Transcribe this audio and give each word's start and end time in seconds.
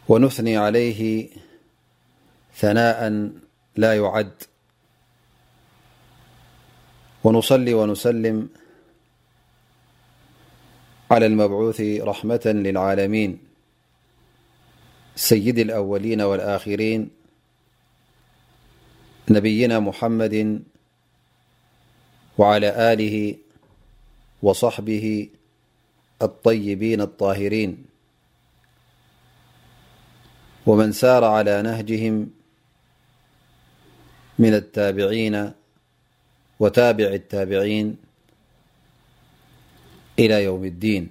ونثني 0.09 0.57
عليه 0.57 1.29
ثناء 2.55 3.29
لا 3.75 3.95
يعد 3.95 4.31
ونصل 7.25 7.67
ونسلم 7.73 8.49
على 11.11 11.25
المبعوث 11.25 11.81
رحمة 11.81 12.41
للعالمين 12.45 13.37
سيدي 15.15 15.61
الأولين 15.61 16.21
والآخرين 16.21 17.09
نبينا 19.29 19.79
محمد 19.79 20.63
وعلى 22.37 22.93
آله 22.93 23.35
وصحبه 24.41 25.29
الطيبين 26.21 27.01
الطاهرين 27.01 27.85
ومن 30.65 30.91
سار 30.91 31.23
على 31.23 31.61
نهجهم 31.61 32.29
من 34.39 34.53
التابعين 34.53 35.51
وتابع 36.59 37.05
التابعين 37.05 37.97
إلى 40.19 40.43
يوم 40.43 40.63
الدين 40.65 41.09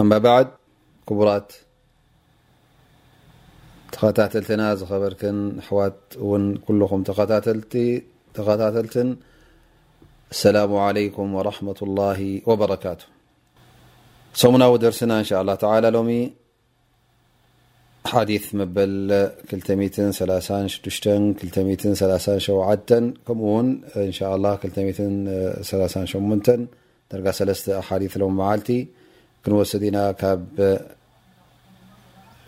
أما 0.00 0.18
بعد 0.18 0.48
كبرات 1.06 1.52
تقاتاتلتنا 3.92 4.74
زخبركن 4.74 5.60
حوات 5.68 6.00
ون 6.18 6.56
كلخم 6.56 7.02
تتقاتاتلتن 7.02 9.16
السلام 10.30 10.76
عليكم 10.76 11.34
ورحمة 11.34 11.76
الله 11.82 12.42
وبركاته 12.46 13.04
سمنا 14.34 14.66
ودرسنا 14.66 15.18
إن 15.18 15.24
شاء 15.24 15.42
الله 15.42 15.54
تعالى 15.54 15.90
لوم 15.90 16.30
أحاديث 18.06 18.54
مبل 18.54 19.30
كلتمة 19.50 19.86
ثلاثا 19.88 20.66
ششت 20.66 21.08
كلمثلاا 21.08 22.38
شوعدة 22.38 23.12
كمون 23.28 23.80
إن 23.96 24.12
شاء 24.12 24.36
الله 24.36 24.54
كلملا 24.56 24.92
شمنة 26.04 26.66
ترقا 27.10 27.30
سلس 27.30 27.68
أحاديث 27.68 28.16
لوم 28.16 28.36
معالتي 28.36 28.88
كن 29.46 29.52
وسدينا 29.52 30.12
كاب 30.12 30.46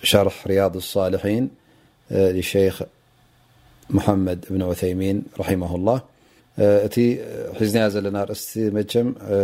شرح 0.02 0.46
رياض 0.46 0.76
الصالحين 0.76 1.50
للشيخ 2.10 2.82
محمد 3.90 4.44
بن 4.50 4.62
عثيمين 4.62 5.22
رحمه 5.38 5.74
الله 5.76 6.02
ت 6.88 7.00
حزنياز 7.60 7.96
لنارأست 7.96 8.58
مم 8.58 8.84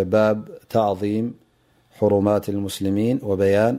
باب 0.04 0.48
تعظيم 0.70 1.34
حرومات 1.98 2.48
المسلمين 2.48 3.20
وبيان 3.22 3.78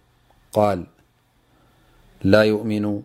قال 0.53 0.85
ل 2.23 2.33
يؤ 2.43 3.01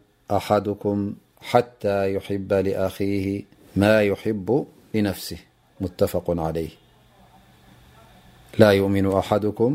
حب 4.22 4.66
لنፍسه 4.94 5.38
متفق 5.80 6.24
علي 6.30 6.68
لا 8.58 8.70
يؤمن 8.70 9.12
ك 9.58 9.72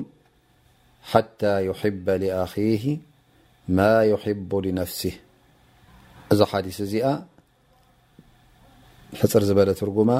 حتى 1.03 1.51
يحب 1.69 2.09
لأخيه 2.09 2.97
ما 3.69 4.01
يحب 4.13 4.51
لنፍسه 4.65 5.11
እዚ 6.33 6.41
ሓدث 6.51 6.77
እዚኣ 6.85 7.05
ሕፅር 9.21 9.41
ዝበل 9.49 9.69
ትرጉم 9.81 10.11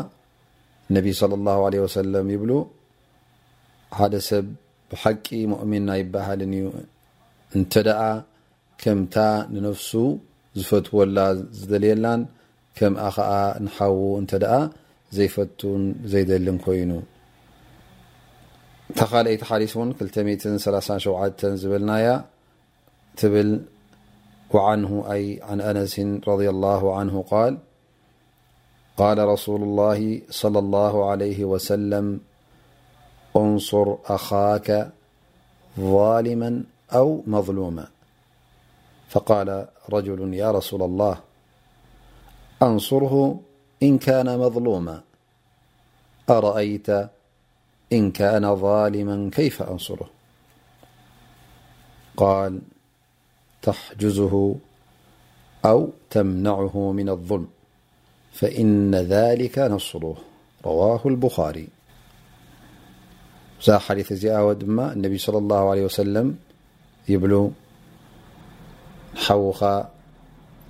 انبي 0.92 1.12
صلى 1.22 1.36
الله 1.40 1.58
عليه 1.68 1.82
وسلم 1.88 2.24
يبل 2.36 2.52
ሓደ 4.00 4.14
ሰብ 4.30 4.46
حቂ 5.04 5.26
مؤمن 5.54 5.82
ናይبሃል 5.90 6.40
እዩ 6.48 6.64
እንተ 7.60 7.74
ደኣ 7.88 8.02
ከምታ 8.82 9.16
ንነፍሱ 9.54 9.90
ዝፈትዎላ 10.60 11.18
ዝደልየላን 11.60 12.22
ከምኣ 12.78 13.04
ከኣ 13.16 13.32
ንሓዉ 13.66 13.98
እንተ 14.22 14.32
ደኣ 14.44 14.56
ዘይፈቱን 15.18 15.84
ዘይደልን 16.12 16.58
ኮይኑ 16.66 16.92
እታ 18.92 19.00
ካልኣይቲ 19.12 19.42
ሓዲስ 19.50 19.74
እውን 19.78 19.90
23ሸተ 20.00 21.42
ዝበልናያ 21.64 22.08
ትብል 23.20 23.52
ዓንሁ 24.64 24.92
ኣይ 25.14 25.24
ን 25.58 25.60
ኣነስን 25.68 26.10
ረ 26.30 26.40
ላه 26.64 26.82
ን 27.08 27.22
ቃል 27.32 27.54
ق 29.00 29.04
ረሱሉ 29.34 29.62
لላሂ 29.72 30.02
صለى 30.40 30.60
ላه 30.76 30.94
عለ 31.10 31.22
ወሰለም 31.52 32.08
እንصር 33.42 33.88
ኣኻከ 34.16 34.68
ظሊመ 35.94 36.42
أمظلوم 36.96 37.86
فقال 39.10 39.66
رجل 39.90 40.34
يا 40.34 40.52
رسول 40.52 40.82
الله 40.84 41.18
أنصره 42.64 43.40
إن 43.84 43.98
كان 43.98 44.38
مظلوما 44.40 45.02
أرأيت 46.30 46.88
إن 47.94 48.12
كان 48.12 48.56
ظالما 48.56 49.30
كيف 49.34 49.62
أنصره 49.62 50.10
قال 52.18 52.60
تحجزه 53.62 54.56
أو 55.66 55.90
تمنعه 56.10 56.92
من 56.92 57.10
الظلم 57.10 57.48
فإن 58.34 58.96
ذلك 58.96 59.58
نصره 59.60 60.16
رواه 60.66 61.02
البخاري 61.06 61.68
ثم 63.62 64.80
النبي 64.80 65.18
صلى 65.18 65.38
الله 65.38 65.70
عليه 65.70 65.86
وسلم 65.86 66.38
ይብሉ 67.14 67.34
ንሓውኻ 69.16 69.62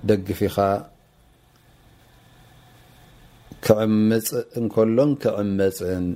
ደግፍ 0.08 0.40
ኢኻ 0.48 0.56
ክዕምፅ 3.64 4.28
እንከሎን 4.58 5.10
ክዕመፅን 5.22 6.06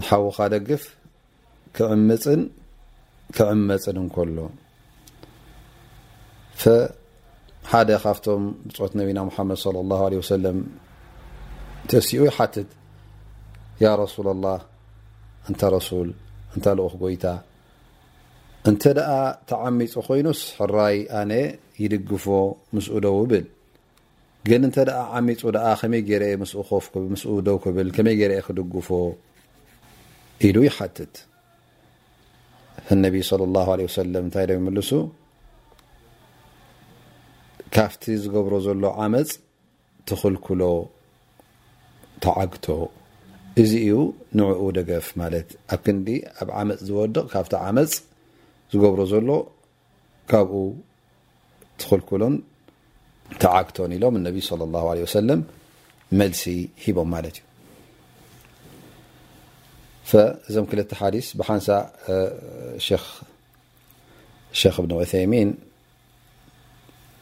ንሓውኻ 0.00 0.36
ደግፍ 0.54 0.84
ክዕምፅን 1.78 2.40
ክዕመፅን 3.36 3.96
እንከሎ 4.04 4.38
ሓደ 7.72 7.90
ካብቶም 8.02 8.42
ብፅሑት 8.66 8.92
ነቢና 9.00 9.18
ሙሓመድ 9.28 9.58
صለ 9.66 9.76
ላه 9.92 10.00
ለ 10.12 10.24
ሰለም 10.34 10.58
ተሲኡ 11.90 12.20
ሓትት 12.36 12.68
ያ 13.84 13.90
ረሱል 14.02 14.26
ኣላህ 14.32 14.60
እንተ 15.48 15.60
ረሱል 15.76 16.08
እንታልኦ 16.56 16.86
ክ 16.92 16.96
ጎይታ 17.02 17.26
እንተ 18.70 18.82
ደኣ 18.98 19.10
ተዓሚፁ 19.50 19.92
ኮይኑስ 20.08 20.40
ሕራይ 20.58 20.96
ኣነ 21.20 21.32
ይድግፎ 21.82 22.26
ምስኡ 22.76 22.94
ደው 23.04 23.16
እብል 23.22 23.46
ግን 24.48 24.62
እንተ 24.68 24.76
ኣ 25.00 25.02
ዓሚፁ 25.18 25.40
ኣ 25.70 25.72
ከመይ 25.80 26.02
ገይረአ 26.08 26.32
ምስኡ 27.12 27.28
ደው 27.48 27.58
ክብል 27.64 27.88
ከመይ 27.96 28.14
ገይረአ 28.20 28.40
ክድግፎ 28.46 28.88
ኢሉ 30.46 30.56
ይሓትት 30.68 31.14
እነቢ 32.94 33.14
ለ 33.40 33.44
ላ 33.56 33.60
ለ 33.80 33.82
ሰለም 34.00 34.24
እንታይ 34.26 34.44
ዶ 34.48 34.52
ይምልሱ 34.58 34.90
ካፍቲ 37.74 38.02
ዝገብሮ 38.22 38.54
ዘሎ 38.66 38.84
ዓመፅ 39.04 39.30
ትክልክሎ 40.08 40.62
ተዓግቶ 42.24 42.66
እዚ 43.62 43.72
እዩ 43.86 43.96
ንዕኡ 44.38 44.60
ደገፍ 44.76 45.06
ማለት 45.20 45.48
ኣብ 45.74 45.80
ክንዲ 45.86 46.06
ኣብ 46.42 46.48
ዓመፅ 46.60 46.78
ዝወድቕ 46.86 47.24
ካብቲ 47.32 47.52
ዓመፅ 47.68 47.92
ዝገብሮ 48.72 49.00
ዘሎ 49.10 49.28
ካብኡ 50.30 50.52
ትክልኩሎን 51.82 52.34
ተዓግቶን 53.42 53.92
ኢሎም 53.96 54.14
እነቢዩ 54.20 54.42
صለ 54.50 54.60
ላه 54.74 54.84
عለ 54.90 54.98
ወሰለም 55.06 55.40
መልሲ 56.20 56.42
ሂቦም 56.84 57.08
ማለት 57.14 57.36
እዩ 57.36 57.42
እዞም 60.48 60.64
ክልተ 60.72 60.90
ሓዲስ 61.02 61.26
ብሓንሳ 61.38 61.68
ሸክ 64.62 64.74
እብን 64.80 64.92
ዑተይሚን 64.98 65.50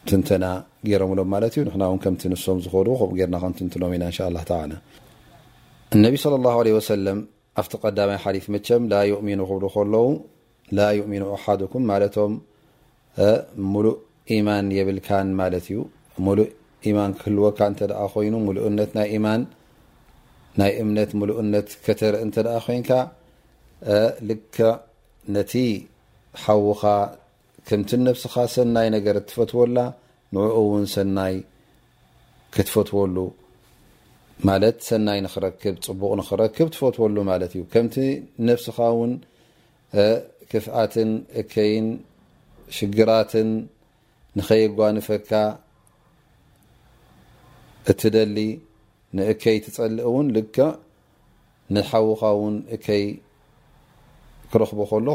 ትንትና 0.09 0.45
ገይሮምሎም 0.89 1.29
ማለት 1.35 1.51
እዩ 1.55 1.61
ንና 1.73 1.83
እውን 1.91 1.99
ከምቲ 2.03 2.21
ንሶም 2.33 2.57
ዝኮሉ 2.65 2.87
ከምኡ 3.01 3.11
ገርና 3.21 3.35
ከንትንትኖም 3.45 3.91
ኢና 3.97 4.03
እንሻ 4.11 4.19
ላه 4.37 4.43
ተላ 4.51 4.61
እነቢ 5.97 6.15
صለ 6.23 6.33
ላه 6.45 6.53
عለه 6.61 6.71
ወሰለም 6.77 7.17
ኣብቲ 7.61 7.73
ቀዳማይ 7.83 8.17
ሓዲፍ 8.23 8.45
መቸም 8.53 8.81
ላ 8.91 8.97
ይኡሚኑ 9.09 9.39
ክብሉ 9.49 9.63
ከለዉ 9.73 10.05
ላ 10.77 10.85
ይኡሚኑ 10.97 11.23
ኣሓድኩም 11.35 11.83
ማለቶም 11.91 12.31
ሙሉእ 13.73 13.97
ኢማን 14.35 14.67
የብልካን 14.77 15.27
ማለት 15.41 15.65
እዩ 15.71 15.79
ሙሉእ 16.27 16.47
ኢማን 16.89 17.11
ክህልወካ 17.19 17.59
እንተ 17.71 17.81
ደኣ 17.91 18.01
ኮይኑ 18.13 18.33
ሙሉእ 18.47 18.65
እነት 18.69 18.91
ናይ 18.99 19.11
ማን 19.25 19.41
ናይ 20.61 20.71
እምነት 20.83 21.11
ሙሉእ 21.19 21.37
እነት 21.43 21.67
ከተርኢ 21.85 22.21
እንተ 22.27 22.35
ደኣ 22.47 22.57
ኮይንካ 22.65 22.91
ልከ 24.29 24.57
ነቲ 25.37 25.53
ሓዉካ 26.43 26.83
ከምቲ 27.67 27.91
ነብስኻ 28.07 28.33
ሰናይ 28.55 28.87
ነገር 28.97 29.15
ትፈትወላ 29.29 29.77
ንዕኡ 30.33 30.49
እውን 30.63 30.85
ሰናይ 30.95 31.35
ክትፈትወሉ 32.55 33.17
ማለት 34.47 34.77
ሰናይ 34.87 35.19
ንክረክብ 35.25 35.75
ፅቡቕ 35.87 36.11
ንክረክብ 36.19 36.67
ትፈትሉ 36.73 37.17
ማለት 37.31 37.51
እዩ 37.55 37.61
ከምቲ 37.73 37.95
ነብስኻ 38.47 38.77
እውን 38.93 39.11
ክፍኣትን 40.51 41.11
እከይን 41.41 41.87
ሽግራትን 42.77 43.49
ንኸየጓንፈካ 44.37 45.31
እት 47.91 48.01
ደሊ 48.15 48.37
ንእከይ 49.17 49.57
ትፀልእ 49.65 50.03
እውን 50.09 50.27
ልከ 50.35 50.57
ንሓዉካ 51.75 52.21
እውን 52.37 52.55
እከይ 52.75 53.03
ክረኽቦ 54.51 54.79
ከሎ 54.89 55.07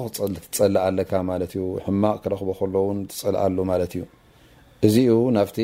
ትፀልኣ 0.44 0.78
ኣለካ 0.88 1.12
ማለት 1.30 1.50
እዩ 1.56 1.64
ሕማቅ 1.86 2.16
ክረኽቦ 2.22 2.50
ከሎ 2.60 2.74
እውን 2.84 3.00
ትፅልኣሉ 3.10 3.56
ማለት 3.70 3.92
እዩ 3.96 4.02
እዚ 4.86 4.94
ዩ 5.10 5.14
ናፍቲ 5.36 5.58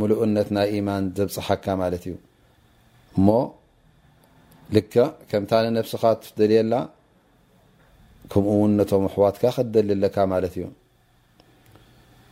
ሙሉእነት 0.00 0.48
ናይ 0.56 0.68
ኢማን 0.78 1.04
ዘብፅሓካ 1.16 1.66
ማለት 1.82 2.02
እዩ 2.08 2.14
እሞ 3.16 3.28
ልከ 4.74 4.94
ከምታ 5.30 5.52
ን 5.64 5.72
ነብስካ 5.76 6.04
ትፍደልየላ 6.22 6.74
ከምኡ 8.32 8.46
እውን 8.56 8.72
ነቶም 8.78 9.04
ኣሕዋትካ 9.10 9.44
ክትደልለካ 9.56 10.16
ማለት 10.32 10.52
እዩ 10.58 10.64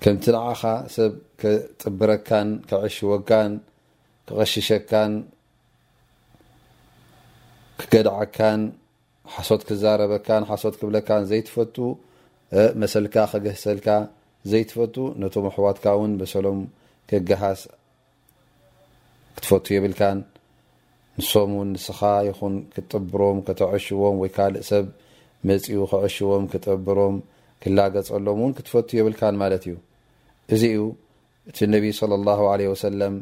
ከምቲ 0.03 0.25
ንዓኻ 0.37 0.63
ሰብ 0.97 1.13
ከጥብረካን 1.41 2.49
ከዕሽወካን 2.69 3.51
ክቀሽሸካን 4.31 5.13
ክገድዐካን 7.81 8.61
ሓሶት 9.35 9.63
ክዛረበካን 9.69 10.43
ሓሶት 10.51 10.75
ክብለካን 10.81 11.23
ዘይትፈቱ 11.31 11.77
መሰልካ 12.83 13.17
ከገሰልካ 13.33 13.89
ዘይትፈቱ 14.51 14.95
ነቶም 15.23 15.45
ኣሕዋትካ 15.51 15.85
እውን 15.99 16.13
መሰሎም 16.23 16.61
ክገሃስ 17.13 17.61
ክትፈቱ 19.37 19.67
የብልካን 19.75 20.19
ንሶም 21.19 21.51
እውን 21.55 21.69
ንስኻ 21.75 22.01
ይኹን 22.29 22.55
ክትጥብሮም 22.73 23.39
ከተዕሽቦም 23.47 24.17
ወይ 24.23 24.31
ካልእ 24.37 24.65
ሰብ 24.69 24.87
መፅኡ 25.49 25.79
ክዕሽቦም 25.93 26.45
ክጠብሮም 26.53 27.17
ክላገፀሎም 27.65 28.39
እውን 28.43 28.53
ክትፈቱ 28.59 28.89
የብልካን 28.99 29.35
ማለት 29.43 29.65
እዩ 29.69 29.77
እዚ 30.55 30.63
ዩ 30.77 30.81
እቲ 31.51 31.59
ነቢይ 31.75 31.93
ስለ 32.01 32.13
ላ 32.29 32.39
ለ 32.61 32.65
ወሰለም 32.75 33.15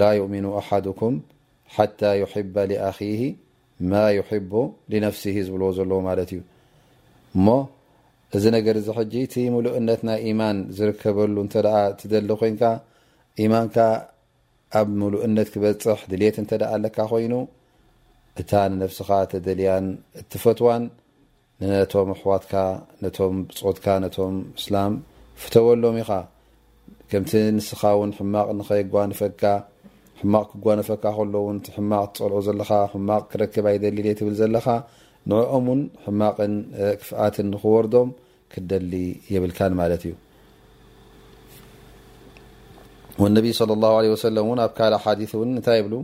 ላ 0.00 0.10
ይእሚኑ 0.18 0.46
ኣሓድኩም 0.62 1.14
ሓታ 1.76 2.00
ዩሕባ 2.22 2.54
ሊኣኪሂ 2.72 3.22
ማ 3.90 4.04
ዩሕቦ 4.18 4.52
ልነፍሲሂ 4.92 5.36
ዝብልዎ 5.48 5.68
ዘለዎ 5.78 5.98
ማለት 6.10 6.28
እዩ 6.34 6.40
እሞ 7.36 7.46
እዚ 8.36 8.44
ነገር 8.58 8.74
እዚ 8.80 8.88
ሕጂ 8.98 9.12
እቲ 9.26 9.34
ሙሉእ 9.54 9.74
እነትናይ 9.80 10.18
ኢማን 10.30 10.56
ዝርከበሉ 10.78 11.36
እንተ 11.46 11.54
ደኣ 11.66 11.76
ትደሊ 12.00 12.30
ኮንካ 12.40 12.62
ኢማንካ 13.44 13.78
ኣብ 14.78 14.88
ምሉእነት 15.00 15.48
ክበፅሕ 15.54 16.00
ድሌት 16.10 16.36
እንተ 16.42 16.50
ደኣ 16.60 16.70
ኣለካ 16.76 16.98
ኮይኑ 17.12 17.34
እታ 18.40 18.52
ንነፍስኻ 18.72 19.10
ተደልያን 19.32 19.86
እት 20.20 20.32
ፈትዋን 20.42 20.82
ነቶም 21.70 22.08
ኣሕዋትካ 22.16 22.54
ነቶም 23.04 23.36
ብፅዑትካ 23.50 23.86
ነቶም 24.04 24.36
እስላም 24.58 24.92
ፍተወሎም 25.44 25.96
ኢኻ 26.02 26.10
ከምቲ 27.10 27.32
ንስኻ 27.56 27.80
እውን 27.96 28.10
ሕማቕ 28.18 28.48
ንኸይጓነፈካ 28.58 29.42
ሕማቕ 30.20 30.44
ክጓነፈካ 30.52 31.04
ከሎውን 31.18 31.58
ቲ 31.66 31.74
ሕማቕ 31.76 32.04
ትፀልዑ 32.14 32.38
ዘለካ 32.48 32.70
ሕማቕ 32.94 33.22
ክረክብ 33.32 33.66
ኣይደሊ 33.72 34.06
ትብል 34.20 34.34
ዘለካ 34.42 34.66
ንዕኦምውን 35.30 35.82
ሕማቕን 36.06 36.54
ክፍኣትን 37.02 37.46
ንክወርዶም 37.54 38.10
ክደሊ 38.54 38.92
የብልካን 39.34 39.72
ማለት 39.80 40.02
እዩ 40.08 40.14
والنبي 43.18 43.52
صلى 43.52 43.72
الله 43.72 43.96
عليه 43.96 44.10
وسلم 44.10 44.46
ون 44.46 44.66
بكال 44.66 44.92
حاديث 45.04 45.34
ون 45.34 45.54
نتي 45.54 45.82
بلو 45.82 46.00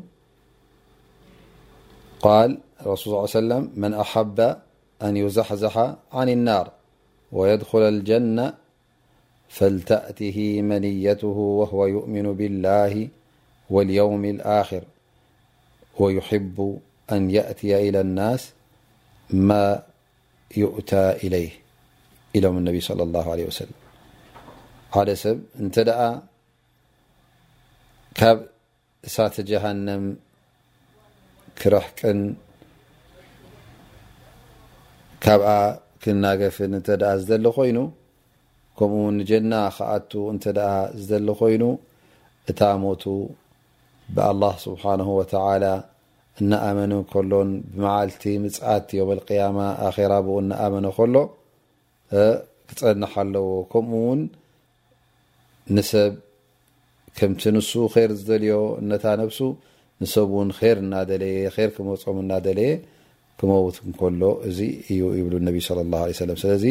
قال 2.26 2.50
ارسول 2.86 3.06
صلىه 3.06 3.18
عليه 3.18 3.34
وسلم 3.40 3.62
من 3.82 3.92
أحب 4.04 4.38
أن 5.06 5.14
يزحزح 5.24 5.74
عن 6.12 6.28
النار 6.36 6.66
ويدخل 7.32 7.82
الجنة 7.94 8.46
فلتأته 9.56 10.38
منيته 10.70 11.34
وهو 11.60 11.80
يؤمن 11.86 12.26
بالله 12.38 13.08
واليوم 13.70 14.22
الآخر 14.34 14.82
ويحب 16.00 16.58
أن 17.12 17.22
يأتي 17.30 17.88
إلى 17.88 18.00
الناس 18.00 18.42
ما 19.30 19.82
يؤتى 20.56 21.04
إليه 21.24 21.50
الم 22.36 22.58
النبي 22.58 22.80
صلى 22.80 23.02
الله 23.02 23.24
عليه 23.32 23.46
وسلم 23.50 23.78
عد 24.96 25.10
سب 25.22 25.38
نت 25.60 25.78
دأى 25.88 26.10
ካብ 28.18 28.38
እሳተ 29.06 29.36
ጀሃነም 29.48 30.04
ክረሕቅን 31.60 32.20
ካብኣ 35.24 35.48
ክናገፍን 36.02 36.72
እንተ 36.78 36.88
ኣ 37.08 37.10
ዝደሊ 37.22 37.46
ኮይኑ 37.56 37.78
ከምኡ 38.78 39.00
ውን 39.06 39.16
ንጀና 39.20 39.52
ከኣቱ 39.76 40.12
እንተ 40.32 40.44
ደኣ 40.58 40.72
ዝደሊ 41.00 41.28
ኮይኑ 41.40 41.64
እታ 42.52 42.60
ሞቱ 42.82 43.04
ብኣላه 44.14 44.54
ስብሓነሁ 44.66 45.08
ወተላ 45.20 45.64
እናኣመነ 46.40 46.92
ከሎን 47.14 47.50
ብመዓልቲ 47.72 48.22
ምፅኣት 48.44 48.86
ዮም 48.98 49.10
ቅያማ 49.28 49.58
ኣኼራ 49.86 50.12
ብኡ 50.26 50.36
እናኣመነ 50.44 50.86
ከሎ 51.00 51.16
ክፀንሕ 52.70 53.12
ኣለዎ 53.24 53.48
ከምኡ 53.74 54.02
ውን 54.08 54.22
ንሰብ 55.78 56.12
ከምቲ 57.18 57.42
ንሱ 57.56 57.72
ከይር 57.92 58.10
ዝደልዮ 58.20 58.56
እነታ 58.82 59.04
ነብሱ 59.20 59.38
ንሰብውን 60.02 60.48
ይር 60.60 60.78
እናደለየ 60.84 61.38
ር 61.54 61.66
ክመፆም 61.74 62.16
እናደለየ 62.24 62.70
ክመውት 63.38 63.76
እንከሎ 63.86 64.22
እዚ 64.48 64.58
እዩ 64.92 65.00
ይብሉ 65.18 65.34
ነቢ 65.48 65.56
ለ 65.78 65.82
ላ 65.92 65.98
ሰ 66.20 66.26
ስለዚ 66.42 66.64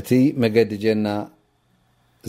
እቲ 0.00 0.10
መገዲ 0.42 0.72
ጀና 0.84 1.06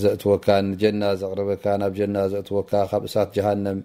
ዘእትወካ 0.03 0.47
ንጀና 0.67 1.03
ዘቅርበካ 1.21 1.65
ናብ 1.81 1.91
ጀና 1.99 2.17
ዘእትወካ 2.31 2.71
ካብ 2.91 3.03
እሳት 3.09 3.29
ጀሃንም 3.35 3.79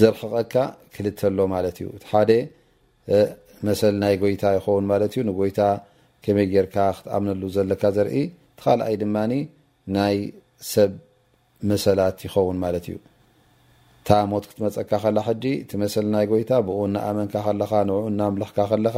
ዘርክቀካ 0.00 0.54
ክልተኣሎ 0.94 1.38
ማለት 1.54 1.76
እዩ 1.82 1.86
ሓደ 2.10 2.30
መሰል 3.68 3.94
ናይ 4.02 4.14
ጎይታ 4.24 4.42
ይኸውን 4.56 4.84
ማለት 4.92 5.10
እዩ 5.14 5.22
ንጎይታ 5.30 5.60
ከመይ 6.26 6.46
ጌይርካ 6.52 6.76
ክትኣምነሉ 6.98 7.42
ዘለካ 7.56 7.82
ዘርኢ 7.96 8.14
ተካልኣይ 8.58 8.96
ድማኒ 9.02 9.32
ናይ 9.96 10.16
ሰብ 10.72 10.92
መሰላት 11.70 12.18
ይኸውን 12.26 12.58
ማለት 12.64 12.84
እዩ 12.90 12.96
ታሞት 14.08 14.44
ክትመፀካ 14.50 14.90
ከላ 15.04 15.18
ሕጂ 15.26 15.44
እቲ 15.62 15.70
መሰል 15.82 16.06
ናይ 16.14 16.24
ጎይታ 16.30 16.52
ብኡ 16.66 16.76
እናኣመንካ 16.90 17.34
ከለካ 17.46 17.72
ንኡ 17.88 17.98
እናምልኽካ 18.12 18.58
ከለካ 18.70 18.96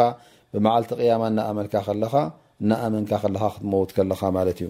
ብመዓልቲ 0.55 0.91
ቅያማ 1.01 1.23
እናኣመልካ 1.33 1.75
ከለካ 1.89 2.15
እናኣመንካ 2.63 3.13
ከለካ 3.25 3.45
ክትመውት 3.55 3.91
ከለኻ 3.97 4.21
ማለት 4.39 4.59
እዩ 4.63 4.69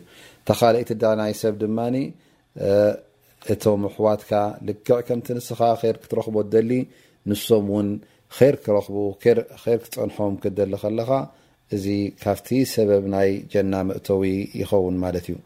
ተካልእቲ 0.50 0.91
ዳ 1.02 1.12
ናይ 1.21 1.33
ሰብ 1.43 1.55
ድማኒ 1.62 1.97
እቶም 3.55 3.83
ሕዋትካ 3.97 4.33
ልክዕ 4.69 4.99
ከምትንስኻ 5.09 5.61
ር 5.93 5.95
ክትረኽቦ 6.02 6.37
ደሊ 6.55 6.73
ንሶም 7.31 7.67
እውን 7.73 7.88
ከር 8.37 8.57
ክረኽቡ 8.64 8.97
ር 9.76 9.79
ክፀንሖም 9.85 10.35
ክደሊ 10.45 10.73
ከለኻ 10.85 11.11
እዚ 11.76 11.87
ካብቲ 12.25 12.49
ሰበብ 12.75 13.05
ናይ 13.14 13.31
ጀና 13.55 13.75
መእተዊ 13.88 14.23
ይኸውን 14.61 14.97
ማለት 15.05 15.26
እዩ 15.31 15.37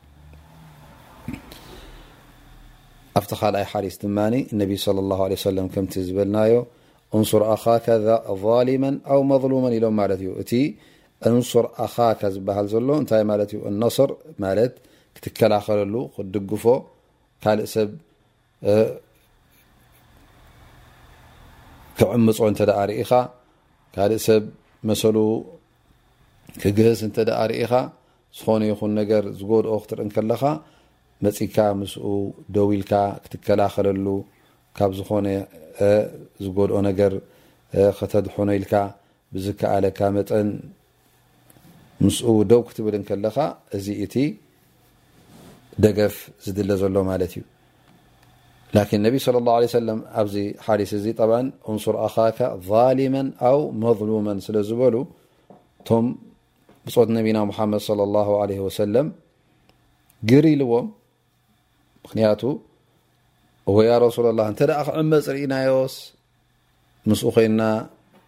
ኣብቲ 3.18 3.32
ካልኣይ 3.40 3.64
ሓዲስ 3.72 3.94
ድማኒ 4.02 4.34
እነቢ 4.52 4.70
صለ 4.86 4.98
ላه 5.10 5.20
ለ 5.32 5.36
ሰለም 5.46 5.66
ከምቲ 5.74 5.92
ዝበልናዮ 6.06 6.54
እንሱር 7.16 7.42
ኣኻካ 7.54 7.86
ظሊማ 8.42 8.84
ኣው 9.14 9.20
መظሉመን 9.30 9.74
ኢሎም 9.76 9.94
ማለት 10.00 10.20
እዩ 10.24 10.30
እቲ 10.42 10.50
እንሱር 11.30 11.66
ኣኻካ 11.86 12.20
ዝበሃል 12.34 12.66
ዘሎ 12.72 12.88
እንታይ 13.02 13.22
ማለት 13.30 13.50
እዩ 13.54 13.60
እነስር 13.72 14.10
ማለት 14.44 14.74
ክትከላኸለሉ 15.16 15.94
ክትድግፎ 16.14 16.64
ካልእ 17.44 17.68
ሰብ 17.74 17.90
ክዕምፆ 21.98 22.38
እንተ 22.50 22.60
ደኣ 22.70 22.78
ርኢኻ 22.90 23.10
ካልእ 23.96 24.20
ሰብ 24.28 24.44
መሰሉ 24.88 25.18
ክግህስ 26.62 27.00
እንተ 27.08 27.16
ደኣ 27.28 27.40
ርኢኻ 27.50 27.72
ዝኾነ 28.38 28.62
ይኹን 28.72 28.92
ነገር 29.00 29.24
ዝጎድኦ 29.40 29.74
ክትርኢን 29.82 30.10
ከለኻ 30.16 30.42
መፂካ 31.24 31.56
ምስኡ 31.80 32.04
ደው 32.54 32.66
ኢልካ 32.76 32.92
ክትከላኸለሉ 33.24 34.06
ካብ 34.78 34.90
ዝኾነ 34.98 35.26
ዝጎድኦ 36.44 36.78
ነገር 36.88 37.12
ከተድሑኖ 37.98 38.48
ኢልካ 38.58 38.74
ብዝከኣለካ 39.34 39.98
መጠን 40.16 40.48
ምስኡ 42.04 42.28
ደው 42.50 42.60
ክትብል 42.68 42.94
ን 43.02 43.04
ከለካ 43.08 43.36
እዚ 43.76 43.86
እቲ 44.06 44.14
ደገፍ 45.84 46.14
ዝድለ 46.44 46.70
ዘሎ 46.82 46.96
ማለት 47.10 47.32
እዩ 47.36 47.44
ለ 48.74 48.76
ላ 49.46 49.54
ሰ 49.74 49.78
ኣብዚ 50.20 50.34
ሓዲስ 50.66 50.90
እዚ 51.00 51.06
ጠባ 51.20 51.32
እንሱር 51.72 51.96
ኣኻካ 52.06 52.38
ዛሊመ 52.70 53.16
ኣው 53.50 53.58
መظሉመን 53.82 54.38
ስለ 54.46 54.56
ዝበሉ 54.68 54.94
እቶም 55.82 56.06
ብፆት 56.86 57.08
ነቢና 57.18 57.38
ሙሓመድ 57.50 57.82
ለ 57.98 58.08
ላ 58.14 58.24
ለ 58.50 58.58
ወሰለም 58.66 59.08
ግሪ 60.30 60.44
ኢልዎም 60.56 60.86
ምክንያቱ 62.06 62.42
እወ 63.70 63.76
ያ 63.88 63.92
ረሱላ 64.06 64.26
ላህ 64.38 64.46
እንተ 64.52 64.60
ደኣ 64.70 64.80
ክዕመፅ 64.88 65.24
ርእናዮስ 65.34 65.94
ምስኡ 67.10 67.28
ኮይና 67.36 67.62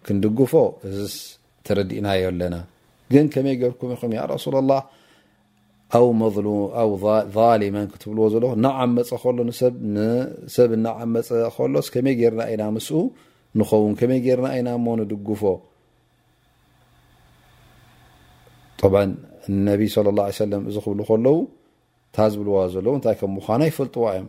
ክንድጉፎ 0.07 0.53
እዚስ 0.89 1.15
ተረዲእናዮ 1.67 2.23
ኣለና 2.31 2.57
ግን 3.13 3.27
ከመይ 3.35 3.55
ገርኩም 3.61 3.91
ይኹም 3.95 4.13
ያ 4.19 4.23
ረሱላ 4.35 4.57
ላህ 4.71 4.83
ኣ 5.99 6.01
ዛሊመን 7.37 7.87
ክትብልዎ 7.93 8.25
ዘለኹ 8.35 8.53
ናዓመፀ 8.65 9.11
ከሎ 9.23 9.39
ሰብ 10.57 10.71
እና 10.79 10.87
ዓመፀ 11.05 11.29
ከሎስ 11.57 11.87
ከመይ 11.95 12.15
ገርና 12.23 12.43
ኢና 12.55 12.65
ምስኡ 12.77 12.99
ንከውን 13.61 13.95
ከመይ 14.01 14.21
ገርና 14.27 14.49
ኢና 14.59 14.69
እሞ 14.79 14.87
ንድጉፎ 15.03 15.43
ጠብዓ 18.81 19.01
ነቢ 19.69 19.83
ለ 20.09 20.11
ላه 20.19 20.29
ለ 20.51 20.61
እዚ 20.71 20.77
ክብሉ 20.85 21.01
ከለው 21.11 21.37
እታ 22.09 22.19
ዝብልዋ 22.35 22.59
ዘለው 22.75 22.93
እንታይ 22.99 23.15
ከም 23.21 23.33
ምዃኑ 23.39 23.61
ኣይፈልጥዋ 23.69 24.05
እዮም 24.17 24.29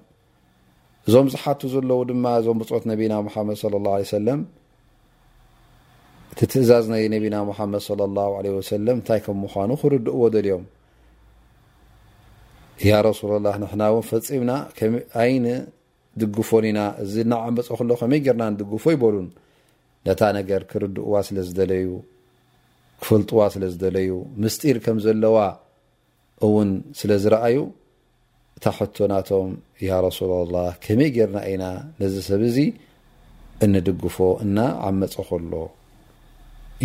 እዞም 1.07 1.27
ዝሓቱ 1.33 1.61
ዘለው 1.75 1.99
ድማ 2.09 2.25
እዞም 2.39 2.57
ብፅት 2.61 2.83
ነቢና 2.91 3.13
ሓመድ 3.35 3.57
ለ 3.73 3.79
ላ 3.85 3.93
ሰለም 4.15 4.41
እቲ 6.33 6.39
ትእዛዝ 6.53 6.85
ናይ 6.93 7.03
ነብና 7.13 7.35
ሓመድ 7.59 7.83
ለ 7.99 8.09
ላ 8.17 8.21
ለ 8.45 8.55
ሰለም 8.73 8.97
እንታይ 9.01 9.19
ከም 9.27 9.37
ምዃኑ 9.45 9.69
ክርድእዎ 9.81 10.21
ደልዮም 10.35 10.65
ያ 12.89 12.99
ረሱላ 13.09 13.33
ላ 13.45 13.55
ንሕና 13.63 13.81
እውን 13.91 14.03
ፈፂምና 14.09 14.51
ኣይኒ 15.21 15.45
ድግፎኒኢና 16.21 16.81
እዚ 17.03 17.13
ናዓመፀ 17.31 17.67
ከሎ 17.79 17.91
ከመይ 18.01 18.19
ጌርና 18.25 18.43
ንድግፎ 18.53 18.83
ይበሉን 18.95 19.27
ነታ 20.07 20.21
ነገር 20.37 20.61
ክርድእዋ 20.69 21.13
ስለዝደለዩ 21.27 21.87
ክፈልጥዋ 23.01 23.41
ስለዝደለዩ 23.55 24.09
ምስጢር 24.43 24.77
ከም 24.85 24.97
ዘለዋ 25.05 25.35
እውን 26.47 26.69
ስለ 26.99 27.11
ዝረኣዩ 27.23 27.57
እታ 28.57 28.65
ሕቶ 28.77 28.95
ናቶም 29.11 29.51
ያ 29.87 29.91
ረሱል 30.05 30.31
ኣላ 30.41 30.55
ከመይ 30.85 31.09
ጌርና 31.17 31.37
ኢና 31.51 31.63
ነዚ 32.01 32.15
ሰብ 32.27 32.41
እዚ 32.49 32.57
እንድግፎ 33.65 34.17
እናዓመፀ 34.45 35.15
ከሎ 35.29 35.53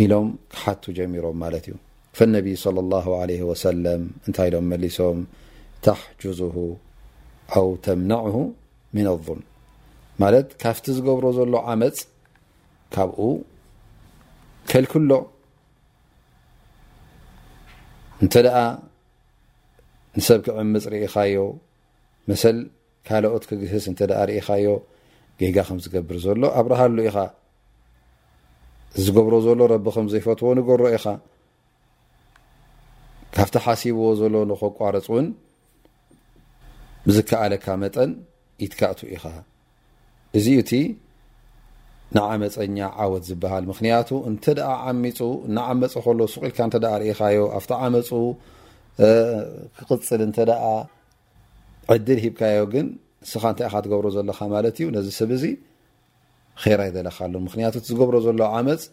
ኢሎም 0.03 0.27
ክሓቱ 0.53 0.83
ጀሚሮም 0.97 1.37
ማለት 1.43 1.65
እዩ 1.69 1.75
ፈነቢ 2.17 2.47
ለ 2.77 2.83
ላ 2.93 2.99
ለ 3.29 3.35
ወሰለም 3.49 4.01
እንታይ 4.27 4.49
ሎም 4.53 4.65
መሊሶም 4.71 5.19
ተሕጅዙሁ 5.85 6.55
ኣው 7.59 7.67
ተምናዕሁ 7.85 8.35
ምን 8.97 9.07
ኣظል 9.13 9.39
ማለት 10.23 10.47
ካብቲ 10.63 10.85
ዝገብሮ 10.97 11.25
ዘሎ 11.37 11.53
ዓመፅ 11.73 11.97
ካብኡ 12.95 13.21
ከልክሎ 14.71 15.11
እንተ 18.23 18.33
ደአ 18.45 18.59
ንሰብ 20.17 20.39
ክዕምፅ 20.45 20.83
ሪኢኻዮ 20.93 21.37
ምሰል 22.29 22.57
ካልኦት 23.07 23.43
ክግህስ 23.49 23.85
እንተ 23.91 23.99
ደኣ 24.09 24.19
ርኢኻዮ 24.29 24.67
ገጋ 25.39 25.57
ከም 25.67 25.79
ዝገብር 25.85 26.17
ዘሎ 26.25 26.41
ኣብ 26.59 26.65
ረሃሉ 26.71 26.97
ኢኻ 27.09 27.17
እዝገብሮ 28.99 29.33
ዘሎ 29.47 29.59
ረቢ 29.73 29.87
ከም 29.95 30.05
ዘይፈትዎ 30.13 30.47
ንገሮ 30.57 30.81
ኢኻ 30.97 31.05
ካብቲ 33.35 33.55
ሓሲብዎ 33.65 34.05
ዘሎ 34.21 34.35
ንኸቋረፅ 34.51 35.07
እውን 35.11 35.27
ብዝከኣለካ 37.07 37.65
መጠን 37.83 38.11
ኢትካእት 38.67 38.99
ኢኻ 39.15 39.23
እዚ 40.37 40.45
ኡእቲ 40.59 40.71
ንዓመፀኛ 42.15 42.77
ዓወት 43.03 43.23
ዝበሃል 43.29 43.63
ምክንያቱ 43.71 44.09
እንተ 44.29 44.43
ደኣ 44.57 44.71
ዓሚፁ 44.89 45.19
እናዓመፀ 45.47 45.93
ከሎ 46.05 46.19
ሱቂኢልካ 46.33 46.59
እንተ 46.67 46.75
ደኣ 46.85 46.93
ርኢኻዮ 47.01 47.39
ኣብቲ 47.59 47.71
ዓመፁ 47.85 48.09
ክቅፅል 49.77 50.19
እንተ 50.27 50.37
ደኣ 50.49 50.63
ዕድል 51.95 52.19
ሂብካዮ 52.25 52.59
ግን 52.73 52.87
ንስኻ 53.25 53.43
እንታይኢ 53.51 53.71
ካ 53.73 53.77
ትገብሮ 53.85 54.05
ዘለካ 54.15 54.39
ማለት 54.55 54.75
እዩ 54.81 54.87
ነዚ 54.97 55.07
ሰብ 55.19 55.29
እዚ 55.37 55.43
ኼይራ 56.63 56.81
ይዘለካሉ 56.89 57.33
ምክንያቱ 57.47 57.73
እት 57.79 57.85
ዝገብሮ 57.89 58.15
ዘሎ 58.25 58.41
ዓመፅ 58.57 58.83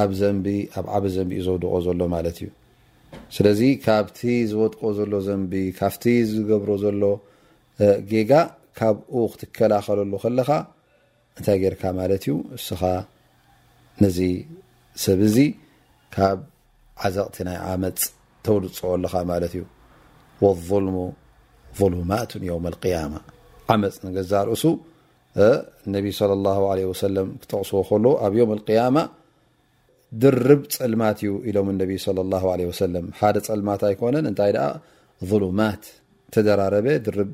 ኣብ 0.00 0.10
ዘንቢ 0.20 0.46
ኣብ 0.78 0.86
ዓበ 0.96 1.04
ዘንቢ 1.16 1.32
እዩ 1.38 1.42
ዘውድቆ 1.48 1.72
ዘሎ 1.86 2.00
ማለት 2.14 2.36
እዩ 2.42 2.48
ስለዚ 3.36 3.60
ካብቲ 3.84 4.20
ዝወጥቆ 4.52 4.80
ዘሎ 4.98 5.12
ዘንቢ 5.28 5.52
ካብቲ 5.78 6.04
ዝገብሮ 6.32 6.70
ዘሎ 6.84 7.02
ጌጋ 8.12 8.32
ካብኡ 8.78 9.16
ክትከላኸለሉ 9.34 10.12
ከለካ 10.24 10.50
እንታይ 11.38 11.58
ጌይርካ 11.62 11.82
ማለት 12.00 12.22
እዩ 12.26 12.34
ንስኻ 12.56 12.80
ነዚ 14.02 14.18
ሰብ 15.04 15.20
እዚ 15.28 15.36
ካብ 16.14 16.38
ዓዘቕቲ 17.06 17.36
ናይ 17.48 17.58
ዓመፅ 17.70 17.98
ተውልፅኦ 18.46 18.88
ኣለካ 18.96 19.14
ማለት 19.32 19.52
እዩ 19.58 19.64
ወልሙ 20.70 20.96
ظሉማቱን 21.78 22.42
ዮውም 22.48 22.66
ቅያማ 22.82 23.14
ዓመፅ 23.72 23.94
ንገዛ 24.06 24.32
ርእሱ 24.48 24.64
እነቢ 25.86 26.06
ላ 26.32 26.58
ለ 26.80 26.82
ሰለም 27.04 27.28
ክተቕስቦ 27.42 27.78
ከሎ 27.88 28.04
ኣብ 28.26 28.34
ዮውም 28.40 28.52
ቅያማ 28.68 28.96
ድርብ 30.22 30.60
ፀልማት 30.76 31.18
እዩ 31.24 31.32
ኢሎም 31.50 31.68
እነቢ 31.74 31.92
ላ 32.34 32.40
ለ 32.60 32.68
ወሰለም 32.72 33.06
ሓደ 33.20 33.36
ፀልማት 33.48 33.80
ኣይኮነን 33.88 34.26
እንታይ 34.30 34.52
ደኣ 34.56 34.66
ظሉማት 35.30 35.84
ተደራረበ 36.34 36.86
ድርብ 37.06 37.30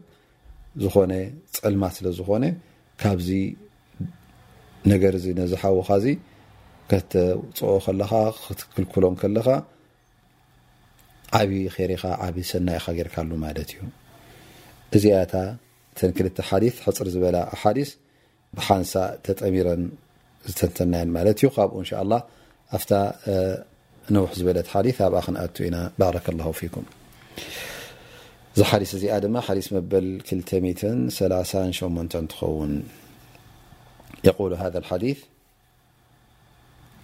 ዝኾነ 0.84 1.12
ፀልማት 1.58 1.92
ስለ 1.98 2.06
ዝኾነ 2.18 2.44
ካብዚ 3.02 3.28
ነገር 4.92 5.12
እዚ 5.18 5.26
ነዝሓውካ 5.40 5.88
እዚ 6.00 6.06
ከተውፅኦ 6.90 7.72
ከለኻ 7.86 8.10
ክትክልክሎም 8.44 9.14
ከለኻ 9.20 9.46
ዓብዪ 11.38 11.62
ከሪኻ 11.74 12.02
ዓብዪ 12.26 12.44
ሰናይ 12.50 12.78
ካ 12.84 12.94
ጌርካሉ 12.98 13.30
ማለት 13.46 13.68
እዩ 13.72 13.78
እዚኣእታ 14.96 15.34
ተን 15.98 16.10
ክልተ 16.16 16.38
ሓዲስ 16.48 16.74
ሕፅር 16.86 17.08
ዝበላ 17.14 17.36
ሓዲስ 17.62 17.90
ብሓንሳእ 18.58 19.10
ተጠሚረን 19.26 19.82
ዝተንተናየን 20.50 21.10
ማለት 21.16 21.36
እዩ 21.40 21.46
ካብኡ 21.56 21.74
እን 21.82 21.88
ሻ 21.90 22.02
ላ 22.12 22.18
ኣፍታ 22.76 22.92
ንውሕ 24.14 24.30
ዝበለት 24.38 24.68
ሓዲ 24.74 24.86
ኣብኣ 25.08 25.18
ክነኣቱ 25.26 25.56
ኢና 25.68 25.76
ባረ 26.00 26.16
ላ 26.38 26.42
ፊኩም 26.60 26.86
እዚ 28.54 28.60
ሓዲስ 28.70 28.90
እዚኣ 28.98 29.16
ድማ 29.24 29.36
ሓዲስ 29.48 29.66
መበል 29.76 30.06
238 30.30 32.20
እንትኸውን 32.22 32.72
የቁሉ 34.28 34.52
ሃذ 34.62 34.74
ሓዲ 34.92 35.04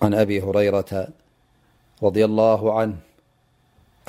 عን 0.04 0.12
ኣብ 0.23 0.30
ሁረይረ 0.47 0.76
ላ 2.38 2.40
ን 2.88 2.92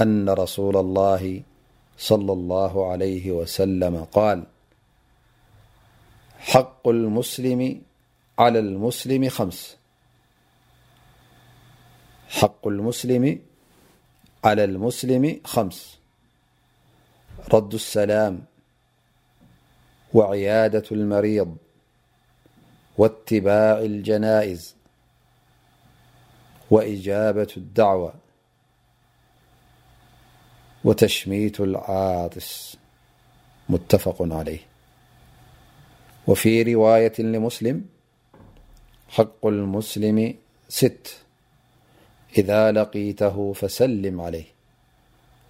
أن 0.01 0.29
رسول 0.29 0.77
الله 0.77 1.41
صلى 1.97 2.31
الله 2.33 2.91
عليه 2.91 3.31
وسلم 3.31 4.03
قال 4.03 4.43
حق 6.37 6.87
المسلم 6.87 7.81
على 8.39 8.59
المسلم 8.59 9.29
خمس 9.29 9.77
حق 12.29 12.67
المسلم 12.67 13.39
على 14.43 14.63
المسلم 14.63 15.39
خمس 15.45 15.99
رد 17.53 17.73
السلام 17.73 18.41
وعيادة 20.13 20.83
المريض 20.91 21.57
واتباع 22.97 23.79
الجنائز 23.79 24.75
وإجابة 26.71 27.47
الدعوى 27.57 28.13
وتشميت 30.87 31.59
العاطس 31.59 32.77
متفق 33.69 34.15
عليه 34.21 34.59
وفي 36.27 36.63
رواية 36.75 37.13
لمسلم 37.21 37.85
حق 39.09 39.45
المسلم 39.45 40.19
ت 40.69 41.07
إذا 42.37 42.71
لقيته 42.71 43.53
فسلم 43.53 44.21
عليه 44.21 44.49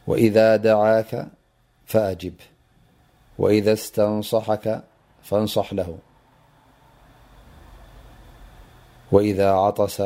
وإذا 0.07 0.55
دعاك 0.55 1.27
فأجبه 1.85 2.45
وإذا 3.37 3.73
استنصحك 3.73 4.83
فانصح 5.23 5.73
له 5.73 5.97
وإذا 9.11 9.51
عطس 9.51 10.03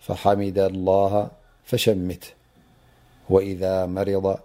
فحمد 0.00 0.58
الله 0.58 1.30
فشمته 1.64 2.34
وإذا 3.30 3.86
مرض 3.86 4.38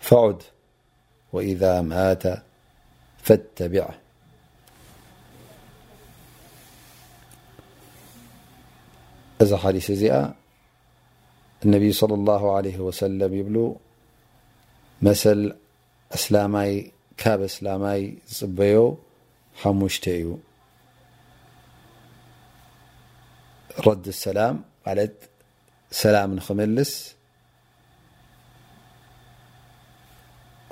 فعد 0.00 0.42
وإذا 1.32 1.80
مات 1.80 2.22
فاتبع 3.18 3.88
اذا 9.42 9.56
حديث 9.56 9.92
زي 9.92 10.28
النبي 11.64 11.92
صلى 11.92 12.14
الله 12.14 12.56
عليه 12.56 12.78
وسلم 12.78 13.34
يبلو 13.34 13.76
مثل 15.02 15.56
اسلاماي 16.12 16.92
كاب 17.16 17.42
اسلاماي 17.42 18.18
سبي 18.26 18.92
حموشت 19.62 20.06
ي 20.06 20.36
رد 23.86 24.06
السلام 24.08 24.64
علد 24.86 25.14
ሰላም 26.00 26.30
ንክምልስ 26.36 26.92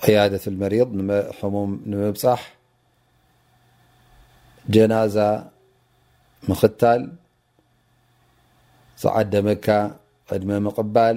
ቅያደት 0.02 0.44
لመሪض 0.52 0.90
ሙም 1.54 1.70
ንምብፃሕ 1.90 2.40
ጀናዛ 4.74 5.16
ምኽታል 6.50 7.02
ዝዓደመካ 9.02 9.66
ቅድመ 10.30 10.50
ምቕባል 10.66 11.16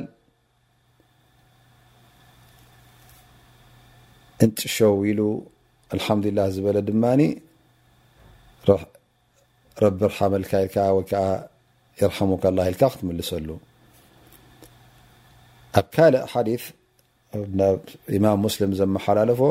እንጥሸው 4.46 4.96
ኢሉ 5.12 5.22
አልሓምዱላህ 5.96 6.48
ዝበለ 6.56 6.78
ድማኒ 6.92 7.22
ረቢ 9.84 10.00
ርሓመልካ 10.12 10.52
ኢልከ 10.64 10.76
ወይ 10.98 11.06
ከዓ 11.12 11.26
ይርሓሙካ 12.02 12.44
ላه 12.58 12.66
ኢልካ 12.72 12.84
ክትምልሰሉ 12.94 13.50
ኣብ 15.80 15.86
ካልእ 15.96 16.24
ሓዲث 16.34 16.64
ኢማም 18.18 18.38
ሙስሊም 18.46 18.72
ዘመሓላለፎ 18.80 19.42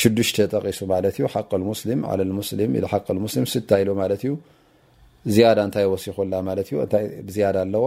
ሽዱሽተ 0.00 0.38
ጠቂሱ 0.52 0.78
ማለት 0.92 1.14
እዩ 1.18 1.24
ሓق 1.34 1.52
ስም 1.80 2.02
ى 2.10 2.42
ስም 2.48 2.86
ሓق 2.92 3.06
ሙስሊም 3.26 3.46
ስታ 3.52 3.70
ኢሉ 3.82 3.90
ማለት 4.02 4.22
እዩ 4.24 4.32
ዝያዳ 5.34 5.58
እንታይ 5.66 5.86
ወሲኩላ 5.92 6.32
ማለት 6.48 6.68
እዩ 6.72 6.76
ዝያዳ 7.34 7.56
ኣለዋ 7.66 7.86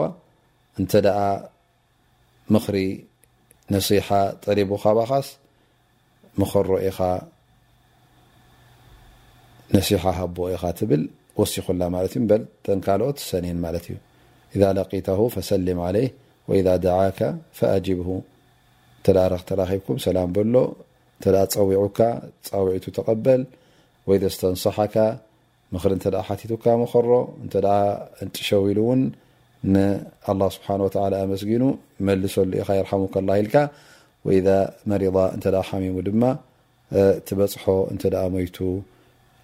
እንተ 0.82 0.92
ደኣ 1.08 1.20
ምክሪ 2.54 2.78
ነصሓ 3.76 4.10
ጠሪቡ 4.46 4.72
ካባኻስ 4.86 5.28
ምኸሮ 6.40 6.70
ኢኻ 6.90 7.00
ነሲሓ 9.76 10.04
ሃቦ 10.20 10.38
ኢኻ 10.56 10.64
ትብል 10.80 11.04
ወሲኩላ 11.42 11.82
ማለት 11.98 12.14
እዩ 12.18 12.24
በ 12.32 12.42
ጠንካልኦት 12.68 13.18
ሰኒን 13.30 13.60
ማለት 13.66 13.86
እዩ 13.92 13.98
إذ 14.56 14.62
ለقተه 14.78 15.20
ፈሰሊ 15.36 15.68
عለይ 15.88 16.08
ذ 16.50 16.70
ደع 16.86 17.00
فኣጅብه 17.58 18.10
እ 18.18 18.20
ክ 19.04 19.46
ተራኺብኩም 19.48 19.98
ሰላም 20.06 20.30
በሎ 20.36 20.56
እተ 21.20 21.24
ፀዊዑካ 21.56 22.00
ፃውዒቱ 22.48 22.86
ተቐበል 22.98 23.42
ወذ 24.10 24.24
ስተንሰሓካ 24.36 24.96
ምክሪ 25.74 25.92
ተ 26.04 26.06
ሓቲቱካ 26.28 26.66
መخሮ 26.84 27.10
እንተ 27.44 27.54
ንጥሸው 28.26 28.62
ኢሉ 28.72 28.78
እውን 28.86 29.02
ንኣلله 29.74 30.48
ስብሓ 30.56 30.68
و 30.86 30.88
ኣስጊኑ 31.34 31.64
መልሰሉ 32.08 32.52
ኢኻ 32.62 32.70
ርሓሙ 32.86 33.02
ه 33.14 33.16
ኢልካ 33.42 33.56
ወذ 34.28 34.48
መሪض 34.92 35.16
እ 35.46 35.62
ሓሚሙ 35.70 35.96
ድማ 36.08 36.24
ትበፅሖ 37.28 37.64
እንተ 37.92 38.04
ሞይቱ 38.36 38.58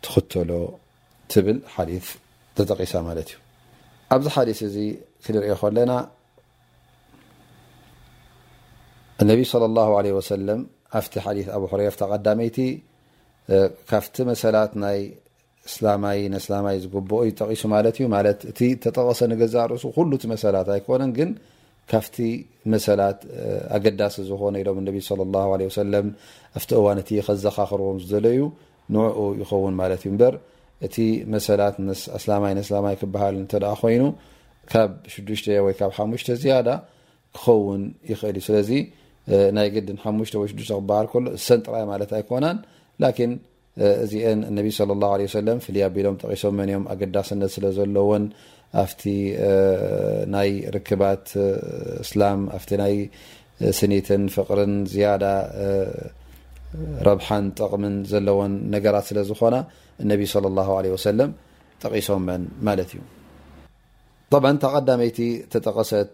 ትኽተሎ 0.06 0.52
ትብል 1.32 1.58
ሓዲث 1.76 2.08
ተጠቂሳ 2.58 2.94
ማለት 3.10 3.30
እዩ 3.34 3.38
ኣብዚ 4.16 4.26
ሓዲث 4.38 4.60
እዚ 4.68 4.76
ክንሪኦ 5.24 5.56
ከለና 5.62 5.92
እነብ 9.22 9.40
صለ 9.52 9.64
ላه 9.78 9.88
ع 9.98 10.02
ሰለም 10.32 10.60
ኣብቲ 10.98 11.14
ሓዲ 11.26 11.40
ኣብ 11.56 11.64
ሕሪፍ 11.72 11.96
ቀዳመይቲ 12.12 12.58
ካብቲ 13.90 14.16
መሰላት 14.30 14.72
ናይ 14.84 15.00
እስላማይ 15.70 16.18
ስላማይ 16.46 16.76
ዝግብኦ 16.84 17.20
ዩጠቂሱ 17.30 17.62
ማለት 17.76 17.96
እዩ 18.00 18.06
ማለት 18.16 18.40
እቲ 18.52 18.60
ተጠቐሰ 18.84 19.20
ንገዛ 19.32 19.56
ርእሱ 19.72 19.84
ኩሉ 19.96 20.12
እቲ 20.18 20.24
መሰላት 20.34 20.68
ኣይኮነን 20.76 21.12
ግን 21.18 21.30
ካብቲ 21.92 22.16
መሰላት 22.74 23.20
ኣገዳሲ 23.78 24.16
ዝኾነ 24.30 24.54
ኢሎም 24.62 24.78
ቢ 24.96 24.98
ኣብቲ 26.58 26.70
እዋን 26.82 27.00
እቲ 27.04 27.10
ከዘኻኽርዎም 27.28 27.98
ዝደለዩ 28.06 28.40
ንዕኡ 28.96 29.18
ይኸውን 29.42 29.74
ማለት 29.82 30.02
እዩምበር 30.08 30.34
እቲ 30.88 30.96
መሰላት 31.36 31.76
ላማ 32.30 32.44
ስላማይ 32.70 32.96
ክበሃል 33.02 33.36
እተ 33.44 33.54
ኮይኑ 33.82 34.04
ካብ 34.72 34.92
ሽዱሽተ 35.16 35.48
ወይብ 35.66 35.80
ሓሙሽተ 35.98 36.30
ዝያዳ 36.44 36.70
ክኸውን 37.36 37.84
ይኽእል 38.12 38.38
እዩ 38.42 38.46
ስለዚ 38.48 38.72
ናይ 39.56 39.68
ግዲን 39.76 39.98
ሓሙሽቶ 40.04 40.36
ወሽዱሽተ 40.42 40.74
ክበሃር 40.82 41.06
ከሎ 41.14 41.26
ሰን 41.46 41.60
ጥራይ 41.68 41.84
ማለት 41.92 42.12
ኣይኮናን 42.18 42.58
ላን 43.04 43.32
እዚአን 44.04 44.40
እነቢ 44.50 44.68
ለ 44.90 44.94
ላ 45.02 45.06
ሰለም 45.40 45.58
ፍልይ 45.66 45.84
ኣቢሎም 45.88 46.16
ጠቂሶም 46.22 46.56
መን 46.60 46.70
እዮም 46.74 46.86
ኣገዳስነት 46.94 47.52
ስለዘለዎን 47.56 48.24
ኣፍቲ 48.84 49.02
ናይ 50.36 50.50
ርክባት 50.76 51.26
እስላም 52.06 52.40
ኣቲ 52.60 52.70
ናይ 52.82 52.96
ስኒትን 53.80 54.24
ፍቅርን 54.36 54.74
ዝያዳ 54.94 55.26
ረብሓን 57.08 57.46
ጠቅምን 57.60 57.96
ዘለዎን 58.14 58.56
ነገራት 58.78 59.06
ስለዝኮና 59.12 59.58
እነቢ 60.06 60.24
ለ 60.46 60.54
ላ 60.58 60.62
ሰለም 61.10 61.30
ጠቂሶም 61.84 62.24
መን 62.30 62.42
ማለት 62.70 62.90
እዩ 62.96 63.02
ብ 64.34 64.52
ታ 64.62 64.66
ቀዳመይቲ 64.76 65.20
ተጠቀሰት 65.54 66.14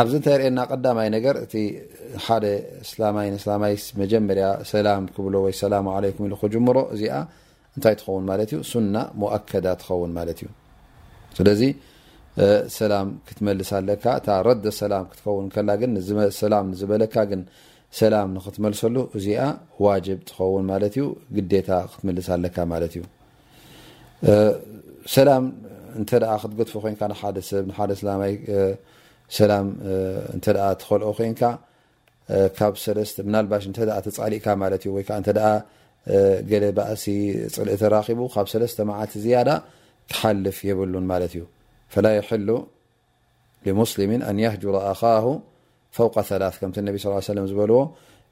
ኣብዚ 0.00 0.12
እንታይ 0.18 0.34
ርኤየና 0.40 0.60
ቀዳማይ 0.72 1.08
ነገር 1.14 1.36
እቲ 1.44 1.54
ሓደ 2.26 2.44
እስላይ 2.84 3.10
ላማይ 3.50 3.74
መጀመርያ 4.02 4.44
ሰላም 4.70 5.02
ክብሎ 5.14 5.34
ወይ 5.46 5.54
ሰላ 5.62 5.72
ለይም 6.04 6.22
ኢሉ 6.26 6.34
ክጅምሮ 6.42 6.78
እዚኣ 6.94 7.16
እንታይ 7.76 7.94
ትኸውን 8.00 8.24
ማለት 8.30 8.48
እዩ 8.52 8.60
ሱና 8.70 8.96
ሙኣከዳ 9.22 9.66
ትኸውን 9.80 10.12
ማለት 10.18 10.38
እዩ 10.42 10.48
ስለዚ 11.38 11.62
ሰላም 12.78 13.08
ክትመልስ 13.28 13.70
ኣለካ 13.78 14.04
እታ 14.20 14.28
ረ 14.48 14.54
ሰላም 14.80 15.04
ክትከውን 15.10 15.46
ከላ 15.56 15.70
ግን 15.82 15.92
ሰላም 16.42 16.64
ንዝበለካ 16.72 17.14
ግን 17.32 17.42
ሰላም 18.00 18.28
ንክትመልሰሉ 18.36 18.96
እዚኣ 19.20 19.42
ዋጅብ 19.86 20.20
ትኸውን 20.30 20.64
ማለት 20.72 20.94
እዩ 20.98 21.04
ግታ 21.52 21.70
ክትመልስ 21.92 22.28
ኣለካ 22.36 22.56
ማለት 22.72 22.94
እዩ 22.98 23.02
ሰላም 25.16 25.44
እንተ 26.00 26.10
ክትገድፉ 26.44 26.74
ኮይንካ 26.86 27.02
ንሓደ 27.12 27.36
ሰብ 27.50 27.64
ንሓደ 27.72 27.90
እስላማይ 28.00 28.34
ሰላ 29.36 29.52
እንተ 30.36 30.46
ኣ 30.68 30.68
ትከልኦ 30.82 31.10
ኮንካ 31.18 31.42
ብናባሽ 33.26 33.64
እ 33.70 33.72
ተፃሊእካ 34.06 34.46
ማለት 34.62 34.80
እዩ 34.86 34.90
ወይ 34.96 35.04
ከዓ 35.08 35.18
ተ 35.28 35.32
ገለ 36.50 36.64
ባእሲ 36.76 37.04
ፅልኢተራኺቡ 37.54 38.20
ካብ 38.34 38.46
ሰለስተ 38.52 38.78
መዓልቲ 38.90 39.12
ዝያዳ 39.24 39.50
ክሓልፍ 40.12 40.58
የብሉን 40.68 41.04
ማለት 41.12 41.32
እዩ 41.36 41.44
ፈላ 41.94 42.06
የሕሉ 42.18 42.48
ሙስሊምን 43.80 44.20
ኣን 44.28 44.38
የህጁር 44.44 44.76
ኣኻሁ 44.92 45.26
ፈውቀ 45.96 46.14
ላ 46.42 46.44
ከምቲ 46.60 46.76
እነቢ 46.82 46.96
ስ 47.02 47.10
ሰለም 47.32 47.46
ዝበልዎ 47.50 47.80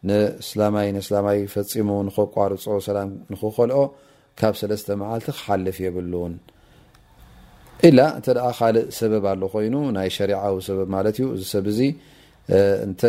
ንእስላ 0.08 0.60
እስላማይ 1.02 1.40
ፈፂሙ 1.54 1.88
ንኸቋርፆ 2.08 2.64
ሰላም 2.92 3.10
ንክኸልኦ 3.32 3.80
ካብ 4.40 4.54
ሰለስተ 4.62 4.88
መዓልቲ 5.02 5.26
ክሓልፍ 5.38 5.78
የብሉን 5.86 6.34
ኢላ 7.88 8.00
እንተ 8.16 8.26
ካልእ 8.58 8.86
ሰበብ 8.96 9.24
ኣሉ 9.30 9.42
ኮይኑ 9.52 9.74
ናይ 9.96 10.08
ሸሪዓዊ 10.16 10.56
ሰበብ 10.68 10.88
ማለት 10.94 11.16
እዩ 11.18 11.26
እዚ 11.36 11.42
ሰብ 11.52 11.66
እዚ 11.72 11.80
እንተ 12.86 13.00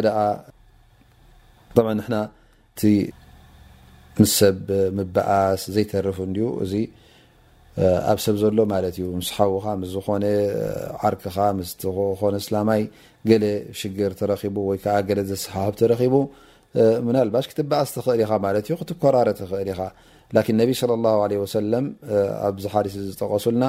ቲ 2.80 2.92
ምስ 4.22 4.32
ሰብ 4.40 4.60
ምበኣስ 4.98 5.62
ዘይተርፉ 5.76 6.18
ዩ 6.40 6.44
እዚ 6.66 6.74
ኣብ 8.12 8.20
ሰብ 8.26 8.36
ዘሎ 8.44 8.58
ማለት 8.74 8.96
እዩ 9.02 9.06
ስ 9.28 9.32
ሓውካ 9.36 9.66
ምስ 9.82 9.90
ዝኾነ 9.96 10.24
ዓርክካ 11.10 11.36
ስዝኮነ 11.72 12.36
ስላማይ 12.48 12.82
ገለ 13.30 13.46
ሽግር 13.82 14.12
ተረቡ 14.22 14.56
ወይዓ 14.72 14.86
ገለ 15.10 15.20
ዘስሓብ 15.32 15.74
ረቡ 15.94 16.16
ናባሽ 17.16 17.46
ክትበኣስ 17.52 17.90
ኽእል 18.06 18.20
ኢኻ 18.26 18.32
ማዩ 18.44 18.58
ክትኮራረ 18.82 19.30
ኽእል 19.54 19.70
ኢካ 19.74 19.82
ብ 20.34 20.36
ኣብዚ 22.48 22.66
ሓስ 22.74 22.94
ዝጠቀሱልና 23.08 23.64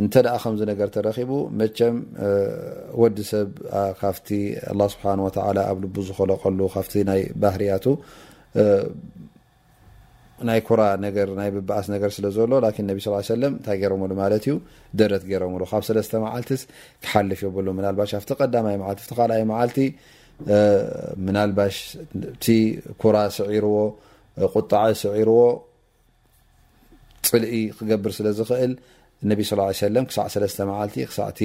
እንተ 0.00 0.14
ኣ 0.34 0.36
ከምዚ 0.42 0.60
ነገር 0.70 0.88
ተረኪቡ 0.94 1.32
መቸም 1.58 1.96
ወዲ 3.02 3.18
ሰብካፍቲ 3.32 4.28
ኣ 4.72 4.88
ስብሓ 4.94 5.04
ተላ 5.36 5.58
ኣብ 5.72 5.78
ልቡ 5.84 5.96
ዝኮለቀሉ 6.08 6.58
ካብቲ 6.74 6.92
ናይ 7.10 7.22
ባህርያቱ 7.42 7.84
ናይ 10.48 10.60
ኩ 10.66 10.70
ናይ 11.38 11.50
ብኣስ 11.68 11.86
ነገር 11.94 12.10
ስለ 12.16 12.26
ዘሎ 12.36 12.52
ነብ 12.88 12.98
ስ 13.06 13.30
ለ 13.42 13.46
እንታይ 13.52 13.76
ገረምሉ 13.82 14.10
ማለት 14.22 14.44
እዩ 14.48 14.54
ደረት 15.00 15.22
ገረምሉ 15.32 15.62
ካብ 15.70 15.84
ሰለስተ 15.90 16.12
መዓልት 16.24 16.50
ክሓልፍ 17.04 17.40
የብሉ 17.46 17.66
ምናልባሽ 17.78 18.12
ኣብቲ 18.18 18.30
ቀዳማይ 18.40 18.76
ቲ 18.98 19.06
ካኣ 19.20 19.30
መዓልቲ 19.52 19.78
ምናልባሽ 21.28 21.76
ቲ 22.44 22.56
ኩራ 23.02 23.16
ስዒርዎ 23.38 23.78
ቁጣዓ 24.56 24.82
ስዒርዎ 25.04 25.40
ፅልኢ 27.30 27.54
ክገብር 27.78 28.12
ስለ 28.18 28.26
ዝኽእል 28.40 28.72
እነቢ 29.24 29.40
ስ 29.48 29.52
ሰለም 29.84 30.04
ክሳዕ 30.08 30.24
ሰለስተ 30.34 30.58
መዓልቲ 30.70 30.94
ክሳዕእቲ 31.10 31.40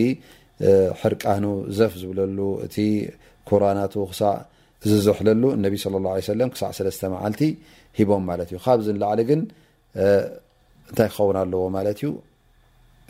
ሕርቃኑ 1.01 1.45
ዘፍ 1.77 1.93
ዝብለሉ 2.01 2.37
እቲ 2.65 2.75
ኩራናቱ 3.49 3.93
ክሳዕ 4.11 4.33
ዝዝበሕለሉ 4.89 5.43
እነቢ 5.57 5.73
ስለ 5.83 5.95
ላه 6.03 6.13
ሰለም 6.33 6.49
ክሳዕ 6.53 6.71
ሰለስተ 6.79 7.01
መዓልቲ 7.15 7.41
ሂቦም 7.99 8.23
ማለት 8.29 8.49
እዩ 8.51 8.57
ካብዚ 8.65 8.87
ንላዓሊ 8.95 9.19
ግን 9.29 9.41
እንታይ 10.89 11.07
ክኸውን 11.13 11.37
ኣለዎ 11.43 11.63
ማለት 11.77 11.97
እዩ 12.03 12.11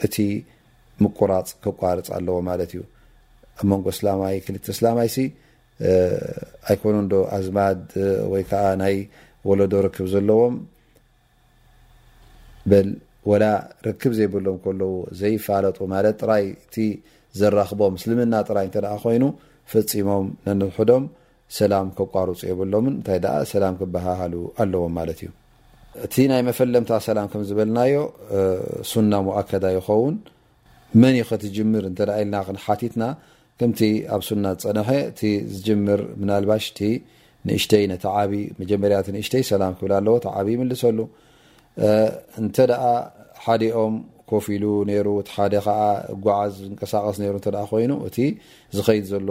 እቲ 0.06 0.16
ምቁራፅ 1.04 1.50
ክቋርፅ 1.64 2.08
ኣለዎ 2.18 2.36
ማለት 2.50 2.72
እዩ 2.76 2.82
ኣብ 3.60 3.66
መንጎ 3.72 3.86
ስላማይ 4.00 4.36
ክልተ 4.46 4.66
ስላማይ 4.80 5.10
ሲ 5.16 5.28
ኣይኮኑ 6.72 6.96
ዶ 7.12 7.16
ኣዝማድ 7.38 7.82
ወይ 8.34 8.44
ከዓ 8.50 8.64
ናይ 8.84 8.96
ወለዶ 9.50 9.74
ርክብ 9.86 10.08
ዘለዎም 10.14 10.56
በል 12.72 12.90
ወላ 13.30 13.44
ርክብ 13.88 14.12
ዘይብሎም 14.20 14.58
ከለዎ 14.64 14.94
ዘይፋለጡ 15.22 15.78
ማለት 15.94 16.16
ጥራይ 16.22 16.44
እቲ 16.66 16.76
ዘራኽቦ 17.40 17.82
ምስልምና 17.96 18.34
ጥራይ 18.50 18.66
እንተ 18.70 18.76
ኮይኑ 19.04 19.24
ፈፂሞም 19.74 20.26
ነንሕዶም 20.46 21.04
ሰላም 21.60 21.88
ከቋርፁ 21.98 22.40
የብሎምን 22.50 22.94
እንታይ 22.98 23.20
ደኣ 23.26 23.36
ሰላም 23.54 23.74
ክበሃሃሉ 23.80 24.34
ኣለዎም 24.64 24.94
ማለት 25.00 25.20
እዩ 25.24 25.30
እቲ 26.06 26.16
ናይ 26.32 26.42
መፈለምታ 26.50 26.92
ሰላም 27.08 27.28
ከምዝበልናዮ 27.32 27.96
ሱና 28.92 29.12
ሙኣከዳ 29.28 29.66
ይኸውን 29.78 30.16
መን 31.02 31.16
ይ 31.20 31.24
ኸ 31.30 31.40
ትጅምር 31.46 31.84
እንተ 31.90 32.00
ኢልና 32.22 32.36
ሓቲትና 32.66 33.04
ከምቲ 33.62 33.82
ኣብ 34.16 34.22
ሱና 34.28 34.46
ዝፀንሐ 34.62 34.90
እቲ 35.10 35.22
ዝጅምር 35.56 36.00
ምናልባሽ 36.22 36.66
እቲ 36.72 36.80
ንእሽተይ 37.50 37.84
ነቲ 37.92 38.04
ዓብ 38.20 38.32
መጀመርያ 38.62 38.98
ንእሽተይ 39.18 39.44
ሰላም 39.52 39.74
ክብል 39.80 39.94
ኣለዎ 40.00 40.16
ተዓብ 40.26 40.48
ይምልሰሉ 40.54 40.98
እንተ 42.42 42.58
ደኣ 42.72 42.84
ሓደኦም 43.44 43.96
ኮፍ 44.32 44.46
ሉ 44.64 44.66
ነይሩ 44.90 45.08
ቲ 45.28 45.30
ሓደ 45.38 45.54
ከዓ 45.66 45.80
ጓዓዝ 46.26 46.56
ንቀሳቀስ 46.74 47.18
ሩ 47.34 47.38
ተ 47.46 47.50
ኮይኑ 47.72 47.92
እቲ 48.08 48.18
ዝከይድ 48.78 49.06
ዘሎ 49.14 49.30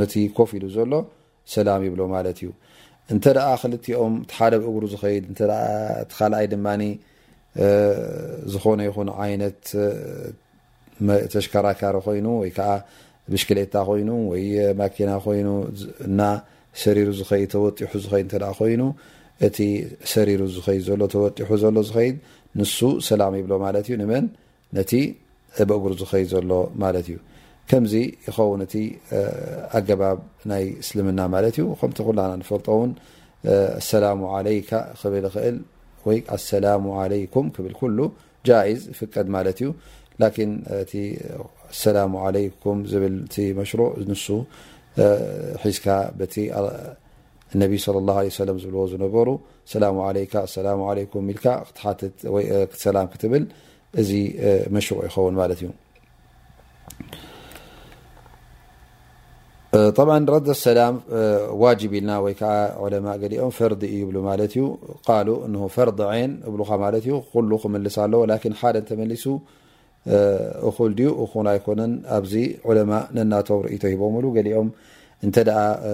ነቲ 0.00 0.14
ኮፍ 0.36 0.50
ኢሉ 0.56 0.64
ዘሎ 0.76 0.92
ሰላም 1.54 1.82
ይብሎ 1.86 2.00
ማለት 2.14 2.38
እዩ 2.42 2.48
እንተ 3.12 3.24
ኣ 3.48 3.52
ክልቲኦም 3.62 4.14
ቲ 4.30 4.32
ሓደ 4.38 4.52
ኣብእጉሩ 4.60 4.84
ዝኸይድ 4.92 5.24
ቲ 5.38 5.42
ካኣይ 6.14 6.46
ድማ 6.52 6.66
ዝኾነ 8.52 8.80
ይኹን 8.88 9.08
ዓይነት 9.24 9.60
ተሽከራካሪ 11.32 11.96
ኮይኑ 12.06 12.26
ወይ 12.42 12.50
ከዓ 12.56 12.70
ብሽክሌታ 13.32 13.74
ኮይኑ 13.88 14.08
ወይ 14.32 14.44
ማኪና 14.80 15.10
ኮይኑ 15.26 15.48
እና 16.08 16.20
ሰሪሩ 16.82 17.08
ዝኸድ 17.18 17.44
ተወጢሑ 17.54 17.90
ዝኸይድ 18.04 18.26
ተ 18.32 18.52
ኮይኑ 18.60 18.82
እቲ 19.46 19.58
ሰሪሩ 20.12 20.40
ዝኸይድ 20.56 20.82
ዘሎ 20.88 21.00
ተወጢሑ 21.14 21.50
ዘሎ 21.62 21.76
ዝኸይድ 21.88 22.16
ንሱ 22.58 22.76
ሰላም 23.08 23.32
ይብሎ 23.38 23.52
ማለት 23.64 23.86
እዩ 23.88 23.94
ንመን 24.02 24.26
ነቲ 24.76 24.92
በእጉሪ 25.70 25.92
ዝኸይድ 26.02 26.28
ዘሎ 26.34 26.50
ማለት 26.84 27.06
እዩ 27.10 27.18
ከምዚ 27.70 27.94
ይኸውን 28.26 28.60
እቲ 28.66 28.74
ኣገባብ 29.78 30.18
ናይ 30.50 30.64
እስልምና 30.82 31.20
ማለት 31.34 31.54
እዩ 31.60 31.64
ከምቲ 31.80 31.98
ኩላና 32.08 32.30
ንፈርጦ 32.42 32.66
እውን 32.76 32.92
ኣሰላሙ 33.80 34.20
ዓለይካ 34.36 34.70
ክብል 35.00 35.26
ኽእል 35.34 35.56
ወይ 36.08 36.18
ኣሰላሙ 36.36 36.84
ዓለይኩም 37.02 37.46
ክብል 37.56 37.74
ኩሉ 37.80 37.98
ጃይዝ 38.48 38.82
ይፍቀድ 38.92 39.26
ማለት 39.36 39.58
እዩ 39.62 39.68
ላን 40.22 40.52
እቲ 40.82 40.92
ኣሰላሙ 41.72 42.12
ዓለይኩም 42.26 42.78
ዝብል 42.92 43.16
እቲ 43.26 43.36
መሽሩዕ 43.60 43.90
ንሱ 44.12 44.26
ሒዝካ 45.64 45.86
ቲ 46.34 46.46
صى 47.76 47.90
الله 47.92 48.14
عليه 48.18 48.32
س 48.38 48.42
ዝብዎ 48.62 48.82
ዝነበሩ 48.92 49.28
س 49.70 49.74
ع 52.86 53.04
ع 53.04 53.06
ت 53.20 53.26
ብ 53.30 53.34
እዚ 54.00 54.10
ይኸን 55.06 55.36
ዩ 55.62 55.68
ዋج 61.62 61.80
ኢልና 61.96 62.10
عء 62.24 63.38
ኦም 63.46 63.52
ፈر 63.58 63.72
እብ 63.76 63.82
ዩ 64.58 64.66
ق 65.06 65.46
ن 65.52 65.56
ፈርዲ 65.76 65.98
عይن 66.14 66.32
ዩ 67.10 67.22
ل 67.52 67.54
ክም 67.62 67.78
ኣለ 67.80 68.54
ሓደ 68.62 68.76
ተመሱ 68.90 69.24
ድዩ 70.98 71.08
ኣكن 71.54 71.80
ኣዚ 72.18 72.32
عለء 72.68 73.62
رኢ 73.66 73.76
ሂቦም 73.92 74.14
ሉ 74.24 74.34
ኦም 74.62 74.68
እንተ 75.26 75.36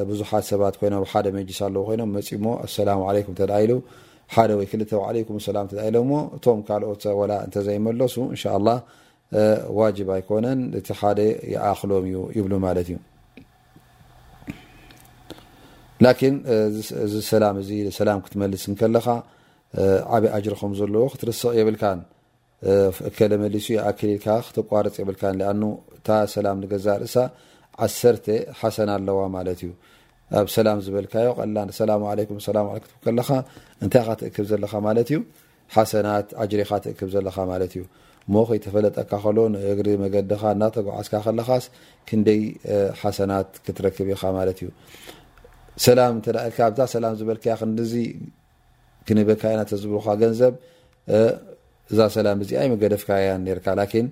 ብዙሓት 0.09 0.45
ሰባት 0.51 0.75
ኮይኖም 0.81 1.03
ሓደ 1.13 1.27
መስ 1.35 1.59
ኣለዉ 1.67 1.83
ኮይኖም 1.89 2.09
መፅ 2.17 2.29
ሞ 2.45 2.47
ኣላ 2.81 2.89
ም 3.33 3.35
ተ 3.41 3.43
ኢ 3.65 3.67
ሓደ 4.35 4.51
ወይ 4.59 4.67
ክል 4.73 4.83
ም 4.89 4.91
ላ 5.55 5.57
ሎ 5.95 5.97
እቶም 6.37 6.59
ካልኦትላ 6.69 7.31
እንተዘይመለሱ 7.47 8.15
ን 8.35 8.37
ዋጅብ 9.79 10.09
ኣይኮነን 10.15 10.59
እቲ 10.79 10.89
ሓደ 11.01 11.19
ይኣክሎም 11.53 12.05
እዩ 12.09 12.17
ይብሉማ 12.39 12.65
እዩዚ 12.75 12.91
ላሰላም 17.87 18.19
ክትመልስ 18.27 18.65
ከለካ 18.81 19.07
ዓበይ 20.15 20.31
ኣጅር 20.37 20.55
ከም 20.61 20.73
ዘለዎ 20.81 21.05
ክትርስቕ 21.13 21.51
የብልካ 21.61 21.83
ለመ 23.33 23.43
ኣልልካ 23.91 24.27
ክተቋርፅ 24.49 24.95
የብልካ 25.03 25.23
ኣ 25.53 25.55
እታ 25.99 26.09
ሰላም 26.35 26.57
ንገዛ 26.65 26.87
ርእሳ 27.05 27.17
ዓሰርተ 27.87 28.27
ሓሰና 28.61 28.91
ኣለዋ 28.99 29.19
ማለት 29.37 29.61
እዩ 29.65 29.71
ኣብ 30.41 30.49
ሰላም 30.57 30.79
ዝበልካዮ 30.85 31.29
ቀላን 31.41 31.69
ሰላሙ 31.79 32.03
ዓለይኩም 32.13 32.37
ኣሰላ 32.43 32.59
ለክት 32.77 32.93
ከለካ 33.05 33.29
እንታይ 33.85 34.03
ካ 34.07 34.11
ትእክብ 34.21 34.47
ዘለካ 34.51 34.75
ማለት 34.87 35.09
እዩ 35.13 35.19
ሓሰናት 35.75 36.29
ኣጅሪ 36.43 36.61
ካ 36.71 36.79
ትእክብ 36.85 37.09
ዘለኻ 37.15 37.37
ማለት 37.53 37.73
እዩ 37.77 37.85
ሞ 38.33 38.45
ከይተፈለጠካ 38.49 39.11
ከሎ 39.25 39.39
ንእግሪ 39.55 39.89
መገዲኻ 40.05 40.43
እናተጓዓዝካ 40.57 41.15
ከለኻስ 41.27 41.65
ክንደይ 42.09 42.43
ሓሰናት 43.03 43.49
ክትረክብ 43.67 44.09
ኢኻ 44.15 44.23
ማለት 44.39 44.59
እዩ 44.63 44.69
ሰላም 45.87 46.13
እንተ 46.19 46.27
ደልካ 46.37 46.59
ኣብዛ 46.69 46.81
ሰላም 46.95 47.15
ዝበልካዮ 47.21 47.55
ክዚ 47.81 47.95
ክንበካ 49.07 49.43
ኢናተዝብልካ 49.55 50.09
ገንዘብ 50.23 50.55
እዛ 51.93 52.01
ሰላም 52.17 52.39
እዚ 52.45 52.51
ኣይ 52.63 52.69
መገደፍካ 52.75 53.11
ያን 53.27 53.41
ነርካ 53.47 53.67
ላኪን 53.79 54.07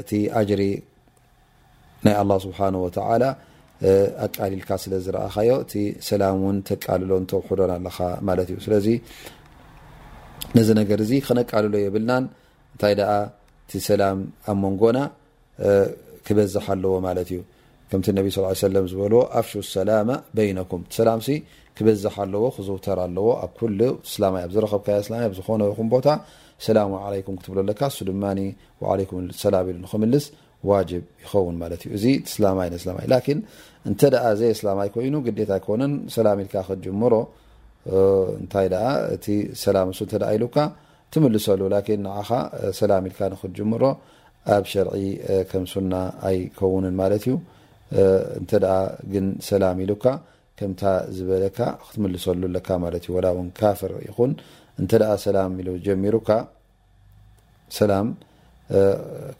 እቲ 0.00 0.10
ኣጅሪ 0.40 0.62
ናይ 2.06 2.14
ኣላه 2.22 2.38
ስብሓን 2.46 2.74
ወተላ 2.84 3.24
ኣቃሊልካ 4.24 4.68
ስለ 4.82 4.92
ዝረአኻዮ 5.04 5.50
እቲ 5.64 5.72
ሰላም 6.08 6.34
እውን 6.40 6.56
ተቃልሎን 6.68 7.24
ተውሕዶን 7.30 7.70
ኣለካ 7.76 7.98
ማለት 8.28 8.48
እዩ 8.52 8.58
ስለዚ 8.66 8.86
ነዚ 10.56 10.68
ነገር 10.80 10.98
እዚ 11.04 11.12
ክነቃልሎ 11.26 11.74
የብልናን 11.84 12.24
እንታይ 12.72 12.94
ደኣ 13.00 13.10
እቲ 13.64 13.72
ሰላም 13.88 14.18
ኣብ 14.52 14.56
መንጎና 14.64 14.98
ክበዝሓ 16.26 16.64
ኣለዎ 16.76 16.94
ማለት 17.08 17.28
እዩ 17.32 17.40
ከምቲ 17.90 18.06
ነቢ 18.18 18.26
ስ 18.34 18.44
ሰለም 18.66 18.86
ዝበልዎ 18.92 19.20
ኣፍሹ 19.40 19.60
ሰላማ 19.76 20.10
በይነኩም 20.36 20.80
ቲሰላም 20.90 21.20
ሲ 21.26 21.36
ክበዝሓ 21.78 22.14
ኣለዎ 22.26 22.44
ክዝውተር 22.56 22.98
ኣለዎ 23.06 23.26
ኣብ 23.44 23.52
ኩሉ 23.58 23.80
ስላማ 24.12 24.34
ኣብ 24.46 24.50
ዝረኸብካላ 24.54 25.14
ብዝኾነወይኹም 25.34 25.88
ቦታ 25.96 26.06
ሰላሙ 26.66 26.90
ዓለይኩም 27.06 27.36
ክትብሎኣለካ 27.40 27.80
ኣሱ 27.90 27.98
ድማ 28.10 28.24
ዓለይኩም 28.92 29.20
ሰላም 29.44 29.64
ኢሉ 29.70 29.78
ንክምልስ 29.84 30.26
ይኸውን 30.64 31.56
ማ 31.60 31.64
እዩ 31.76 31.84
እዚ 31.96 32.04
ስላማ 32.32 32.58
ስላይ 32.84 33.06
ላን 33.12 33.40
እንተ 33.88 34.00
ዘይ 34.40 34.52
ስላምይ 34.58 34.88
ኮይኑ 34.94 35.14
ግዴት 35.26 35.50
ኣይኮነን 35.56 35.92
ሰላም 36.16 36.38
ኢልካ 36.44 36.54
ክጅምሮ 36.68 37.14
እንታይ 38.40 38.66
እቲ 39.14 39.26
ሰላም 39.64 39.88
ሱ 39.98 40.02
ኢሉካ 40.36 40.56
ትምልሰሉ 41.14 41.60
ን 41.72 41.76
ንዓኻ 42.04 42.30
ሰላም 42.78 43.04
ኢልካ 43.10 43.20
ንክጅምሮ 43.32 43.82
ኣብ 44.54 44.64
ሸርዒ 44.72 44.92
ከም 45.50 45.64
ስና 45.72 45.92
ኣይከውንን 46.28 46.94
ማለት 47.02 47.24
እዩ 47.28 47.34
እንተ 48.40 48.52
ግን 49.12 49.26
ሰላም 49.50 49.76
ኢሉካ 49.84 50.06
ከምታ 50.58 50.82
ዝበለካ 51.16 51.58
ክትምልሰሉ 51.86 52.40
ኣለካ 52.50 52.68
ማ 52.82 52.88
እዩ 52.98 53.06
ላ 53.24 53.28
ውን 53.36 53.48
ካፍር 53.60 53.92
ይኹን 54.08 54.32
እንተ 54.80 54.90
ሰላም 55.26 55.52
ኢሉ 55.62 55.68
ጀሚሩካ 55.86 56.30
ላ 57.90 58.00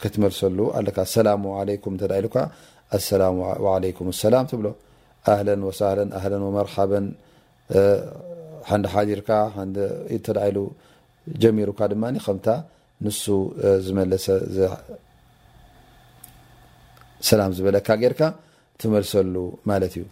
ክትመልሰሉ 0.00 0.58
ኣለካ 0.78 0.96
ኣሰላሙ 1.08 1.44
ለም 1.68 1.94
ተዳኢሉካ 2.02 2.36
ኣሰላሙዓለይኩም 2.98 4.08
ሰላም 4.22 4.44
ትብሎ 4.50 4.66
ኣህለን 5.32 5.60
ወሳለን 5.68 6.10
ኣህለን 6.18 6.42
መርሓበን 6.56 7.06
ሓንደ 8.70 8.86
ሓዲርካ 8.94 9.30
ኢተዳይሉ 10.16 10.58
ጀሚሩካ 11.42 11.80
ድማ 11.92 12.04
ከምታ 12.26 12.46
ንሱ 13.04 13.22
ዝመለሰ 13.86 14.26
ሰላም 17.28 17.50
ዝበለካ 17.56 17.88
ጌርካ 18.02 18.20
ትመልሰሉ 18.80 19.34
ማለት 19.70 19.94
እዩ 19.98 20.04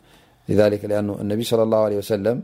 ኣ 0.66 1.00
እነቢ 1.22 1.40
ለ 1.60 1.68
ላه 1.72 1.84
ሰለም 2.14 2.38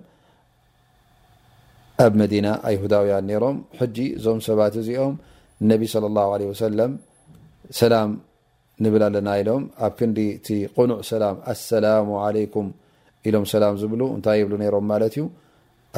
ኣብ 2.05 2.13
መዲና 2.23 2.47
ኣይሁዳውያን 2.69 3.25
ነሮም 3.31 3.57
ሕጂ 3.79 3.97
እዞም 4.19 4.41
ሰባት 4.49 4.75
እዚኦም 4.83 5.15
እነቢ 5.65 5.83
ለ 6.51 6.53
ሰለም 6.65 6.93
ሰላም 7.79 8.11
ንብል 8.85 9.03
ኣለና 9.07 9.29
ኢሎም 9.41 9.63
ኣብ 9.85 9.93
ክንዲ 9.99 10.19
እቲ 10.39 10.49
ቁኑዕ 10.75 10.99
ሰላም 11.13 11.37
ኣሰላሙ 11.53 12.11
ለኩም 12.37 12.67
ኢሎም 13.29 13.45
ሰላም 13.53 13.75
ዝብሉ 13.81 14.01
እንታይ 14.17 14.37
የብሉ 14.41 14.55
ነሮም 14.63 14.85
ማለት 14.93 15.15
እዩ 15.19 15.25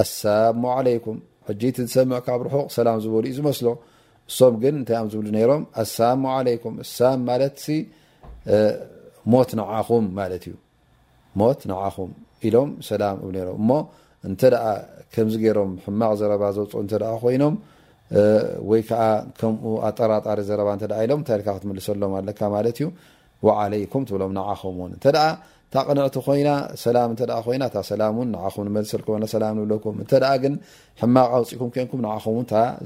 ኣሳሙ 0.02 0.62
ለኩም 0.86 1.16
ሕጂ 1.48 1.62
እቲ 1.72 1.78
ዝሰምዕ 1.88 2.18
ካብ 2.26 2.40
ርሑቕ 2.46 2.66
ሰላም 2.78 2.96
ዝበሉ 3.04 3.24
ዩ 3.30 3.34
ዝመስሎ 3.38 3.66
እሶም 4.30 4.54
ግን 4.62 4.74
እንታይ 4.80 4.98
ም 5.06 5.10
ዝብሉ 5.14 5.26
ነሮም 5.36 5.62
ኣሳሙ 5.82 6.24
ለም 6.46 7.20
ማለት 7.30 7.58
ሞት 9.34 9.50
ዓኹም 9.78 10.06
ማት 10.18 10.32
እዩሞት 10.48 11.60
ነዓኹም 11.70 12.12
ኢሎም 12.48 12.70
ሰላም 12.90 13.16
ሮም 13.34 13.50
እሞ 13.62 13.70
እንተ 14.28 14.40
ደኣ 14.54 14.64
ከምዚ 15.14 15.34
ገይሮም 15.42 15.70
ሕማቕ 15.84 16.12
ዘረባ 16.20 16.42
ዘውፅኦ 16.56 16.80
እንተ 16.84 16.92
ኮይኖም 17.24 17.54
ወይከዓ 18.70 19.02
ከምኡ 19.40 19.62
ኣጠራጣሪ 19.88 20.38
ዘረባ 20.48 20.68
ኢሎምንታይ 21.04 21.38
ክትልሰሎም 21.48 22.14
ኣለካ 22.20 22.40
ማ 22.54 22.56
ዩ 22.84 22.86
ለይም 23.72 24.02
ብሎም 24.16 24.32
ንዓኹምውን 24.40 24.90
ታ 25.04 25.06
ቕንዕቲ 25.88 26.16
ኮይናላኮይናላኹ 26.26 27.84
ሰልንብኩም 29.32 29.96
ግን 30.42 30.54
ሕማቕ 31.00 31.28
ኣውፅኩም 31.38 31.68
ንኩም 31.84 32.00
ንኹም 32.06 32.36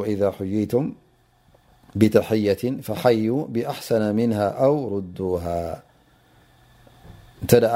وإذ 0.01 0.21
حይይቱም 0.38 0.86
ብተحያት 1.99 2.62
فሓዩ 2.88 3.27
ብኣحሰነ 3.53 4.03
ምنه 4.19 4.39
ኣው 4.65 4.75
ሩዱه 4.93 5.43
እንተ 7.41 7.51
ደኣ 7.63 7.75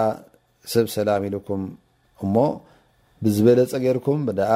ሰብ 0.74 0.86
ሰላም 0.98 1.22
ኢልኩም 1.28 1.62
እሞ 2.24 2.36
ብዝበለፀ 3.24 3.72
ገርኩም 3.84 4.20
ደኣ 4.40 4.52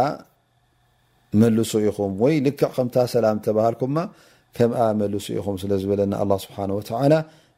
መልሱ 1.41 1.71
ኢኹም 1.89 2.11
ወይ 2.23 2.35
ልክዕ 2.45 2.69
ከምታ 2.77 2.95
ሰላም 3.17 3.37
ተባሃልኩምማ 3.45 3.97
ከምኣ 4.57 4.79
መልሱ 5.01 5.25
ኢኹም 5.39 5.55
ስለ 5.63 5.71
ዝበለና 5.83 6.13
ኣلله 6.23 6.37
ስብሓንه 6.47 6.73
وعላ 6.93 7.13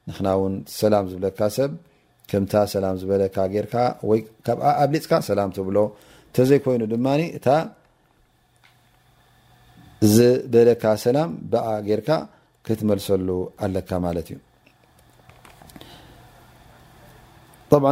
ንክና 0.07 0.27
እውን 0.37 0.53
ሰላም 0.81 1.05
ዝብለካ 1.11 1.39
ሰብ 1.57 1.71
ከምታ 2.29 2.53
ሰላም 2.73 2.95
ዝበለካ 3.01 3.35
ጌርካ 3.53 3.73
ወካብኣ 4.09 4.65
ኣብ 4.83 4.89
ሊፅካ 4.95 5.11
ሰላም 5.29 5.49
ትብሎ 5.57 5.77
እተዘይኮይኑ 6.29 6.83
ድማ 6.93 7.07
እታ 7.37 7.47
ዝበለካ 10.15 10.83
ሰላም 11.05 11.29
ብኣ 11.51 11.65
ጌይርካ 11.87 12.09
ክትመልሰሉ 12.67 13.29
ኣለካ 13.65 13.89
ማለት 14.05 14.27
እዩ 14.33 14.39
ጣብዓ 17.71 17.89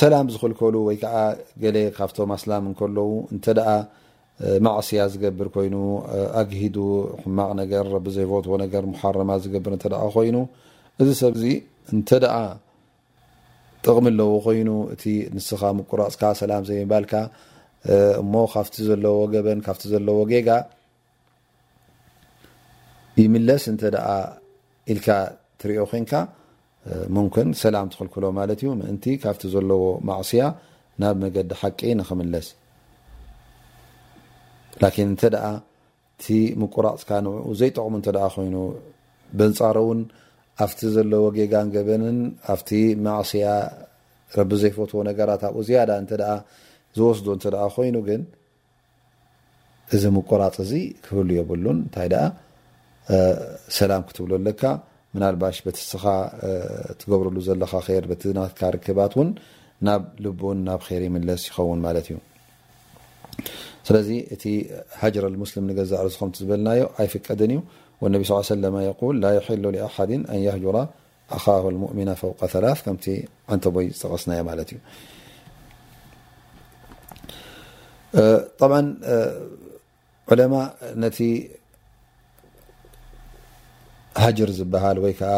ሰላም 0.00 0.26
ዝክልከሉ 0.34 0.74
ወይ 0.88 0.96
ከዓ 1.02 1.16
ገሌ 1.62 1.76
ካብቶም 1.96 2.30
ኣስላም 2.36 2.64
እንከለው 2.70 3.10
እንተ 3.34 3.44
ደኣ 3.58 3.70
ማዕስያ 4.66 5.02
ዝገብር 5.12 5.48
ኮይኑ 5.54 5.74
ኣግሂዱ 6.40 6.76
ሕማቕ 7.22 7.50
ነገር 7.60 7.84
ረቢ 7.94 8.06
ዘይፈትዎ 8.16 8.54
ነገር 8.64 8.82
መሓረማ 8.92 9.30
ዝገብር 9.44 9.72
እንተ 9.76 9.84
ደ 9.92 9.96
ኮይኑ 10.14 10.36
እዚ 11.00 11.08
ሰብዚ 11.22 11.42
እንተ 11.94 12.08
ደኣ 12.24 12.34
ጥቕሚ 13.84 14.06
ኣለዎ 14.12 14.28
ኮይኑ 14.46 14.70
እቲ 14.94 15.02
ንስኻ 15.36 15.62
ምቁረፅካ 15.78 16.22
ሰላም 16.42 16.64
ዘይምባልካ 16.70 17.12
እሞ 18.22 18.32
ካብቲ 18.54 18.76
ዘለዎ 18.88 19.16
ገበን 19.34 19.60
ካብቲ 19.66 19.84
ዘለዎ 19.92 20.16
ጌጋ 20.32 20.48
ይምለስ 23.22 23.64
እንተ 23.72 23.82
ደ 23.96 23.98
ኢልካ 24.92 25.08
ትሪዮ 25.62 25.80
ኮንካ 25.92 26.12
ሙምክን 27.16 27.50
ሰላም 27.62 27.86
ትክልክሎ 27.94 28.24
ማለት 28.40 28.58
እዩ 28.64 28.70
ምእንቲ 28.82 29.04
ካብቲ 29.24 29.44
ዘለዎ 29.54 29.82
ማእስያ 30.10 30.44
ናብ 31.02 31.14
መገዲ 31.22 31.50
ሓቂ 31.62 31.80
ንክምለስ 32.00 32.48
ላኪን 34.82 35.08
እንተ 35.12 35.22
ደኣ 35.34 35.46
እቲ 36.16 36.26
ምቁራፅካ 36.60 37.10
ንኡ 37.24 37.34
ዘይጠቕሙ 37.60 37.94
እንተ 38.00 38.08
ደኣ 38.16 38.24
ኮይኑ 38.36 38.56
ብንፃሮእውን 39.38 40.00
ኣብቲ 40.64 40.80
ዘለዎ 40.94 41.24
ጌጋን 41.38 41.68
ገበንን 41.76 42.18
ኣብቲ 42.54 42.70
ማእስያ 43.04 43.46
ረቢ 44.38 44.50
ዘይፈትዎ 44.62 45.00
ነገራት 45.10 45.42
ኣብኡ 45.48 45.60
ዝያዳ 45.68 45.90
እንተ 46.02 46.10
ደኣ 46.22 46.32
ዝወስዶ 46.98 47.26
እንተ 47.36 47.44
ደ 47.54 47.68
ኮይኑ 47.76 47.96
ግን 48.08 48.22
እዚ 49.94 50.04
ምቁራፅ 50.16 50.56
እዚ 50.64 50.72
ክህሉ 51.06 51.28
የብሉን 51.40 51.78
እንታይ 51.84 52.08
ደኣ 52.14 52.24
ሰላም 53.78 54.02
ክትብሎ 54.10 54.30
ኣለካ 54.40 54.62
ምናልባሽ 55.16 55.56
በቲ 55.66 55.78
ስኻ 55.90 56.04
ትገብርሉ 57.00 57.36
ዘለካ 57.48 57.72
ከር 57.88 58.04
በቲናትካ 58.12 58.60
ርክባት 58.76 59.12
እውን 59.18 59.28
ናብ 59.86 60.02
ልቦን 60.26 60.58
ናብ 60.68 60.80
ኸር 60.86 61.02
ምለስ 61.14 61.42
ይኸውን 61.48 61.80
ማለት 61.86 62.06
እዩ 62.10 62.16
ስለዚ 63.86 64.08
እቲ 64.34 64.44
ሃجር 65.00 65.24
ሙስሊም 65.42 65.64
ንገዛ 65.70 65.92
ከምቲ 66.18 66.36
ዝበልናዮ 66.44 66.82
ኣይፍቀድን 67.00 67.52
እዩ 67.54 68.06
ነቢ 68.14 68.22
ل 68.28 68.46
ስለ 68.50 68.64
قል 69.00 69.14
ላ 69.24 69.26
يحሉ 69.38 69.64
لኣሓድ 69.74 70.10
ኣን 70.32 70.40
يجራ 70.48 70.76
ኣኻ 71.36 71.44
لሙؤምና 71.74 72.10
ፈوቀ 72.20 72.40
ثላ 72.52 72.64
ከምቲ 72.86 73.06
እንተ 73.54 73.64
ቦይ 73.74 73.86
ዝጠቀስናዮ 73.98 74.40
ማለት 74.50 74.68
እዩ 74.74 74.78
طብ 78.60 78.72
ዑለማ 80.32 80.54
ነቲ 81.02 81.18
ሃجር 84.22 84.50
ዝበሃል 84.58 84.98
ወይ 85.04 85.12
ከዓ 85.18 85.32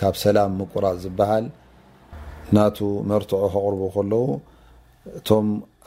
ካብ 0.00 0.14
ሰላም 0.24 0.52
ምቁራፅ 0.60 0.94
ዝበሃል 1.04 1.44
ናቱ 2.56 2.78
መርትዑ 3.10 3.40
ከቅርቡ 3.52 3.82
ከለው 3.94 4.24
እቶ 5.18 5.28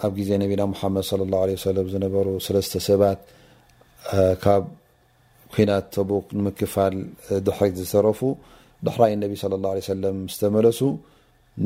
ኣብ 0.07 0.11
ግዜ 0.19 0.29
ነቢና 0.41 0.61
ሙሓመድ 0.73 1.03
صለ 1.11 1.21
ላه 1.33 1.41
ለ 1.49 1.51
ሰለም 1.67 1.85
ዝነበሩ 1.93 2.27
ሰለስተ 2.45 2.73
ሰባት 2.89 3.19
ካብ 4.43 4.63
ኮይናት 5.53 5.85
ተቡክ 5.95 6.25
ንምክፋል 6.37 6.93
ድሕሪት 7.45 7.75
ዝተረፉ 7.81 8.19
ድሕራይ 8.87 9.11
እነቢ 9.15 9.31
ስለى 9.43 9.57
ላه 9.65 9.71
ሰለም 9.93 10.15
ዝተመለሱ 10.33 10.79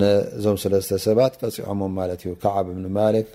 ነዞም 0.01 0.57
ሰለስተ 0.63 0.91
ሰባት 1.07 1.33
ቀፂዖሞም 1.41 1.93
ማለት 1.99 2.19
እዩ 2.25 2.31
ከዓብ 2.43 2.67
ብኒ 2.77 2.85
ማልክ 2.99 3.27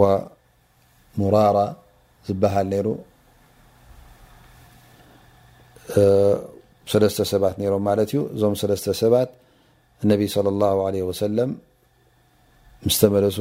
ወሙራራ 0.00 1.58
ዝበሃል 2.28 2.66
ነይሩ 2.74 2.88
ሰለስተ 6.92 7.18
ሰባት 7.34 7.54
ነይሮም 7.62 7.82
ማለት 7.90 8.08
እዩ 8.14 8.20
እዞም 8.34 8.56
ሰለስተ 8.64 8.88
ሰባት 9.04 9.30
እነቢ 10.04 10.20
ስለ 10.36 10.46
ላه 10.60 10.74
عለ 10.88 10.96
ወሰለም 11.12 11.50
ምስተመለሱ 12.86 13.38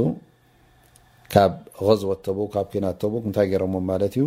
ካብ 1.34 1.54
غዝቦተቡ 1.88 2.38
ካብ 2.54 2.67
ኪና 2.73 2.86
ተቡክ 3.02 3.23
እንታይ 3.30 3.47
ገይሮሞም 3.52 3.86
ማለት 3.91 4.13
እዩ 4.19 4.26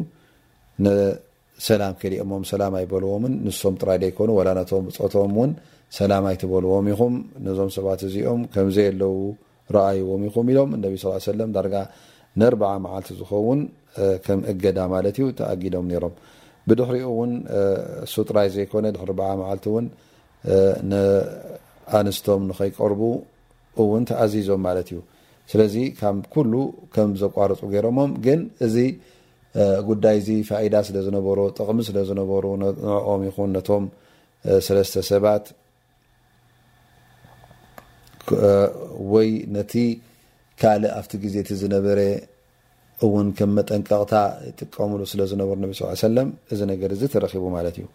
ሰላም 1.69 1.95
ክሊኦሞም 2.01 2.43
ሰላም 2.51 2.75
ኣይበልዎምን 2.81 3.33
ንሶም 3.47 3.75
ጥራይ 3.81 3.99
ዘይኮኑ 4.03 4.29
ወላ 4.39 4.49
ነቶም 4.59 4.85
ብፅቶም 4.89 5.33
እውን 5.37 5.51
ሰላም 5.99 6.25
ኣይትበልዎም 6.31 6.87
ይኹም 6.93 7.15
ነዞም 7.47 7.71
ሰባት 7.77 8.01
እዚኦም 8.09 8.43
ከምዘየ 8.55 8.91
ለው 9.03 9.15
ረኣይዎም 9.77 10.23
ይኹም 10.29 10.47
ኢሎም 10.53 10.71
እነቢ 10.77 10.95
ስ 11.03 11.13
ሰለም 11.31 11.51
ዳርጋ 11.57 11.75
ንርዓ 12.43 12.71
መዓልቲ 12.85 13.11
ዝኸውን 13.21 13.61
ከም 14.27 14.41
እገዳ 14.53 14.79
ማለት 14.95 15.17
እዩ 15.21 15.27
ተኣጊዶም 15.41 15.87
ሮም 16.05 16.15
ብድሕሪኡ 16.69 17.07
እውን 17.15 17.33
እሱ 18.07 18.15
ጥራይ 18.29 18.49
ዘይኮነ 18.57 18.87
ድሪ 18.97 19.05
ርዓ 19.21 19.29
መዓልቲ 19.41 19.67
ውን 19.75 19.87
ንኣንስቶም 20.93 22.43
ንከይቀርቡ 22.51 23.01
እውን 23.83 24.03
ተኣዚዞም 24.11 24.61
ማለት 24.67 24.89
እዩ 24.93 24.99
ስለዚ 25.51 25.75
ካብ 26.01 26.17
ኩሉ 26.35 26.53
ከም 26.95 27.11
ዘቋርፁ 27.23 27.61
ገይሮሞም 27.75 28.11
ግን 28.27 28.41
እዚ 28.67 28.77
ጉዳይ 29.89 30.19
ዚ 30.27 30.29
ፋኢዳ 30.49 30.75
ስለ 30.89 30.97
ዝነበሩ 31.07 31.39
ጥቕሚ 31.59 31.79
ስለዝነበሩ 31.89 32.45
ንዕኦም 32.63 33.23
ይኹን 33.29 33.51
ነቶም 33.57 33.85
ሰለስተ 34.67 34.97
ሰባት 35.11 35.47
ወይ 39.13 39.29
ነቲ 39.57 39.73
ካልእ 40.61 40.93
ኣብቲ 40.99 41.13
ግዜ 41.25 41.35
ቲ 41.49 41.59
ዝነበረ 41.63 41.99
እውን 43.07 43.29
ከም 43.39 43.51
መጠንቀቕታ 43.59 44.15
ይጥቀምሉ 44.49 45.01
ስለ 45.13 45.21
ዝነበሩ 45.31 45.57
እብ 45.69 45.73
ስ 45.79 45.99
ሰለም 46.07 46.29
እዚ 46.53 46.61
ነገር 46.73 46.91
እዚ 46.97 47.03
ተረኪቡ 47.15 47.45
ማለት 47.57 47.77
እዩ 47.83 47.87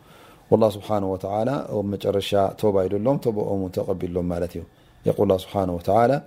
ላ 0.61 0.65
ስብሓነ 0.75 1.03
ወተላ 1.13 1.49
ም 1.83 1.87
መጨረሻ 1.93 2.31
ቶባ 2.61 2.75
ይደሎም 2.85 3.17
ተቦኦም 3.25 3.61
እውን 3.63 3.71
ተቀቢሎም 3.77 4.27
ማለት 4.33 4.51
እዩ 4.57 4.63
يقول 5.05 5.27
الله 5.27 5.37
سبحانه 5.37 5.73
وتعالى 5.75 6.21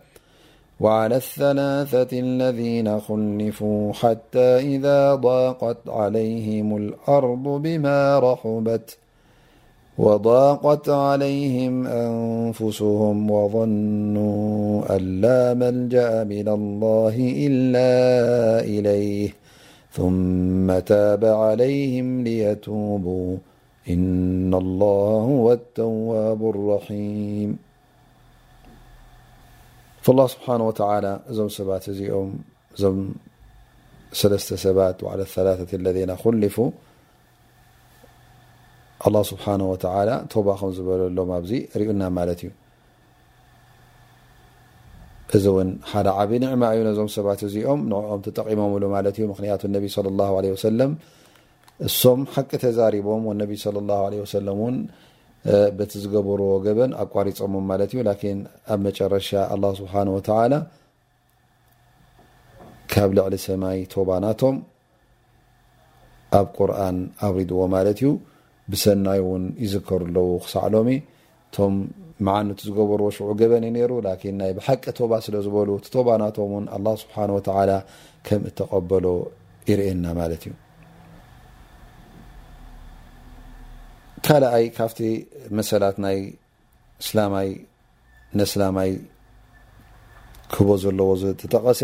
وعلى 0.80 1.16
الثلاثة 1.16 2.20
الذين 2.20 3.00
خلفوا 3.00 3.92
حتى 3.92 4.48
إذا 4.74 5.14
ضاقت 5.14 5.78
عليهم 5.88 6.76
الأرض 6.76 7.42
بما 7.42 8.18
رحبت 8.18 8.96
وضاقت 9.98 10.88
عليهم 10.88 11.86
أنفسهم 11.86 13.30
وظنوا 13.30 14.96
أنلا 14.96 15.54
ملجأ 15.54 16.24
من 16.24 16.48
الله 16.48 17.14
إلا 17.48 17.88
إليه 18.64 19.30
ثم 19.92 20.78
تاب 20.78 21.24
عليهم 21.24 22.22
ليتوبوا 22.24 23.36
إن 23.90 24.54
الله 24.54 25.12
هو 25.40 25.52
التواب 25.52 26.50
الرحيم 26.50 27.56
الላه 30.12 30.26
ስብሓናه 30.34 30.62
وተላ 30.70 31.06
እዞም 31.30 31.48
ሰባት 31.58 31.84
እዚኦም 31.92 32.28
እዞም 32.76 32.96
ሰለስተ 34.20 34.50
ሰባት 34.66 34.98
ዓላى 35.11 35.24
ثላة 35.34 35.61
ለذነ 35.87 36.11
ኩሊፉ 36.24 36.56
ኣله 39.06 39.20
ስብሓነه 39.32 39.66
وተ 39.72 39.84
ተውባ 40.32 40.48
ከም 40.61 40.70
ዝበለሎም 40.76 41.30
ኣብዚ 41.38 41.52
ርዩና 41.80 42.02
ማለት 42.18 42.40
እዩ 42.44 42.50
እዚ 45.37 45.44
እውን 45.52 45.68
ሓደ 45.92 46.06
ዓብዪ 46.20 46.32
ንዕማ 46.44 46.62
እዩ 46.74 46.80
ነዞም 46.88 47.08
ሰባት 47.16 47.40
እዚኦም 47.48 47.80
ንኦም 47.90 48.20
ተጠቂሞምሉ 48.26 48.84
ማለት 48.96 49.14
እዩ 49.18 49.24
ምክንያቱ 49.32 49.62
ነቢ 49.76 49.84
صለ 49.96 50.06
ላه 50.20 50.28
ع 50.40 50.61
ሰለም 50.68 50.90
እሶም 51.87 52.20
ሓቂ 52.34 52.50
ተዛሪቦም 52.64 53.24
ነቢ 53.42 53.50
صለى 53.64 53.78
لላه 53.87 54.00
ع 54.08 54.26
ሰለም 54.34 54.56
ውን 54.64 54.76
በቲ 55.76 55.92
ዝገበርዎ 56.04 56.48
ገበን 56.64 56.90
ኣቋሪፆም 57.04 57.52
ማለት 57.68 57.90
እዩ 57.94 58.00
ላን 58.08 58.40
ኣብ 58.72 58.80
መጨረሻ 58.87 59.28
ኣላ 59.54 59.64
ስብሓ 59.80 59.92
ወተላ 60.16 60.54
ካብ 62.92 63.11
ልዕሊ 63.18 63.34
ሰማይ 63.46 63.78
ቶባናቶም 63.94 64.56
ኣብ 66.40 66.46
ቁርኣን 66.58 66.98
ኣውሪድዎ 67.28 67.61
ማለት 67.76 67.98
እዩ 68.02 68.11
ብሰናይ 68.72 69.20
እውን 69.24 69.44
ይዝከሩ 69.64 70.02
ኣለው 70.11 70.28
ክሳዕሎሚ 70.44 70.88
እቶም 71.50 71.74
መዓንቲ 72.26 72.61
ዝገበርዎ 72.68 73.06
ሽዑ 73.16 73.30
ገበን 73.42 73.66
እዩ 73.68 73.74
ነሩ 73.78 73.92
ን 74.32 74.37
ናይ 74.42 74.52
ብሓቂ 74.61 74.84
ቶባ 75.00 75.12
ስለዝበሉ 75.26 75.68
እቲ 75.80 75.88
ተባናቶም 75.96 76.50
ውን 76.56 76.64
ኣላ 76.78 76.87
ስብሓ 77.04 77.16
ተላ 77.50 77.70
ከም 78.28 78.42
እተቐበሎ 78.52 79.06
ይርእና 79.70 80.04
ማለት 80.22 80.42
እዩ 80.48 80.54
ካልኣይ 84.28 84.64
ካብቲ 84.76 84.98
መሰላት 85.58 85.96
ናይ 86.04 86.18
እስላማይ 87.02 87.48
ነስላማይ 88.38 88.90
ክህቦ 90.52 90.68
ዘለዎ 90.82 91.10
ዝተጠቐሰ 91.22 91.80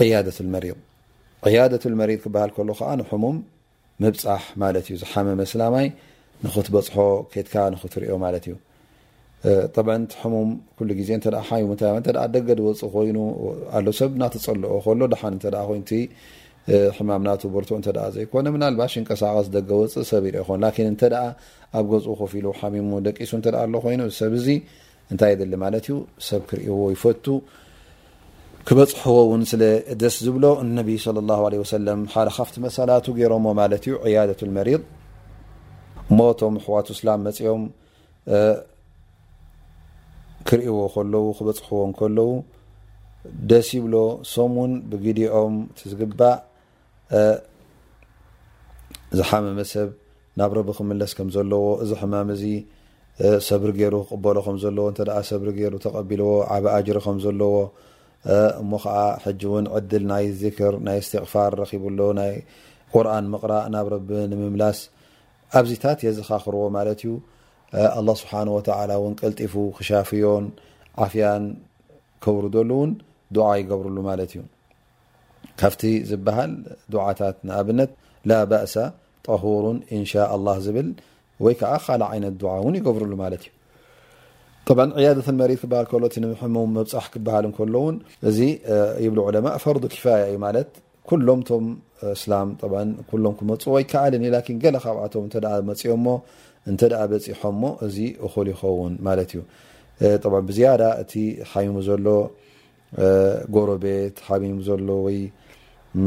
ቅያደትመሪ 0.00 0.66
ቅያደትልመሪድ 1.46 2.20
ክበሃል 2.24 2.50
ከሎ 2.56 2.68
ከዓ 2.80 2.90
ንሕሙም 3.00 3.38
ምብፃሕ 4.04 4.42
ማለት 4.62 4.86
እዩ 4.90 4.96
ዝሓመመ 5.02 5.40
ስላማይ 5.52 5.86
ንክትበፅሖ 6.44 6.96
ኬትካ 7.32 7.54
ንክትሪዮ 7.74 8.12
ማለት 8.24 8.44
እዩ 8.48 8.56
ጥብዕንቲ 9.74 10.12
ሕሙም 10.22 10.50
ኩሉ 10.78 10.88
ግዜ 11.00 11.10
እተ 11.20 11.26
ሓዩ 11.48 11.62
ምታይ 11.72 11.92
እ 12.00 12.14
ደገ 12.34 12.48
ድወፅእ 12.60 12.92
ኮይኑ 12.96 13.16
ኣለ 13.78 13.86
ሰብ 14.00 14.12
ናተፀልኦ 14.22 14.74
ከሎ 14.86 15.00
ድሓኒ 15.14 15.34
እንተ 15.38 15.54
ኮይኑቲ 15.70 15.92
ሕማምናቱ 16.96 17.42
ቦርቶ 17.54 17.68
እተ 17.80 17.90
ዘይኮነ 18.14 18.46
ምን 18.54 18.62
ልባሽ 18.74 18.94
ንቀሳቀስ 19.02 19.48
ደገ 19.56 19.68
ወፅእ 19.80 20.04
ሰብ 20.10 20.24
ይር 20.28 20.36
ይኹን 20.40 20.62
እንተ 20.92 21.02
ኣብ 21.78 21.84
ገ 21.90 21.94
ኮፊ 22.22 22.32
ኢሉ 22.40 22.46
ሓሚሙ 22.60 22.88
ደቂሱ 23.06 23.30
እተ 23.40 23.46
ኣሎ 23.62 23.74
ኮይኑ 23.84 24.02
ሰብዚ 24.20 24.46
እንታይ 25.12 25.32
ሊ 25.50 25.54
ማለት 25.64 25.84
እዩ 25.88 25.96
ሰብ 26.28 26.42
ክርእዎ 26.50 26.78
ይፈቱ 26.94 27.24
ክበፅሕዎ 28.68 29.18
ውን 29.32 29.42
ስደስ 29.50 30.16
ዝብሎ 30.26 30.44
ሓደካብ 32.14 32.48
መሰላቱ 32.66 33.06
ገይሮማዩ 33.18 33.84
ያደመሪ 34.14 34.68
ሞቶም 36.18 36.56
ኣሕዋቱ 36.60 36.86
እስላም 36.96 37.20
መፅኦም 37.26 37.62
ክርእዎ 40.48 40.76
ከለው 40.94 41.24
ክበፅሕዎ 41.38 41.80
ከለው 42.00 42.28
ደስ 43.50 43.68
ይብሎ 43.76 43.94
ሶሙን 44.34 44.72
ብግዲኦም 44.90 45.54
ትዝግባእ 45.78 46.36
ዚሓመመ 49.18 49.58
ሰብ 49.72 49.88
ናብ 50.38 50.50
ረቢ 50.58 50.70
ክምለስ 50.78 51.12
ከም 51.18 51.28
ዘለዎ 51.36 51.66
እዚ 51.82 51.90
ሕማም 52.00 52.28
እዚ 52.34 52.42
ሰብሪ 53.48 53.68
ገይሩ 53.80 53.94
ክቕበሎ 54.08 54.36
ከም 54.46 54.56
ዘለዎ 54.64 54.84
እንተ 54.92 55.00
ደ 55.08 55.12
ሰብሪ 55.30 55.48
ገይሩ 55.58 55.74
ተቐቢልዎ 55.84 56.30
ዓበ 56.54 56.64
ኣጅሪ 56.76 56.98
ከምዘለዎ 57.04 57.52
እሞ 58.62 58.70
ከዓ 58.84 58.96
ሕጂ 59.24 59.40
እውን 59.50 59.66
ዕድል 59.76 60.04
ናይ 60.10 60.24
ዚክር 60.40 60.74
ናይ 60.86 60.98
እስትቕፋር 61.02 61.50
ረኪብሎ 61.62 61.98
ናይ 62.20 62.34
ቁርኣን 62.94 63.26
ምቕራእ 63.34 63.66
ናብ 63.74 63.86
ረቢ 63.94 64.08
ንምምላስ 64.32 64.78
ኣብዚታት 65.60 65.98
የ 66.06 66.10
ዝኻኽርዎ 66.18 66.64
ማለት 66.78 67.00
እዩ 67.04 67.12
ኣላه 67.98 68.16
ስብሓን 68.22 68.48
ወተላ 68.56 68.90
እውን 69.00 69.14
ቀልጢፉ 69.20 69.54
ክሻፍዮን 69.78 70.44
ዓፍያን 71.06 71.44
ከውርደሉ 72.26 72.70
እውን 72.78 72.90
ድዓ 73.36 73.46
ይገብርሉ 73.60 73.96
ማለት 74.10 74.30
እዩ 74.34 74.42
ካብቲ 75.60 75.82
ዝበሃል 76.10 76.52
ድዓታት 76.92 77.36
ንኣብነት 77.48 77.90
ላ 78.30 78.38
ባእሰ 78.50 78.74
ጠሁሩን 79.26 79.78
እንሻ 79.96 80.12
ላ 80.46 80.56
ዝብል 80.64 80.88
ወይከዓ 81.44 81.72
ካል 81.84 82.02
ዓይነት 82.10 82.34
ድ 82.40 82.44
ውን 82.64 82.74
ይገብርሉ 82.80 83.12
ማለት 83.24 83.44
እዩ 84.72 84.84
ዕያደት 85.00 85.26
መ 85.38 85.54
ክሃል 85.62 85.84
ከሎእ 85.90 86.16
ምሙም 86.24 86.70
መብሕ 86.76 87.04
ክበሃል 87.14 87.46
ከሎውን 87.58 87.96
እዚ 88.30 88.38
ብ 89.16 89.18
ዑለማ 89.26 89.48
ፈር 89.64 89.76
ፋያ 90.04 90.16
እዩ 90.30 90.36
ማ 90.44 90.48
ሎምም 91.28 91.68
እሎም 93.12 93.34
ክመፁ 93.40 93.62
ወይከኣል 93.76 94.14
ገ 94.64 94.72
ካብኣቶም 94.84 95.26
መፅኦምሞ 95.68 96.08
እንተ 96.70 96.80
በፂሖምሞ 97.10 97.64
እዚ 97.86 97.96
እል 98.26 98.48
ይኸውን 98.54 98.94
ማለት 99.08 99.30
እዩ 99.34 99.42
ብዝያዳ 100.48 100.82
እቲ 101.02 101.12
ሓይሙ 101.50 101.74
ዘሎ 101.88 102.06
ጎሮ 103.56 103.68
ቤት 103.84 104.16
ሓሙ 104.26 104.42
ዘሎ 104.68 104.88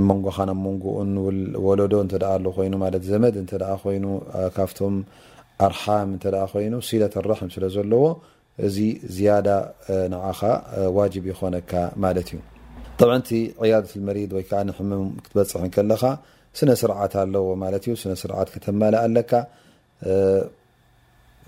መንጎኻናብ 0.10 0.58
መንጎኡን 0.65 1.12
ወለዶ 1.67 1.93
እንተደኣ 2.06 2.32
ኣሉ 2.38 2.45
ኮይኑ 2.58 2.73
ማለት 2.84 3.04
ዘመድ 3.12 3.36
እንተ 3.41 3.52
ደኣ 3.62 3.71
ኮይኑ 3.84 4.06
ካብቶም 4.56 4.95
ኣርሓም 5.67 6.10
እንተ 6.15 6.25
ደኣ 6.34 6.43
ኮይኑ 6.54 6.73
ሲለት 6.89 7.13
ኣረሕም 7.21 7.49
ስለ 7.56 7.63
ዘለዎ 7.75 8.04
እዚ 8.67 8.78
ዝያዳ 9.15 9.47
ንዓኻ 10.13 10.39
ዋጅብ 10.97 11.25
ይኮነካ 11.32 11.71
ማለት 12.06 12.30
እዩ 12.34 12.39
طብዓቲ 12.99 13.30
ዕያደትመሪድ 13.63 14.32
ወይ 14.38 14.43
ከዓ 14.49 14.62
ንሕምም 14.69 15.04
ክትበፅሕን 15.25 15.71
ከለካ 15.75 16.04
ስነ 16.60 16.69
ስርዓት 16.82 17.13
ኣለዎ 17.23 17.47
ማለት 17.63 17.84
እዩ 17.88 17.93
ስነ 18.04 18.13
ስርዓት 18.23 18.49
ከተማል 18.56 18.95
ኣለካ 19.06 19.32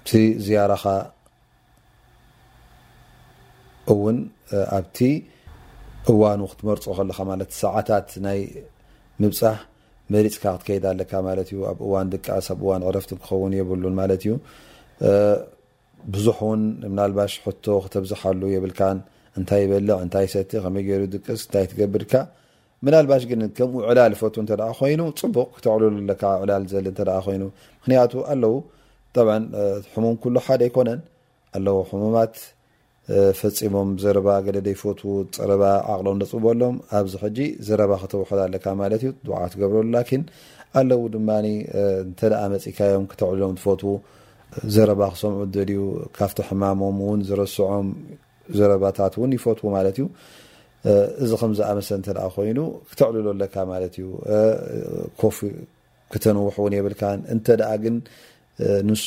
እቲ 0.02 0.10
ዝያኻ 0.46 0.84
እውን 3.94 4.18
ኣብቲ 4.80 4.98
እዋን 6.12 6.42
ክትመርፆኦ 6.52 6.94
ከለካ 6.98 7.20
ማለት 7.32 7.50
ሰዓታት 7.64 8.08
ናይ 8.26 8.40
ምብፃሕ 9.24 9.58
መሪፅካ 10.14 10.44
ክትከይድ 10.60 10.84
ኣለካ 10.92 11.12
ማለት 11.28 11.48
ዩ 11.56 11.58
ኣብ 11.72 11.80
እዋን 11.88 12.08
ድቃብ 12.14 12.62
እዋን 12.64 12.82
ዕረፍቲ 12.90 13.12
ክኸውን 13.24 13.54
የብሉን 13.60 13.96
ማለት 14.02 14.22
እዩ 14.26 14.34
ብዙሕ 16.14 16.38
እውን 16.46 16.62
ምናልባሽ 16.92 17.34
ሕቶ 17.46 17.66
ክተብዝሓሉ 17.86 18.42
የብልካን 18.56 19.00
እንታይ 19.40 19.62
ይበልቕ 19.66 19.96
እንታይ 20.06 20.28
ሰቲ 20.34 20.52
ከመይ 20.64 20.84
ገይሩ 20.90 21.04
ድቅስ 21.16 21.42
እንታይ 21.46 21.66
ትገብድካ 21.72 22.14
ምናልባሽ 22.86 23.24
ግን 23.32 23.42
ከምኡ 23.58 23.84
ዕላል 23.90 24.14
ፈቱ 24.22 24.36
እተ 24.46 24.52
ደ 24.62 24.66
ኮይኑ 24.80 25.02
ፅቡቅ 25.22 25.48
ክተዕልሉ 25.58 25.96
ለካ 26.10 26.24
ዕላል 26.44 26.64
ዘል 26.72 26.88
እተደ 26.92 27.10
ኮይኑ 27.28 27.44
ምክንያቱ 27.82 28.14
ኣለው 28.34 28.56
ብ 29.16 29.30
ሕሙም 29.94 30.16
ሉ 30.36 30.42
ሓደ 30.48 30.62
ኣይኮነን 30.68 31.00
ኣለው 31.58 31.78
ሕሙማት 31.92 32.36
ፈፂሞም 33.40 33.90
ዘረባ 34.02 34.28
ገለደይፈት 34.46 35.00
ፀረባ 35.38 35.64
ዓቕሎም 35.94 36.18
ዘፅበሎም 36.24 36.76
ኣብዚ 36.98 37.14
ሕጂ 37.24 37.40
ዘረባ 37.68 37.92
ክተወሕዶ 38.02 38.40
ኣለካ 38.48 38.66
ማለት 38.82 39.02
እዩ 39.06 39.12
ድዓ 39.28 39.38
ትገብረሉ 39.54 39.88
ላኪን 39.96 40.24
ኣለዉ 40.82 41.02
ድማኒ 41.16 41.48
እንተ 42.06 42.20
ደኣ 42.34 42.44
መፂካዮም 42.54 43.06
ክተዕልሎም 43.12 43.56
ትፈት 43.60 43.84
ዘረባ 44.76 45.02
ክሰምዑ 45.16 45.42
ደልዩ 45.56 45.80
ካብቲ 46.20 46.40
ሕማሞም 46.50 46.98
እውን 47.06 47.20
ዝረስዖም 47.30 47.90
ዘረባታት 48.60 49.14
እውን 49.18 49.34
ይፈት 49.38 49.60
ማለት 49.76 49.98
እዩ 50.02 50.08
እዚ 51.24 51.32
ከምዝኣመሰለ 51.42 51.98
ንተ 52.02 52.08
ኣ 52.26 52.28
ኮይኑ 52.36 52.60
ክተዕልሎ 52.92 53.28
ኣለካ 53.36 53.56
ማለት 53.72 53.94
እዩ 54.00 54.08
ኮፍ 55.22 55.38
ክተነውሕ 56.14 56.56
እውን 56.64 56.74
የብልካን 56.78 57.20
እንተደኣ 57.34 57.72
ግን 57.86 57.96
ንሱ 58.90 59.04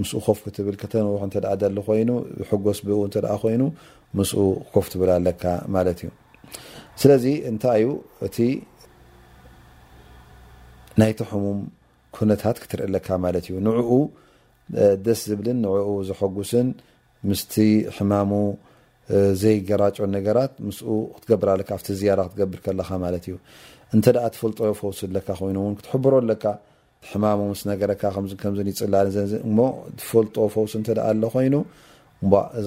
ምስኡ 0.00 0.16
ኮፍ 0.26 0.38
ክትብል 0.44 0.74
ከተመወኽ 0.82 1.22
እተ 1.38 1.44
ደሊ 1.62 1.76
ኮይኑ 1.88 2.10
ዝሕጎስ 2.38 2.78
ብእኡ 2.86 2.98
እንተ 3.08 3.16
ኮይኑ 3.42 3.62
ምስኡ 4.18 4.40
ኮፍ 4.74 4.86
ትብላ 4.92 5.10
ኣለካ 5.20 5.44
ማለት 5.76 5.98
እዩ 6.02 6.08
ስለዚ 7.02 7.24
እንታይ 7.50 7.78
እዩ 7.84 7.88
እቲ 8.26 8.36
ናይቲ 11.00 11.18
ሕሙም 11.30 11.60
ኩነታት 12.16 12.56
ክትርኢ 12.64 12.86
ኣለካ 12.88 13.08
ማለት 13.24 13.44
እዩ 13.48 13.54
ንዕኡ 13.68 13.90
ደስ 15.06 15.20
ዝብልን 15.30 15.58
ንዕኡ 15.64 15.88
ዘሐጉስን 16.10 16.68
ምስቲ 17.30 17.54
ሕማሙ 17.96 18.32
ዘይገራጮ 19.40 19.96
ነገራት 20.16 20.52
ምስኡ 20.66 20.88
ክትገብርለካ 21.14 21.70
ኣብቲ 21.78 21.88
ዝያ 22.02 22.12
ክትገብር 22.28 22.60
ከለካ 22.66 22.90
ማለት 23.06 23.24
እዩ 23.28 23.34
እንተ 23.94 24.04
ኣ 24.24 24.28
ትፈልጦ 24.34 24.58
ፈውስ 24.82 25.00
ኣለካ 25.08 25.28
ኮይኑእውን 25.40 25.74
ክትሕብሮ 25.80 26.14
ኣለካ 26.22 26.44
ሕማሙ 27.12 27.40
ምስ 27.50 27.60
ነገረካ 27.70 28.02
ከም 28.42 28.54
ይፅላእሞ 28.70 29.50
ዝፈልጦ 30.00 30.36
ፈውስ 30.54 30.72
እተ 30.78 30.88
ኣ 31.08 31.10
ኣሎ 31.10 31.22
ኮይኑ 31.34 31.56
እዚ 32.58 32.66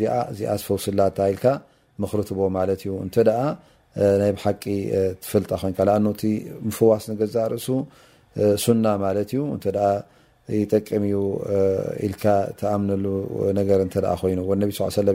ዚኣ 0.00 0.14
እዚኣዝ 0.32 0.60
ፈውስላታ 0.68 1.18
ኢልካ 1.32 1.44
ምክርትቦ 2.02 2.38
ማለት 2.58 2.80
እዩ 2.84 2.92
እንተ 3.04 3.16
ኣ 3.44 3.44
ናይ 4.22 4.30
ብሓቂ 4.36 4.64
ትፍልጣ 5.22 5.50
ኮይኑካ 5.62 5.80
ኣእቲ 6.10 6.22
ምፍዋስ 6.66 7.04
ገዛ 7.20 7.36
ርእሱ 7.54 7.66
ሱና 8.64 8.86
ማለት 9.04 9.30
እዩ 9.34 9.40
እተ 9.58 9.66
ይጠቅምዩ 10.62 11.14
ኢልካ 12.06 12.24
ተኣምነሉ 12.60 13.04
ነገር 13.60 13.80
ተ 13.94 14.16
ኮይኑ 14.22 14.40
ነቢ 14.64 14.70
ስ 14.80 15.08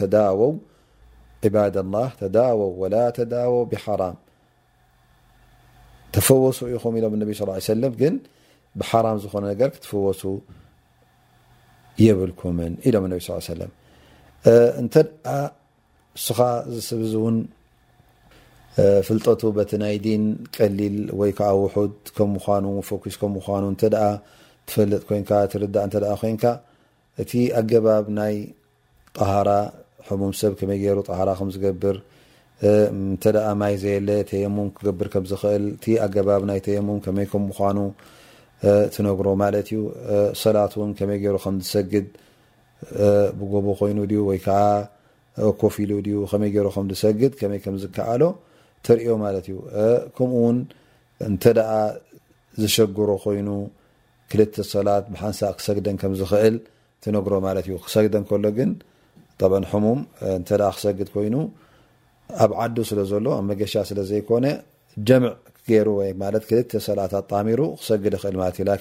ተዳወው 0.00 0.54
ዒባላ 1.46 1.94
ተዳወው 2.20 2.70
ወላ 2.82 2.96
ተዳወው 3.16 3.64
ብሓራም 3.70 4.16
ተፈወሱ 6.14 6.58
ኢኹም 6.74 6.94
ኢሎም 6.98 7.12
እነብ 7.16 7.30
ስ 7.38 7.46
ሰለም 7.72 7.92
ግን 8.00 8.14
ብሓራም 8.80 9.18
ዝኾነ 9.22 9.42
ነገር 9.52 9.68
ክትፈወሱ 9.74 10.22
የብልኩምን 12.04 12.72
ኢሎም 12.88 13.04
እነቢ 13.08 13.20
ስ 13.26 13.38
ሰለም 13.50 13.72
እንተ 14.82 14.94
ድኣ 15.08 15.26
እስኻ 16.18 16.38
ዝስብ 16.74 17.00
ዝ 17.12 17.14
እውን 17.20 17.36
ፍልጠቱ 19.06 19.42
በቲ 19.56 19.70
ናይ 19.84 19.94
ዲን 20.06 20.22
ቀሊል 20.56 20.96
ወይ 21.20 21.32
ከዓ 21.38 21.50
ውሑድ 21.62 21.96
ከም 22.16 22.30
ምኳኑ 22.36 22.64
ፈኪስ 22.88 23.16
ከም 23.22 23.32
ምኳኑ 23.38 23.62
እንተ 23.72 23.82
ደኣ 23.94 24.06
ትፈልጥ 24.68 25.02
ኮይንካ 25.08 25.30
ትርዳእ 25.52 25.84
እንተ 25.88 25.94
ኣ 26.12 26.16
ኮንካ 26.22 26.44
እቲ 27.22 27.32
ኣገባብ 27.60 28.06
ናይ 28.18 28.34
ጣሃራ 29.16 29.50
ሕሙም 30.08 30.32
ሰብ 30.40 30.52
ከመይ 30.60 30.78
ገይሩ 30.84 30.98
ጣሃራ 31.10 31.30
ከም 31.40 31.50
ዝገብር 31.54 31.96
እንተ 32.70 33.24
ደኣ 33.36 33.46
ማይ 33.60 33.74
ዘየለ 33.82 34.10
ተየሙም 34.30 34.68
ክገብር 34.76 35.06
ከም 35.12 35.24
ዝኽእል 35.30 35.64
እቲ 35.76 35.86
ኣገባብ 36.04 36.42
ናይ 36.50 36.60
ተየሙም 36.66 36.98
ከመይ 37.04 37.26
ከም 37.32 37.42
ምኳኑ 37.50 37.78
ትነግሮ 38.94 39.26
ማለት 39.42 39.66
እዩ 39.72 39.80
ሰላት 40.42 40.72
ውን 40.80 40.90
ከመይ 40.98 41.18
ገይሩ 41.22 41.36
ከም 41.44 41.56
ዝሰግድ 41.64 42.06
ብጎቦ 43.38 43.66
ኮይኑ 43.80 43.98
ድዩ 44.10 44.20
ወይ 44.30 44.38
ከዓ 44.46 44.58
ኮፊ 45.62 45.76
ሉ 45.90 45.92
ድዩ 46.06 46.16
ከመይ 46.30 46.50
ገይሮ 46.54 46.68
ከምዝሰግድ 46.76 47.32
ከመይ 47.40 47.60
ከም 47.64 47.76
ዝከኣሎ 47.82 48.22
ትርዮ 48.86 49.08
ማለት 49.24 49.44
እዩ 49.50 49.56
ከምኡ 50.16 50.36
ውን 50.44 50.58
እንተደኣ 51.28 51.70
ዝሸግሮ 52.62 53.10
ኮይኑ 53.24 53.48
ክልተ 54.32 54.54
ሰላት 54.72 55.04
ብሓንሳቅ 55.12 55.52
ክሰግደን 55.58 55.96
ከምዝክእል 56.02 56.56
ትነግሮማለት 57.04 57.66
እዩ 57.68 57.76
ክሰግደን 57.86 58.24
ከሎ 58.28 58.44
ግን 58.58 58.70
ጠብዕን 59.40 59.64
ሕሙም 59.72 60.00
እንተ 60.36 60.50
ክሰግድ 60.76 61.08
ኮይኑ 61.14 61.34
ኣብ 62.44 62.52
ዓዱ 62.62 62.76
ስለ 62.90 62.98
ዘሎ 63.10 63.26
ኣብ 63.38 63.44
መገሻ 63.50 63.72
ስለ 63.88 63.98
ዘይኮነ 64.10 64.46
ጀምዕ 65.08 65.32
ክገይሩ 65.56 65.88
ወይ 65.98 66.10
ማለት 66.22 66.42
ክልተ 66.50 66.70
ሰላታት 66.86 67.24
ጣሚሩ 67.32 67.60
ክሰግድ 67.80 68.14
ይኽእል 68.18 68.36
ማለት 68.42 68.56
እዩ 68.60 68.64
ላን 68.70 68.78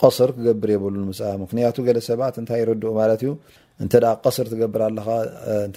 ቀስር 0.00 0.30
ክገብር 0.36 0.70
የብሉ 0.74 0.96
ምስ 1.08 1.20
ምክንያቱ 1.42 1.76
ገለ 1.86 1.98
ሰባት 2.08 2.34
እንታይ 2.40 2.60
ይረድኡ 2.62 2.90
ማለት 3.00 3.20
እዩ 3.24 3.30
እንተ 3.82 3.92
ቀስር 4.24 4.46
ትገብር 4.52 4.82
ኣለካ 4.88 5.08
እተ 5.68 5.76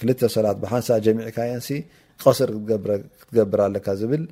ክልተ 0.00 0.20
ሰላት 0.36 0.56
ብሓንሳ 0.62 0.88
ጀሚዕካየንሲ 1.06 1.68
ቀስር 2.24 2.50
ክትገብር 2.68 3.60
ኣለካ 3.66 3.86
ዝብል 4.02 4.22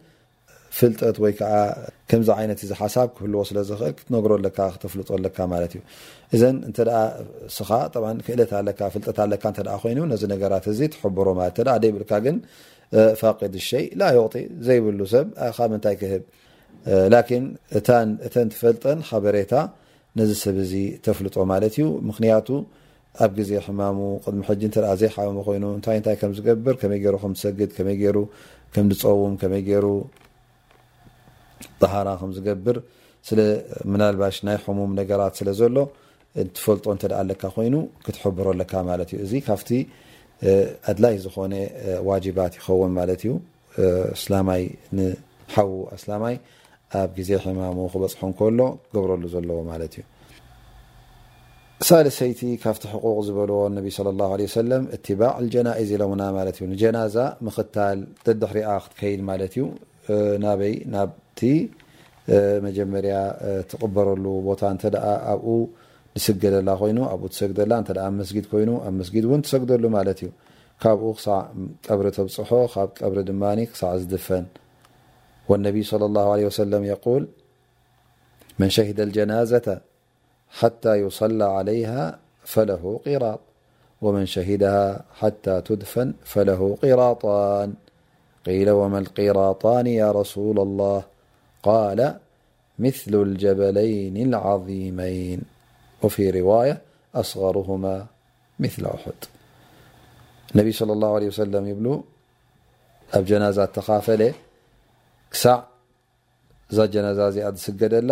ፍጠ 0.79 1.01
ወይዚ 1.25 1.41
ይ 2.43 2.47
ሓሳብ 2.81 3.09
ክህዎል 3.17 3.59
ይዘብእተ 3.61 4.89
ፈጠ 18.63 19.29
ሬ 19.37 19.43
ነዚ 20.19 20.31
ሰብ 20.43 20.57
ዚ 20.69 20.73
ተፍልጦ 21.07 21.35
ማለት 21.51 21.75
እዩ 21.79 21.85
ምክንያቱ 22.09 22.49
ኣብ 23.25 23.31
ግዜ 23.39 23.51
ሕማሙ 23.67 23.99
ድሚ 24.35 24.43
ዘይሓ 25.01 25.17
ኮይዝይፀውምመይ 25.29 26.33
ጣሃራ 31.83 32.09
ከም 32.21 32.31
ዝገብር 32.37 32.77
ስምናልባሽ 33.29 34.37
ናይ 34.49 34.57
ሕሙም 34.65 34.91
ነገራት 35.01 35.35
ስለ 35.41 35.49
ዘሎ 35.61 35.77
እትፈልጦ 36.43 36.85
እንተደኣ 36.95 37.19
ኣለካ 37.25 37.43
ኮይኑ 37.55 37.75
ክትሕብረ 38.07 38.47
ኣለካ 38.55 38.73
ማለት 38.91 39.11
እዩ 39.15 39.19
እዚ 39.27 39.33
ካፍቲ 39.49 39.71
ኣድላይ 40.91 41.15
ዝኾነ 41.25 41.55
ዋጅባት 42.09 42.53
ይኸውን 42.59 42.93
ማለት 42.99 43.23
እዩ 43.27 43.33
ስላማይ 44.23 44.63
ንሓዉ 44.97 45.71
ኣስላማይ 45.97 46.37
ኣብ 47.01 47.11
ግዜ 47.19 47.31
ሕማሙ 47.47 47.79
ክበፅሖ 47.95 48.21
ከሎ 48.41 48.61
ክገብረሉ 48.85 49.23
ዘለዎ 49.35 49.59
ማለት 49.73 49.95
እዩ 49.99 50.05
ሳለሰይቲ 51.89 52.43
ካብቲ 52.63 52.83
ቁቕ 53.07 53.17
ዝበልዎ 53.29 53.57
ነ 53.77 53.79
ላ 54.21 54.23
ባዕ 55.23 55.39
ጀናዝ 55.55 55.89
ኢለሙና 55.97 56.23
ማለ 56.37 56.49
ዩ 56.63 56.67
ንጀናዛ 56.75 57.17
ምኽታል 57.47 57.99
ደድሕሪኣ 58.27 58.69
ክትከይድ 58.85 59.21
ማለት 59.31 59.53
እዩ 59.59 59.65
ናበይ 60.45 60.75
ብ 60.93 61.11
مجمر 62.67 63.05
تقبرل 63.71 64.25
تسገدل 66.15 66.69
ይ 66.69 66.93
ت 67.87 67.91
مسج 68.19 68.45
ج 69.15 69.17
و 69.33 69.35
تجدل 69.45 69.85
ዩ 70.09 70.29
ካب 70.83 70.99
قبر 71.89 72.07
بፅح 72.17 72.51
ካ 72.99 73.03
بر 73.11 73.19
ع 73.89 73.91
ዝدፈن 74.03 74.45
والنبي 75.51 75.83
صلى 75.93 76.05
الله 76.11 76.27
علي 76.35 76.45
وسل 76.51 76.73
يقول 76.95 77.23
من 78.61 78.69
شهد 78.77 78.99
الجنازة 79.07 79.69
حتى 80.61 80.93
يصلى 81.05 81.45
عليها 81.57 82.03
فل 82.53 82.71
قر 83.07 83.25
ومن 84.05 84.25
شهدها 84.35 84.87
حتى 85.21 85.55
تدفن 85.69 86.09
فله 86.33 86.61
قرط 86.83 87.23
ي 88.61 88.71
وم 88.81 88.95
قرطان 89.19 89.87
يا 90.03 90.09
رسول 90.21 90.57
الله 90.67 90.99
قال 91.67 92.17
مثل 92.79 93.15
الجبلين 93.15 94.17
العظيمين 94.29 95.43
وفي 96.03 96.31
رواية 96.31 96.83
أصغرهما 97.15 98.07
مثل 98.59 98.87
أحد 98.87 99.15
انبي 100.57 100.73
صلى 100.73 100.93
الله 100.93 101.15
عليه 101.15 101.27
وسلم 101.27 101.67
يبلو 101.69 102.05
اب 103.15 103.25
جنازة 103.25 103.65
تخاፈل 103.65 104.33
كسع 105.31 105.63
ذ 106.75 106.91
جناز 106.91 107.21
ز 107.35 107.39
تسقدل 107.55 108.11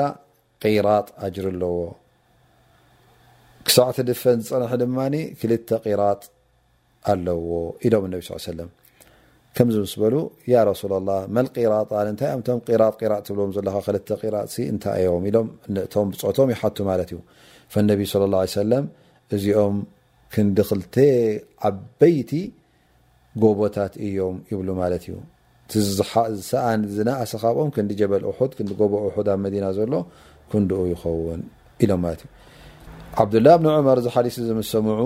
قراط 0.63 1.07
أجر 1.25 1.45
الዎ 1.55 1.73
كع 3.75 3.91
ت 3.97 4.01
دفن 4.11 4.39
نح 4.63 4.73
دمن 4.83 5.15
كلت 5.41 5.69
قراط 5.87 6.23
الዎ 7.13 7.47
ام 7.95 8.05
انبي 8.05 8.21
صل 8.21 8.35
عي 8.35 8.39
سلم 8.55 8.69
ከምዚ 9.57 9.77
ምስ 9.85 9.93
በሉ 10.03 10.15
ያ 10.53 10.63
ረሱላ 10.69 10.95
ላ 11.09 11.17
መራጣታብዎም 11.37 12.41
ካ 12.69 12.89
ክራ 13.01 13.17
ይዮሎምብፅቶም 15.01 16.49
ይሓ 16.55 16.71
ማ 16.89 16.97
እዩ 17.09 18.79
እዚኦም 19.37 19.77
ክዲ 20.37 20.59
ክ 20.71 20.97
ዓበይቲ 21.69 22.31
ጎቦታት 23.43 23.95
እዮም 24.07 24.37
ይብሉ 24.53 24.69
ማ 24.81 24.89
እዩ 24.99 25.15
ኣን 26.69 26.81
ዝእሰ 26.97 27.35
ካብኦም 27.43 27.71
ክዲጀበል 27.77 28.25
ዲጎ 28.71 28.81
ኣብ 29.19 29.47
ና 29.65 29.69
ዘሎ 29.79 29.93
ክኡ 30.55 30.81
ይው 30.93 32.09
ዓብላ 33.23 33.47
ብ 33.63 33.69
ዑመር 33.79 33.99
ዚ 34.05 34.11
ሓዲስ 34.17 34.37
ምሰምዑ 34.59 35.01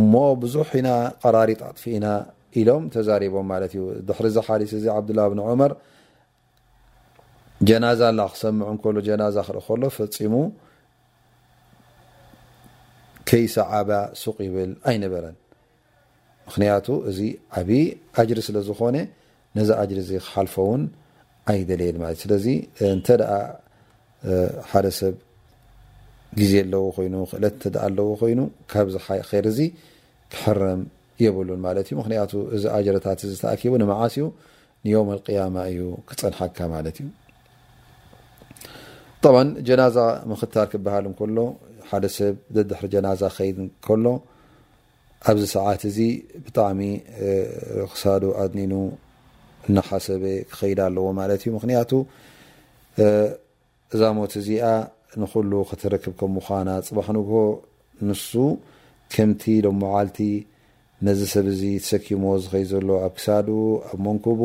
እሞ 0.00 0.12
ብዙሕ 0.42 0.68
ኢና 0.80 0.88
ቀራሪጥ 1.22 1.60
ኣጥፊ 1.68 1.84
ኢና 1.98 2.06
ኢሎም 2.60 2.84
ተዛሪቦም 2.94 3.46
ማለት 3.52 3.72
እዩ 3.76 3.82
ድሕሪ 4.08 4.26
ዚ 4.36 4.42
ሓሊስ 4.46 4.72
እዚ 4.78 4.86
ዓብዱላه 4.96 5.24
እብን 5.28 5.40
ዑመር 5.46 5.72
ጀናዛ 7.68 8.00
ኣላ 8.10 8.20
ክሰምዑ 8.34 8.62
ንከሉ 8.76 8.96
ጀናዛ 9.08 9.36
ክርኢ 9.48 9.62
ከሎ 9.66 9.82
ፈፂሙ 9.96 10.34
ከይሰዓባ 13.28 13.90
ሱቅ 14.22 14.36
ይብል 14.46 14.70
ኣይነበረን 14.90 15.36
ምክንያቱ 16.48 16.86
እዚ 17.10 17.18
ዓብዪ 17.58 17.80
ኣጅሪ 18.20 18.38
ስለ 18.46 18.56
ዝኮነ 18.68 18.96
ነዚ 19.58 19.70
ኣጅሪ 19.82 19.98
እዚ 20.04 20.12
ክሓልፈ 20.26 20.54
እውን 20.66 20.82
ኣይደለየል 21.52 21.96
ማለት 22.02 22.16
እዩ 22.18 22.22
ስለዚ 22.24 22.46
እንተደኣ 22.94 23.32
ሓደሰብ 24.70 25.14
ግዜ 26.40 26.52
ኣለዎ 26.64 26.82
ኮይኑ 26.96 27.14
ክእለት 27.32 27.54
እንተደኣ 27.58 27.82
ኣለዎ 27.88 28.08
ኮይኑ 28.22 28.40
ካብዚ 28.72 28.94
ኸይር 29.28 29.46
እዚ 29.52 29.60
ክሕረም 30.32 30.82
የብሉ 31.26 31.50
ማለት 31.66 31.86
እዩ 31.88 31.96
ምክንያቱ 32.00 32.32
እዚ 32.56 32.64
ኣጀረታት 32.78 33.20
ዝ 33.30 33.32
ተኣኪቡ 33.42 33.72
ንመዓስ 33.82 34.14
እዩ 34.18 34.24
ንዮም 34.86 35.08
ኣቅያማ 35.14 35.56
እዩ 35.72 35.80
ክፀንሓካ 36.08 36.58
ማለት 36.74 36.96
እዩ 37.02 37.08
ጣብ 39.24 39.34
ጀናዛ 39.68 39.98
ምክታር 40.32 40.66
ክበሃል 40.72 41.04
እንከሎ 41.10 41.38
ሓደ 41.90 42.04
ሰብ 42.16 42.34
ደድሕሪ 42.56 42.86
ጀናዛ 42.94 43.22
ክከይድ 43.32 43.58
ከሎ 43.86 44.06
ኣብዚ 45.30 45.44
ሰዓት 45.56 45.82
እዚ 45.90 45.98
ብጣዕሚ 46.44 46.80
ክሳዱ 47.92 48.22
ኣድኒኑ 48.44 48.72
እናሓሰበ 49.68 50.22
ክከይድ 50.50 50.78
ኣለዎ 50.86 51.06
ማለት 51.20 51.40
እዩ 51.44 51.50
ምክንያቱ 51.58 51.90
እዛ 53.94 54.02
ሞት 54.18 54.32
እዚኣ 54.40 54.66
ንኩሉ 55.20 55.52
ክትረክብ 55.68 56.12
ከ 56.18 56.24
ምኳና 56.38 56.68
ፅባሕ 56.88 57.06
ንግሆ 57.18 57.38
ንሱ 58.08 58.30
ከምቲ 59.12 59.42
ሎም 59.64 59.76
መዓልቲ 59.84 60.18
ነዚ 61.06 61.20
ሰብ 61.32 61.46
እዚ 61.52 61.62
ትሰኪሞ 61.84 62.22
ዝኸይ 62.44 62.64
ዘሎ 62.70 62.88
ኣብ 63.06 63.12
ክሳዱ 63.18 63.48
ኣብ 63.90 63.98
መንኩቡ 64.06 64.40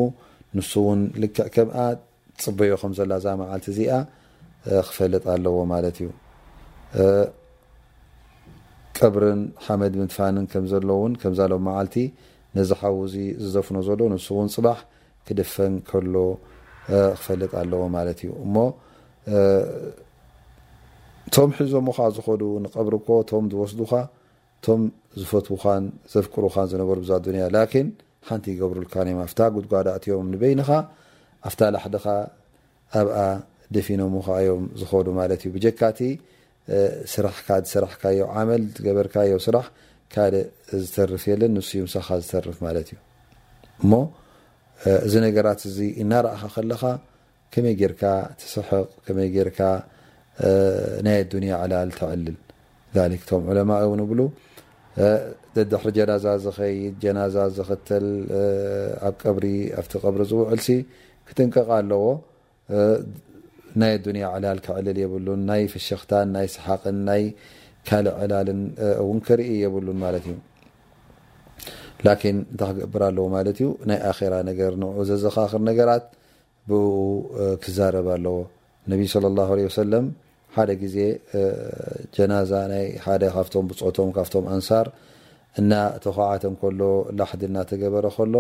ንሱ 0.58 0.72
እውን 0.82 1.01
ልክዕ 1.22 1.47
ከምኣ 1.56 1.78
ፅበዮ 2.43 2.72
ከምዘላ 2.82 3.12
እዛ 3.22 3.26
መዓልቲ 3.41 3.68
እዚኣ 3.74 3.93
ክፈለጥ 4.89 5.24
ኣለዎ 5.34 5.58
ማለት 5.74 5.97
እዩ 6.03 6.08
ቀብርን 8.97 9.41
ሓመድ 9.68 9.93
ምትፋንን 10.01 10.45
ከምዘሎእውን 10.51 11.14
ከምዛለዎም 11.22 11.66
መዓልቲ 11.70 11.95
ነዚ 12.58 12.70
ሓዉዚ 12.82 13.16
ዝዘፍኖ 13.43 13.78
ዘሎ 13.88 14.01
ንሱ 14.16 14.28
እውን 14.36 14.49
ፅባሕ 14.58 14.80
ክደፈን 15.28 15.76
ከሎ 15.89 16.16
ክፈለጥ 17.20 17.51
ኣለዎ 17.62 17.82
ማለት 17.99 18.20
እዩ 18.26 18.32
እሞ 18.45 18.56
እቶም 21.28 21.49
ሒዞሙካ 21.60 21.99
ዝኾሉ 22.16 22.41
ንቀብር 22.66 22.95
ኮ 23.08 23.18
ቶም 23.32 23.45
ዝወስዱካ 23.51 23.93
ቶም 24.66 24.82
ዝፈትኻን 25.22 25.84
ዘፍቅሩ 26.13 26.45
ካን 26.53 26.66
ዝነበሩ 26.72 26.97
ብዛ 27.05 27.11
ኣዱንያ 27.20 27.43
ላኪን 27.55 27.88
ሓንቲ 28.30 28.45
ይገብሩልካንእዮም 28.53 29.20
ኣፍታ 29.26 29.39
ጉድጓዳእትዮም 29.55 30.28
ንበይንኻ 30.34 30.70
ኣፍታ 31.49 31.61
ላሕድኻ 31.74 32.05
ኣብኣ 32.99 33.18
ደፊኖሙ 33.76 34.13
ከዮም 34.28 34.63
ዝኾኑ 34.80 35.07
ማለት 35.20 35.41
እዩ 35.45 35.51
ብጀካቲ 35.55 35.99
ስራሕካ 37.13 37.47
ስራሕካዮ 37.74 38.20
ዓመል 38.39 38.63
ትገበርካዮ 38.78 39.34
ስራሕ 39.45 39.66
ካደ 40.13 40.36
ዝተርፍ 40.84 41.24
የለን 41.32 41.51
ንስዩ 41.57 41.80
ምሳኻ 41.88 42.07
ዝተርፍ 42.24 42.57
ማለት 42.68 42.88
እዩ 42.93 42.99
እሞ 43.84 43.91
እዚ 45.05 45.13
ነገራት 45.28 45.61
እዚ 45.72 45.78
እናረእኻ 46.03 46.43
ከለኻ 46.55 46.84
ከመይ 47.53 47.76
ጌርካ 47.82 48.03
ትስሕቕ 48.39 48.88
ከመይ 49.05 49.30
ጌርካ 49.36 49.59
ናይ 51.07 51.18
ኣዱንያ 51.26 51.51
ዕላል 51.66 51.89
ተዕልል 51.99 52.38
ቶም 53.30 53.43
ዑለማ 53.51 53.72
ውን 53.91 54.01
ይብሉ 54.05 54.20
ደድሕሪ 55.56 55.89
ጀናዛ 55.98 56.26
ዝኸይድ 56.46 56.93
ጀናዛ 57.04 57.36
ዘኽተል 57.58 58.06
ኣብ 59.08 59.16
ቀብሪ 59.24 59.46
ኣብቲ 59.82 59.93
ቅብሪ 60.04 60.22
ዝውዕልሲ 60.32 60.68
ክጥንቀቐ 61.28 61.70
ኣለዎ 61.82 62.04
ናይ 63.82 63.91
ኣዱንያ 63.98 64.26
ዕላል 64.36 64.60
ክዕልል 64.66 64.98
የብሉን 65.04 65.41
ናይ 65.50 65.64
ፍሸክታን 65.74 66.28
ናይ 66.36 66.48
ስሓቅን 66.56 66.98
ናይ 67.08 67.24
ካልእ 67.88 68.16
ዕላልን 68.26 68.62
እውን 69.02 69.20
ከርኢ 69.26 69.50
የብሉን 69.64 69.98
ማለት 70.06 70.26
እዩ 70.30 70.38
ላን 72.06 72.18
እንታ 72.32 72.62
ክገብር 72.74 73.04
ኣለዎ 73.10 73.26
ማለት 73.38 73.58
እዩ 73.62 73.70
ናይ 73.89 74.00
ኣራ 74.10 74.34
ነገር 74.50 74.74
ን 74.82 74.91
ዘዘኻኽር 75.10 75.62
ነገራት 75.70 76.06
ብኡ 76.70 76.88
ክዛረብ 77.66 78.08
ኣለዎ 78.18 78.38
ነ 78.89 78.93
ه 78.98 79.43
عه 79.52 79.70
ሰ 79.76 79.80
ሓደ 80.56 80.72
ግዜ 80.82 80.97
ጀናዛ 82.16 82.51
ናይ 82.74 82.86
ሓደ 83.06 83.24
ካብቶም 83.36 83.66
ብፅቶም 83.70 84.10
ካብቶም 84.18 84.45
ኣንሳር 84.56 84.88
እና 85.62 85.72
ተከዓቶም 86.03 86.56
ከሎ 86.62 86.82
ላሕዲ 87.20 87.41
እናተገበረ 87.49 88.06
ከሎ 88.18 88.36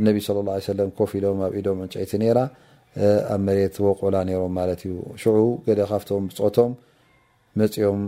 እነቢ 0.00 0.16
ስለ 0.26 0.38
ላه 0.46 0.56
ሰለም 0.70 0.88
ኮፍ 0.98 1.10
ኢሎም 1.18 1.38
ኣብ 1.46 1.52
ኢዶም 1.60 1.76
ዕንጨዒቲ 1.84 2.12
ነራ 2.22 2.38
ኣብ 3.34 3.40
መሬት 3.48 3.76
ወቁላ 3.86 4.16
ነይሮም 4.28 4.52
ማለት 4.60 4.80
እዩ 4.86 4.94
ሽዑ 5.22 5.36
ገደ 5.66 5.80
ካብቶም 5.90 6.24
ብፅቶም 6.30 6.72
መፅኦም 7.60 8.00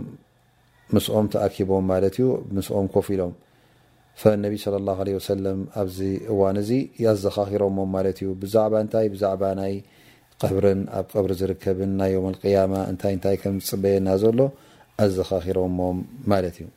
ምስኦም 0.95 1.25
ተኣኪቦም 1.33 1.85
ማለት 1.93 2.15
እዩ 2.19 2.25
ምስኦም 2.57 2.85
ኮፍ 2.95 3.07
ኢሎም 3.15 3.33
ፈነቢ 4.21 4.55
ለ 4.73 4.79
ላ 4.87 4.93
ለ 5.07 5.11
ሰለም 5.31 5.59
ኣብዚ 5.81 5.99
እዋን 6.31 6.57
እዚ 6.63 6.71
ያዘኻኺሮሞም 7.05 7.89
ማለት 7.97 8.17
እዩ 8.23 8.29
ብዛዕባ 8.43 8.73
እንታይ 8.83 9.07
ብዛዕባ 9.15 9.41
ናይ 9.61 9.73
ቅብርን 10.47 10.81
ኣብ 10.97 11.05
ቅብሪ 11.13 11.31
ዝርከብን 11.39 11.91
ናይ 11.99 12.11
ዮም 12.15 12.25
ቅያማ 12.41 12.73
እንታይ 12.91 13.13
ንታይ 13.17 13.37
ከም 13.41 13.55
ዝፅበየና 13.65 14.07
ዘሎ 14.23 14.39
ኣዘኻኪሮሞም 15.05 15.97
ማለት 16.31 16.55
እዩ 16.61 16.67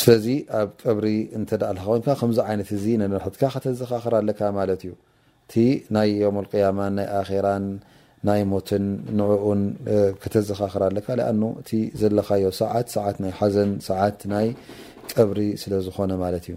ስለዚ 0.00 0.26
ኣብ 0.58 0.68
ቀብሪ 0.82 1.06
እንተዳኣልካ 1.38 1.86
ይንካ 1.98 2.08
ከምዚ 2.20 2.38
ዓይነት 2.50 2.68
እዚ 2.78 2.84
ነነርሕትካ 3.02 3.42
ከተዘኻኽር 3.54 4.14
ኣለካ 4.20 4.40
ማለት 4.58 4.82
እዩ 4.86 4.92
እቲ 5.46 5.54
ናይ 5.96 6.10
ዮም 6.22 6.36
ቅያማን 6.50 6.92
ናይ 6.98 7.06
ኣራን 7.20 7.64
ናይ 8.28 8.40
ሞትን 8.52 8.84
ንዑኡን 9.18 9.62
ከተዘኻኽር 10.22 10.82
ኣለካ 10.90 11.08
ኣኑ 11.30 11.42
እቲ 11.62 11.70
ዘለካዮ 12.02 12.44
ሰዓትሰዓትና 12.62 13.24
ሓዘን 13.38 13.72
ሰዓት 13.90 14.20
ናይ 14.34 14.48
ቀብሪ 15.14 15.40
ስለዝኾነ 15.64 16.10
ማለት 16.24 16.44
እዩ 16.50 16.56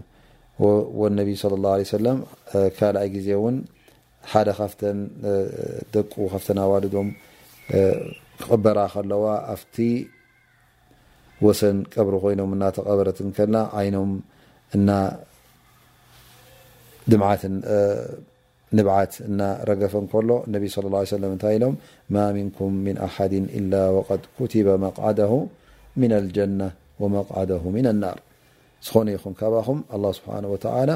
ወነቢ 1.02 1.30
ለ 1.52 1.56
ላ 1.66 1.70
ለ 1.82 1.86
ሰለም 1.98 2.18
ካልኣይ 2.80 3.08
ግዜ 3.16 3.28
እውን 3.38 3.56
ሓደ 4.32 4.50
ካፍ 4.60 4.74
ደ 5.94 6.04
ካف 6.14 6.46
ኣዋልዶም 6.66 7.08
قበራ 8.48 8.80
ከለዋ 8.94 9.24
ኣብቲ 9.54 9.76
وሰن 11.46 11.78
ቀብሪ 11.94 12.16
ኮይኖም 12.24 12.52
ተቀበረት 12.78 13.18
ና 13.56 13.60
عይنም 13.80 14.12
ድዓት 17.12 17.42
ንبዓት 18.78 19.14
ና 19.40 19.42
ረገፈ 19.70 19.94
ከሎ 20.12 20.30
ن 20.54 20.56
صى 20.76 20.82
اه 20.86 20.98
عي 21.02 21.30
م 21.34 21.36
ታይ 21.44 21.56
ሎም 21.64 21.74
ማا 22.16 22.26
منكም 22.38 22.70
من 22.88 22.96
ኣحد 23.08 23.34
إلا 23.58 23.82
وقد 23.96 24.22
كتب 24.38 24.68
مقعده 24.86 25.32
من 26.02 26.12
الجنة 26.22 26.68
ومقعده 27.02 27.64
من 27.80 27.86
النር 27.94 28.18
ዝኾነ 28.86 29.08
ይኹም 29.16 29.34
ካኹም 29.40 29.80
الله 29.96 30.12
سبحنه 30.20 30.48
وتعلى 30.54 30.96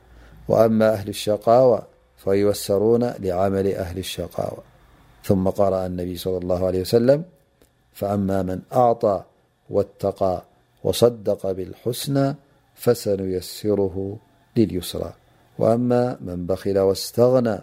وأما 0.51 0.93
أهل 0.93 1.09
الشقاوى 1.09 1.81
فيوسرون 2.17 3.03
لعمل 3.19 3.75
أهل 3.75 3.97
الشقاوى 3.97 4.63
ثم 5.23 5.47
قرأ 5.49 5.85
النبي 5.85 6.17
صلى 6.17 6.37
الله 6.37 6.67
عليه 6.67 6.81
وسلم 6.81 7.23
فأما 7.93 8.43
من 8.43 8.59
أعطى 8.73 9.23
واتقى 9.69 10.43
وصدق 10.83 11.51
بالحسنى 11.51 12.35
فسنيسره 12.75 14.17
لليسرى 14.57 15.13
وأما 15.59 16.17
من 16.21 16.45
بخل 16.45 16.79
واستغنى 16.79 17.57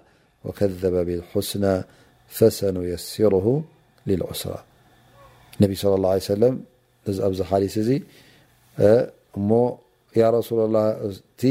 وكذب 0.45 0.95
بالحسنى 1.07 1.85
فسنيسره 2.29 3.65
للعسرى 4.07 4.63
النبي 5.61 5.75
صلى 5.75 5.95
الله 5.95 6.11
عليه 6.11 6.21
سلم 6.21 6.63
بزحلسزي 7.07 8.03
م 9.37 9.71
يا 10.17 10.31
رسول 10.31 10.65
الله 10.65 11.13
ت 11.41 11.45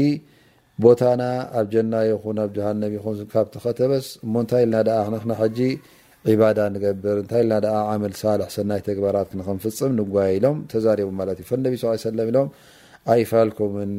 ቦታና 0.84 1.22
ኣብ 1.58 1.66
ጀና 1.74 1.94
ይኹን 2.08 2.36
ኣብ 2.44 2.50
ጀሃነም 2.56 2.92
ኹ 3.04 3.14
ካብ 3.32 3.46
ቲከተበስ 3.54 4.06
እሞንታይ 4.24 4.64
ልና 4.72 5.32
ሕጂ 5.42 5.58
ዒባዳ 6.28 6.58
ንገብር 6.74 7.18
ታይ 7.30 7.42
ና 7.50 7.54
ምል 8.02 8.14
ሳልሕ 8.20 8.48
ሰናይ 8.54 8.80
ተግባራት 8.88 9.28
ክንክንፍፅም 9.32 9.92
ንጓየ 9.98 10.30
ኢሎም 10.38 10.58
ተዛቡ 10.70 11.08
ማ 11.20 11.26
እዩ 11.34 11.54
ነ 12.16 12.22
ኢሎም 12.30 12.48
ኣይፋልኩምን 13.12 13.92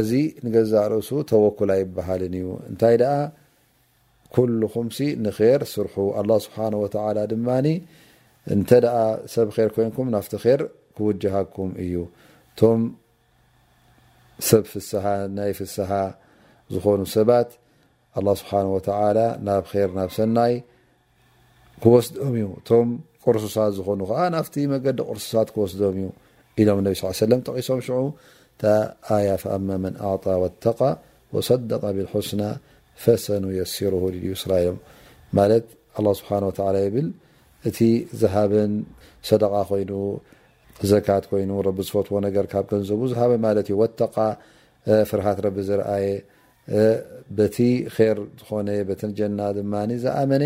እዚ 0.00 0.10
ንገዛእ 0.46 0.86
ርእሱ 0.92 1.10
ተወኩል 1.30 1.70
ኣይበሃል 1.76 2.22
እዩ 2.28 2.46
እንታይ 2.70 2.96
ኣ 3.14 3.18
ኩልኹምሲ 4.36 4.98
ንር 5.26 5.62
ስርሑ 5.74 5.96
ኣه 6.20 6.38
ስብሓ 6.46 6.58
ድማ 7.32 7.48
እንተ 8.54 8.70
ኣ 8.98 9.00
ሰብ 9.34 9.48
ር 9.66 9.68
ኮይንኩም 9.76 10.08
ናፍቲ 10.16 10.34
ር 10.60 10.60
ክውጅሃኩም 10.96 11.70
እዩ 11.84 11.92
ሰብ 14.48 14.64
فسሃ 14.72 15.04
ናይ 15.36 15.50
فسሓ 15.58 15.90
ዝኾኑ 16.74 17.00
ሰባት 17.16 17.50
الله 18.18 18.34
ስبሓنه 18.40 18.70
وتعى 18.76 19.08
ናብ 19.46 19.64
خር 19.70 19.88
ናብ 19.98 20.10
ሰናይ 20.16 20.54
ክወስدኦም 21.82 22.32
እዩ 22.38 22.46
እቶም 22.60 22.88
قርስሳት 23.24 23.72
ዝኾኑ 23.78 24.00
ከዓ 24.10 24.20
ናፍቲ 24.34 24.54
መገዲ 24.72 24.98
قርሱሳት 25.08 25.48
ክወስድም 25.54 25.92
እዩ 25.98 26.04
ኢሎም 26.60 26.78
ነቢ 26.86 26.94
صل 26.98 27.06
وسለم 27.14 27.40
ተቂሶም 27.46 27.80
ሽዑ 27.86 27.98
ኣያ 29.16 29.28
فኣم 29.42 29.66
من 29.84 29.94
ኣعط 30.04 30.24
واተقى 30.42 30.90
وصدق 31.34 31.82
ብلحስن 31.96 32.42
ፈሰن 33.02 33.44
يሲሩه 33.60 34.02
ዩ 34.28 34.28
ስራሎም 34.42 34.76
ማለት 35.38 35.64
الله 35.98 36.12
سብሓنه 36.20 36.46
وتعلى 36.50 36.78
يብል 36.86 37.08
እቲ 37.68 37.78
ዝሃብን 38.20 38.72
صدق 39.28 39.52
ኮይኑ 39.70 39.90
ዘካት 40.88 41.24
ኮይኑ 41.30 41.50
ረቢ 41.68 41.78
ዝፈትዎ 41.86 42.16
ነገር 42.26 42.44
ካብ 42.52 42.64
ከንዘቡ 42.70 43.00
ዝሃበ 43.12 43.32
ማለት 43.46 43.66
እዩ 43.70 43.76
ወተቃ 43.82 44.14
ፍርሃት 45.08 45.38
ረቢ 45.46 45.56
ዝረኣየ 45.68 46.06
በቲ 47.36 47.56
ር 48.16 48.18
ዝኾነ 48.40 48.68
በተን 48.88 49.12
ጀና 49.18 49.38
ድማ 49.56 49.74
ዝኣመነ 50.04 50.44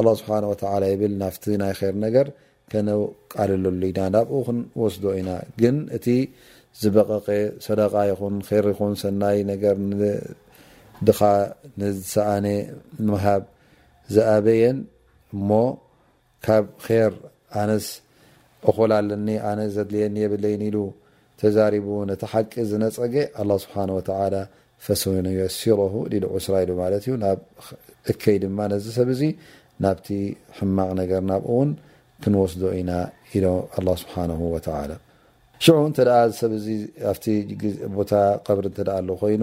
ኣላ 0.00 0.06
ስብሓን 0.20 0.44
ወተዓላ 0.52 0.84
ይብል 0.92 1.14
ናፍቲ 1.22 1.44
ናይ 1.62 1.72
ር 1.90 1.94
ነገር 2.06 2.26
ከነቃልለሉ 2.72 3.82
ኢና 3.90 4.00
ናብኡ 4.14 4.38
ክንወስዶ 4.46 5.04
ኢና 5.20 5.30
ግን 5.62 5.76
እቲ 5.96 6.06
ዝበቐቐ 6.80 7.26
ሰደቃ 7.66 7.92
ይኹን 8.10 8.36
ር 8.64 8.64
ይኹን 8.72 8.94
ሰናይ 9.02 9.38
ነገር 9.52 9.76
ንድኻ 9.90 11.20
ንዝሰኣነ 11.80 12.46
ምሃብ 13.10 13.42
ዝኣበየን 14.14 14.78
እሞ 15.36 15.48
ካብ 16.46 16.64
ር 17.10 17.14
ኣነስ 17.62 17.86
እኮላለኒ 18.70 19.26
ኣነ 19.48 19.60
ዘድልየኒ 19.74 20.16
የብለይኒ 20.24 20.62
ኢሉ 20.70 20.78
ተዛሪቡ 21.40 21.88
ነቲ 22.10 22.22
ሓቂ 22.32 22.52
ዝነፀገ 22.70 23.14
ኣ 23.40 23.58
ስብሓ 23.64 23.74
ላ 24.34 24.40
ፈስንየሲረሁ 24.86 25.94
ድዑስራ 26.12 26.54
ኢሉማለት 26.64 27.04
ዩ 27.10 27.14
እከይ 28.12 28.36
ድማ 28.42 28.58
ነዚ 28.72 28.86
ሰብ 28.96 29.08
ዚ 29.20 29.22
ናብቲ 29.84 30.08
ሕማቕ 30.56 30.90
ነገር 31.00 31.22
ናብኡውን 31.30 31.70
ክንወስዶ 32.24 32.62
ኢና 32.80 32.90
ኢኣ 33.36 33.46
ስብሓ 34.02 34.14
ላ 34.30 34.92
ሽዑ 35.64 35.76
እንተ 35.88 35.98
ኣ 36.18 36.20
ሰብ 36.40 36.52
ዚ 36.66 36.68
ኣቦታ 37.12 38.12
ቀብሪ 38.46 38.64
እንተኣ 38.72 38.88
ኣሉ 39.00 39.08
ኮይኑ 39.22 39.42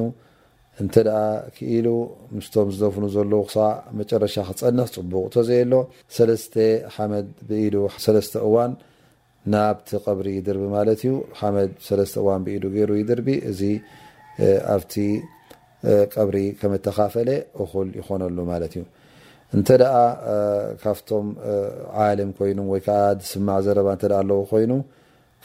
እንተ 0.81 0.95
ኣ 1.21 1.23
ክእሉ 1.57 1.87
ምስቶም 2.35 2.69
ዝነፍኑ 2.77 3.03
ዘለዉ 3.15 3.41
ክሳዕ 3.47 3.71
መጨረሻ 3.99 4.35
ክፀንኽ 4.49 4.87
ፅቡቅ 4.97 5.23
ተዘየ 5.35 5.61
ሎ 5.71 5.79
ሰለስተ 6.17 6.53
ሓመድ 6.95 7.27
ብኢሉ 7.47 7.75
ሰለስተ 8.05 8.35
እዋን 8.47 8.71
ናብቲ 9.51 9.89
ቀብሪ 10.05 10.27
ይድርቢ 10.39 10.63
ማለት 10.77 10.99
እዩ 11.05 11.13
ሓመድ 11.39 11.71
ተ 11.85 12.03
እዋን 12.21 12.41
ብኢዱ 12.45 12.63
ገሩ 12.75 12.89
ይድርቢ 13.01 13.27
እዚ 13.51 13.61
ኣብቲ 14.73 14.93
قብሪ 16.13 16.35
ከመ 16.59 16.73
ተካፈለ 16.85 17.29
እኩል 17.63 17.87
ይኮነሉ 17.99 18.37
ማት 18.49 18.63
እዩ 18.67 18.83
እን 19.55 19.61
ካብቶም 20.83 21.25
ዓለም 22.05 22.29
ኮይኑ 22.37 22.59
ወይዓ 22.73 22.87
ስማ 23.31 23.47
ዘረባ 23.65 23.89
ኣለ 24.21 24.31
ኮይኑ 24.51 24.71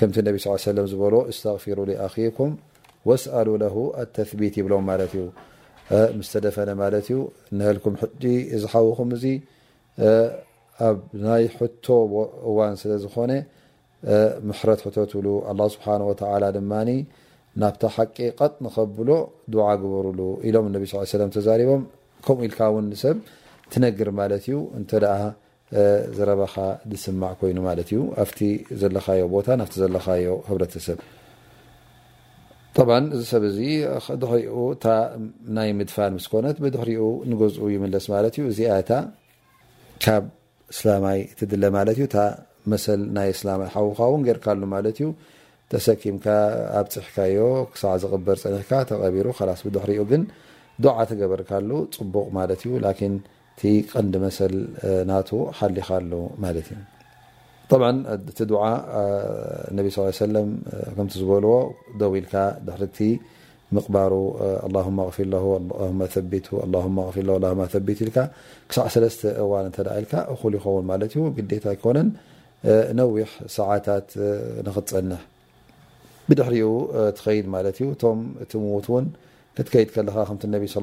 ከምቲ 0.01 0.17
ነ 0.27 0.29
ስل 0.67 0.79
ዝበሎ 0.93 1.15
ስተፊሩ 1.39 1.79
ኣኩም 2.07 2.51
ወسኣሉ 3.09 3.49
ለ 3.63 3.67
ኣተثቢት 4.03 4.55
ይብሎም 4.61 4.85
ማት 4.89 5.01
እዩ 5.09 5.25
ስተደፈነ 6.29 6.71
ማለት 6.83 7.07
እዩ 7.11 7.19
ንልኩም 7.59 7.95
ዝሓውኹም 8.63 9.11
እዚ 9.17 9.25
ኣብ 10.89 10.97
ናይ 11.27 11.45
ሕቶ 11.61 11.85
እዋን 12.51 12.75
ስለ 12.81 12.93
ዝኮነ 13.05 13.31
ምሕረት 14.49 14.81
ክተትብሉ 14.85 15.27
ኣላه 15.51 15.67
ስብሓወተላ 15.75 16.45
ድማ 16.57 16.73
ናብታ 17.63 17.83
ሓቂቀጥ 17.95 18.53
ንከብሎ 18.65 19.11
ድዓ 19.53 19.67
ግበርሉ 19.83 20.21
ኢሎም 20.49 20.67
ነቢ 20.75 20.83
ስ 20.91 21.21
ም 21.29 21.31
ተዛሪቦም 21.37 21.83
ከምኡ 22.27 22.41
ኢልካ 22.49 22.61
ውን 22.75 22.87
ሰብ 23.03 23.17
ትነግር 23.73 24.09
ማለት 24.19 24.45
እዩ 24.49 24.57
እንተ 24.79 24.91
ኣ 25.15 25.23
ዘረበካ 26.17 26.57
ዝስማዕ 26.93 27.33
ኮይኑ 27.41 27.59
ማለት 27.69 27.89
እዩ 27.93 27.99
ኣፍቲ 28.25 28.39
ዘለካዮ 28.81 29.23
ቦታ 29.35 29.47
ናፍቲ 29.61 29.75
ዘለካዮ 29.83 30.31
ሕብረተሰብ 30.51 30.99
ብ 32.89 32.91
እዚ 33.17 33.23
ሰብ 33.33 33.43
እዚ 33.51 33.59
ድሕሪኡ 34.23 34.57
እታ 34.75 34.85
ናይ 35.57 35.71
ምድፋን 35.79 36.13
ምስ 36.19 36.27
ኮነት 36.33 36.57
ብድሕሪኡ 36.65 37.03
ንገዝኡ 37.31 37.67
ይመለስ 37.77 38.05
ማለት 38.15 38.35
እዩ 38.39 38.45
እዚኣታ 38.53 38.91
ካብ 40.05 40.25
እስላማይ 40.73 41.21
ትድለ 41.39 41.63
ማለት 41.77 41.97
እዩ 42.01 42.05
ይ 42.75 43.33
ካን 43.99 44.23
ርካ 44.39 44.47
ማ 44.75 44.79
ዩ 45.01 45.09
ተሰኪምካ 45.73 46.27
ኣብፅሕካዮ 46.81 47.39
ክዕ 47.73 47.83
ዝር 48.03 48.13
ፀሕ 48.69 48.81
ተቀቢሩ 48.91 49.27
ሪኡ 49.91 50.03
ግ 50.11 50.15
ገበርካ 51.21 51.51
ፅቡቅ 51.99 52.27
ዩ 52.69 52.75
ቀንዲ 53.93 54.15
መሰል 54.25 54.55
ና 55.11 55.15
ሓሊኻ 55.59 55.89
እቲ 59.75 59.91
ዝበዎ 61.21 61.45
ደው 62.03 62.13
ኢልካ 62.21 62.35
ምቕባሩ 63.77 64.13
ኣ 64.67 64.83
ክዕ 65.17 65.35
እዋ 66.67 67.43
ል 70.55 70.87
ን 71.03 71.09
ዩግ 71.41 71.67
ኣኮነ 71.73 71.99
ነዊሕ 73.01 73.29
ሰዓታት 73.57 74.09
ንክትፀንሕ 74.67 75.21
ብድሕሪኡ 76.29 76.69
ትከይድ 77.19 77.47
ማ 77.53 77.57
እዩ 77.71 77.85
እቶም 77.95 78.19
ቲምዉት 78.53 78.87
ውን 78.95 79.07
ክትከይድ 79.57 79.89
ከለካ 79.95 80.17
ከቲ 80.31 80.43
ነቢ 80.55 80.65
ስ 80.73 80.77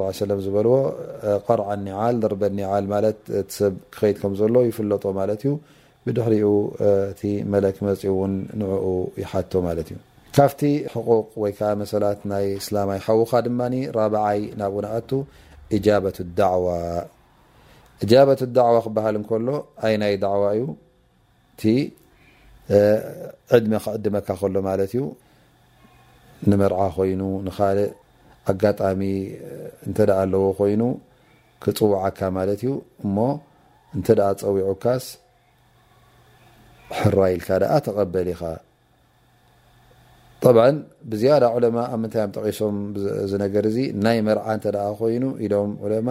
ዝበልዎ 0.46 0.76
ቆርዓ 1.48 1.68
ኒዓል 1.88 2.16
ደርበ 2.24 2.42
ኒዓል 2.60 2.86
ማ 2.94 2.98
ሰብ 3.58 3.74
ክከድ 3.96 4.16
ከም 4.22 4.34
ዘሎ 4.42 4.56
ይፍለጦ 4.70 5.04
ማለት 5.20 5.44
እዩ 5.48 5.52
ብድሕሪኡ 6.08 6.48
እቲ 7.12 7.22
መለክ 7.54 7.78
መፅኡ 7.88 8.12
ውን 8.22 8.34
ንዕኡ 8.62 8.86
ይሓቶ 9.24 9.52
ማለት 9.68 9.88
እዩ 9.94 10.00
ካፍቲ 10.38 10.62
حቁ 10.94 11.08
ወይ 11.44 11.54
መሰላት 11.82 12.22
ናይ 12.32 12.48
ስላይ 12.68 13.00
ሓዉካ 13.08 13.32
ድማ 13.48 13.62
ራብዓይ 14.00 14.42
ናብንኣቱ 14.62 15.12
ጃة 15.86 16.64
ዋ 16.64 16.74
ዋ 18.76 18.78
ክበሃል 18.88 19.16
እከሎ 19.22 19.48
ኣ 19.84 19.94
ናይ 20.04 20.14
ዋ 20.42 20.44
እዩ 20.58 20.66
እቲ 21.56 21.64
ዕድመ 23.56 23.74
ክዕድመካ 23.84 24.28
ከሎ 24.40 24.56
ማለት 24.70 24.92
እዩ 24.96 25.02
ንመርዓ 26.52 26.80
ኮይኑ 26.98 27.22
ንካልእ 27.48 27.92
ኣጋጣሚ 28.52 29.02
እንተ 29.88 29.98
ኣለዎ 30.22 30.44
ኮይኑ 30.60 30.82
ክፅውዓካ 31.64 32.20
ማለት 32.38 32.60
እዩ 32.66 32.72
እሞ 33.06 33.18
እንተ 33.98 34.08
ፀዊዑካስ 34.44 35.06
ሕራ 36.98 37.18
ኢልካ 37.38 37.50
ኣ 37.76 37.80
ተቐበል 37.88 38.28
ኢኻ 38.36 38.42
طብ 40.44 40.58
ብዝያዳ 41.10 41.44
ዑለማ 41.56 41.78
ኣብ 41.94 42.00
ምንታይ 42.04 42.24
ጠቂሶም 42.38 42.76
ዝ 43.30 43.34
ነገር 43.44 43.64
እዚ 43.70 43.78
ናይ 44.06 44.18
መርዓ 44.28 44.46
እንተ 44.58 44.66
ኮይኑ 45.02 45.24
ኢሎም 45.46 45.72
ዑለማ 45.86 46.10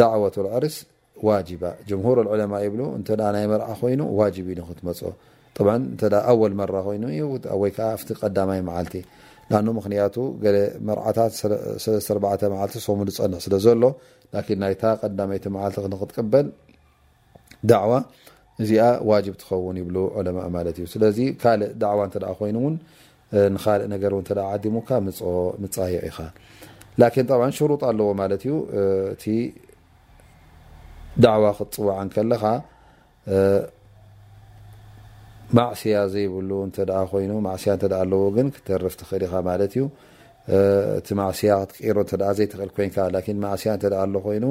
ዳዕወት 0.00 0.36
لዕርስ 0.46 0.76
ርማ 1.22 2.54
ይብ 2.64 2.74
ናይ 2.80 3.46
መር 3.52 3.60
ኮይኑ 3.80 4.00
ዋ 4.18 4.20
ዩ 4.36 4.48
ክትመፅ 4.68 5.00
ኣወ 6.30 6.40
መ 6.60 6.62
ይቀይ 7.16 7.92
ልቲ 7.96 8.08
ክቱ 8.20 10.18
ገመታ 10.42 11.18
ዝፀ 11.84 12.98
ስለዘሎ 13.46 13.82
ይ 14.50 14.72
ይ 15.56 16.26
በል 16.32 16.48
እዚ 18.62 18.70
ዋ 19.08 19.10
ትኸውን 19.40 19.76
ይብ 19.80 19.88
ማዩዚካእ 20.54 21.16
ይካሙዮ 24.76 25.26
ኢሩጣ 27.48 27.82
ኣለዎ 27.92 28.08
ዩ 28.50 28.52
ዳዕዋ 31.24 31.44
ክትፅዋዕ 31.58 31.98
ን 32.06 32.08
ከለካ 32.14 32.44
ማእስያ 35.56 35.96
ዘይብሉ 36.12 36.50
እንተ 36.66 36.76
ኮይኑ 37.12 37.32
ማዕስያ 37.46 37.72
ንተ 37.76 37.84
ኣለዎ 38.02 38.22
ግን 38.36 38.48
ክተርፍ 38.54 38.94
ትኽእል 39.00 39.22
ኢኻ 39.26 39.34
ማለት 39.48 39.72
እዩ 39.76 39.82
እቲ 40.98 41.08
ማዕስያ 41.20 41.52
ክትቀሮ 41.70 41.96
እተ 42.06 42.12
ዘይትኽእል 42.38 42.70
ኮንካ 42.76 42.96
ማዕስያ 43.46 43.70
ንተ 43.76 43.84
ኣሎ 44.02 44.14
ኮይኑ 44.26 44.44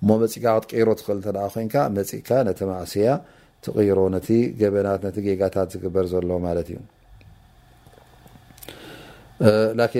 እሞ 0.00 0.08
መእካ 0.22 0.44
ክትቀይሮ 0.62 0.88
ትኽእልተኮንካ 1.00 1.74
መፅእካ 1.96 2.28
ነቲ 2.48 2.60
ማእስያ 2.72 3.06
ትቕይሮ 3.66 3.98
ነቲ 4.14 4.28
ገበናት 4.60 5.00
ነቲ 5.06 5.16
ገጋታት 5.28 5.68
ዝግበር 5.74 6.06
ዘሎ 6.12 6.30
ማለት 6.46 6.68
እዩ 6.74 6.78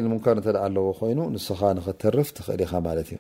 ን 0.05 0.07
ሙንከር 0.13 0.37
እንተኣ 0.41 0.57
ኣለዎ 0.67 0.87
ኮይኑ 1.01 1.21
ንስኻ 1.37 1.61
ንክተርፍ 1.79 2.29
ትኽእል 2.39 2.61
ኢኻ 2.67 2.73
ማለት 2.89 3.09
እዩ 3.15 3.19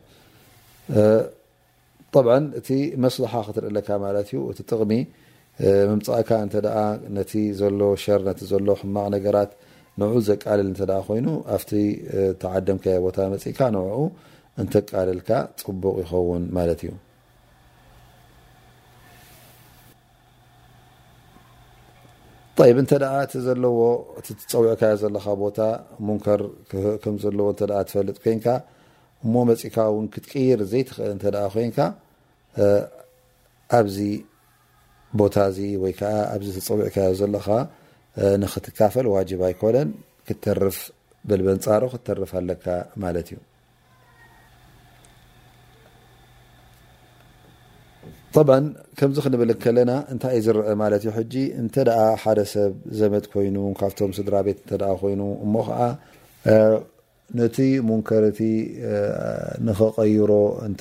طብዓ 2.14 2.34
እቲ 2.58 2.68
መስሉሓ 3.04 3.32
ክትርእ 3.46 3.72
ለካ 3.76 3.88
ማለት 4.04 4.26
እዩ 4.32 4.40
እቲ 4.52 4.58
ጥቕሚ 4.70 4.92
መምፃእካ 5.90 6.28
እንተ 6.44 6.54
ነቲ 7.16 7.32
ዘሎ 7.60 7.80
ሸር 8.04 8.20
ነቲ 8.28 8.40
ዘሎ 8.52 8.66
ሕማቅ 8.80 9.06
ነገራት 9.14 9.50
ንብኡ 10.00 10.20
ዘቃልል 10.28 10.68
እንተ 10.72 10.80
ኮይኑ 11.08 11.26
ኣብቲ 11.56 11.70
ተዓደምካዮ 12.42 12.98
ቦታ 13.06 13.18
መፂኢካ 13.32 13.60
ንኡ 13.74 13.86
እንተቃልልካ 14.62 15.30
ፅቡቕ 15.62 15.94
ይኸውን 16.02 16.44
ማለት 16.56 16.80
እዩ 16.86 16.92
ይ 22.68 22.72
እንተ 22.82 22.92
ኣ 23.14 23.16
እቲ 23.26 23.34
ዘለዎ 23.48 23.76
እ 24.18 24.20
ትፀውዕካዮ 24.26 24.94
ዘለካ 25.04 25.26
ቦታ 25.44 25.58
ሙንከር 26.06 26.42
ከምዘለዎ 27.02 27.48
ትፈልጥ 27.60 28.16
ኮንካ 28.26 28.46
እሞ 29.26 29.34
መፂእካ 29.50 29.76
እውን 29.92 30.06
ክትቀይር 30.14 30.60
ዘይትኽእል 30.72 31.10
እንተ 31.16 31.24
ኮንካ 31.54 31.78
ኣብዚ 33.78 33.96
ቦታ 35.20 35.36
እዚ 35.50 35.59
ወይ 35.82 35.92
ከዓ 35.98 36.14
ኣብዚ 36.34 36.48
ተፀውዒካዮ 36.57 37.11
ዘለካ 37.20 37.46
ንክትካፈል 38.42 39.07
ዋጅብ 39.14 39.40
ኣይኮነን 39.48 39.88
ክትተርፍ 40.26 40.78
በልበን 41.28 41.59
ፃሮ 41.64 41.82
ክትተርፍ 41.92 42.30
ኣለካ 42.40 42.64
ማለት 43.05 43.28
እዩ 43.32 43.38
ብ 48.48 48.50
ከምዚ 48.98 49.18
ክንብል 49.24 49.50
ከለና 49.64 49.92
እንታይ 50.12 50.32
እዩ 50.38 50.44
ዝርኢ 50.46 50.66
ማለት 50.82 51.02
እዩ 51.05 51.11
ሕጂ 51.18 51.34
እንተ 51.62 51.74
ኣ 52.00 52.02
ሓደ 52.22 52.40
ሰብ 52.52 52.72
ዘመት 53.00 53.24
ኮይኑ 53.32 53.57
ካብቶም 53.80 54.12
ስድራ 54.18 54.34
ቤት 54.46 54.59
እተ 54.74 54.82
ኮይኑ 55.02 55.20
እሞ 55.44 55.55
ከዓ 55.68 55.80
ነቲ 57.38 57.57
ሙንከርቲ 57.88 58.40
ንከቀይሮ 59.66 60.32
እንተ 60.68 60.80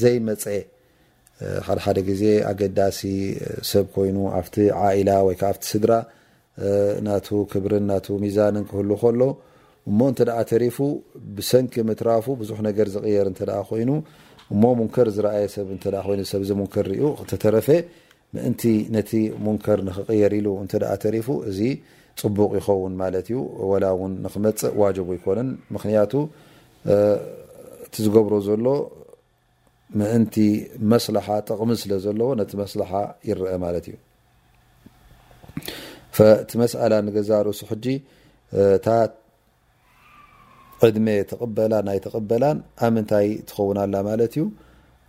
ዘይመፀ 0.00 0.44
ሓደሓደ 1.66 1.98
ግዜ 2.08 2.22
ኣገዳሲ 2.50 3.00
ሰብ 3.72 3.84
ኮይኑ 3.94 4.16
ኣብቲ 4.38 4.56
ዓኢላ 4.86 5.10
ወይዓኣብቲ 5.26 5.62
ስድራ 5.72 5.92
ናቱ 7.06 7.28
ክብርን 7.52 7.84
ና 7.90 7.94
ሚዛንን 8.24 8.64
ክህሉ 8.70 8.90
ከሎ 9.02 9.20
እሞ 9.90 9.98
እንተ 10.12 10.20
ተሪፉ 10.50 10.78
ብሰንኪ 11.36 11.74
ምትራፉ 11.90 12.26
ብዙሕ 12.40 12.58
ነገር 12.68 12.88
ዝየር 12.96 13.28
እ 13.32 13.36
ኮይ 13.70 13.82
እሞ 14.54 14.62
ሙከር 14.82 15.08
ዝኣየ 15.16 15.44
ሰይብዚ 16.32 16.50
ሙከር 16.62 16.86
ክተተረፈ 17.20 17.68
ምእንቲ 18.36 18.62
ነቲ 18.94 19.10
ሙንከር 19.44 19.78
ንክቅየር 19.86 20.32
ኢሉ 20.38 20.48
እተ 20.64 20.72
ተሪፉ 21.04 21.28
እዚ 21.50 21.58
ፅቡቅ 22.20 22.50
ይኸውን 22.58 22.92
ማለት 23.00 23.26
እዩ 23.32 23.38
ላ 23.82 23.86
ውን 24.00 24.12
ንክመፅ 24.24 24.60
ዋጀቡ 24.80 25.08
ይኮነን 25.16 25.48
ምክንያቱ 25.74 26.12
እቲ 27.86 27.94
ዝገብሮ 28.04 28.34
ዘሎ 28.48 28.66
ምእንቲ 29.98 30.36
መስላሓ 30.92 31.26
ጥቕሚ 31.48 31.70
ስለ 31.82 31.92
ዘለዎ 32.04 32.28
ነቲ 32.40 32.52
መስላሓ 32.62 32.90
ይረአ 33.28 33.52
ማለት 33.64 33.84
እዩ 33.90 33.96
ፈእቲ 36.16 36.50
መስኣላ 36.62 36.92
ንገዛ 37.06 37.30
ርእሱ 37.46 37.60
ሕጂ 37.70 37.86
ታ 38.84 38.96
ዕድሜ 40.86 41.06
ተቕበላ 41.30 41.72
ናይ 41.88 41.98
ተቕበላን 42.04 42.58
ኣብ 42.84 42.92
ምንታይ 42.96 43.28
ትኸውናላ 43.48 43.94
ማለት 44.10 44.34
እዩ 44.36 44.44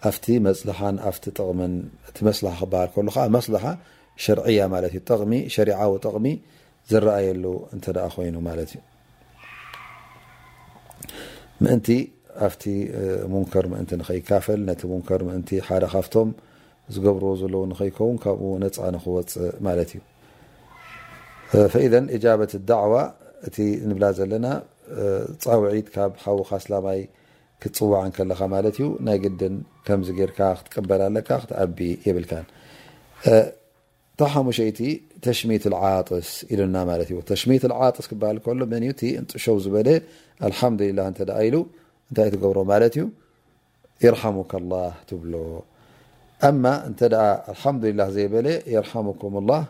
ኣፍቲ 0.10 0.26
መፅላሓን 0.48 0.96
ኣፍቲ 1.10 1.26
ጥቕምን 1.38 1.74
እቲ 2.10 2.18
መስላሓ 2.30 2.56
ክበሃል 2.66 2.90
ከሉ 2.96 3.08
ከዓ 3.16 3.26
መስላሓ 3.38 3.66
ሸርዕያ 4.26 4.62
ማለት 4.76 4.94
እዩ 5.00 5.44
ሸሪዓዊ 5.56 5.92
ጠቕሚ 6.06 6.26
ዝረኣየሉ 6.92 7.44
እንተ 7.76 7.86
ደኣ 7.98 8.08
ኮይኑ 8.16 8.36
ማለት 8.50 8.72
እዩ 8.78 8.82
እንቲ 11.76 11.88
ኣብቲ 12.48 12.64
ሙንከር 13.34 13.66
ምእንቲ 13.72 13.92
ንከይካፈል 14.02 14.60
ነቲ 14.70 14.82
ሙንከር 14.94 15.22
ምእንቲ 15.28 15.50
ሓደ 15.68 15.84
ካፍቶም 15.94 16.30
ዝገብርዎ 16.96 17.30
ዘለዎ 17.42 17.62
ንከይከውን 17.72 18.18
ካብኡ 18.24 18.44
ነፃ 18.64 18.78
ንክወፅእ 18.96 19.40
ማለት 19.68 19.90
እዩ 19.96 20.02
ፈ 21.74 21.74
እጃበት 22.16 22.52
ዳዕዋ 22.70 22.94
እቲ 23.48 23.58
ንብላ 23.90 24.06
ዘለና 24.18 24.48
ፃውዒት 25.44 25.88
ካብ 25.96 26.12
ሓዊካ 26.24 26.52
ስላማይ 26.66 27.02
ክትፅዋዕን 27.62 28.12
ከለካ 28.18 28.40
ማለት 28.56 28.76
እዩ 28.82 28.86
ናይ 29.08 29.18
ግድን 29.24 29.56
ከምዚ 29.88 30.10
ገርካ 30.20 30.40
ክትቀበል 30.58 31.02
ለካ 31.16 31.30
ክትኣቢ 31.44 31.80
የብልካ 32.08 32.32
ታ 34.20 34.30
ሓሙሸይቲ 34.34 34.80
ተሽሚት 35.26 35.64
ዓጥስ 35.92 36.30
ኢሉና 36.54 36.76
ማለት 36.92 37.08
እዩ 37.12 37.18
ተሽሚት 37.32 37.64
ዓጥስ 37.86 38.06
ክበሃል 38.12 38.38
ከሎ 38.46 38.62
መን 38.74 38.84
እ 38.90 39.12
እንጥሸው 39.22 39.56
ዝበለ 39.66 39.88
ኣልሓምዱላ 40.48 41.00
እ 41.12 41.24
ኢሉ 41.48 41.56
እታይ 42.12 42.30
ትገብሮ 42.36 42.60
ማለት 42.72 42.94
እዩ 42.98 43.06
يርحሙك 44.06 44.52
الله 44.62 44.92
ትብሎ 45.10 45.34
ኣ 46.48 46.50
እንተ 46.90 47.00
الحዱله 47.52 48.06
ዘይበለ 48.16 48.48
يርحمكም 48.76 49.34
الله 49.42 49.62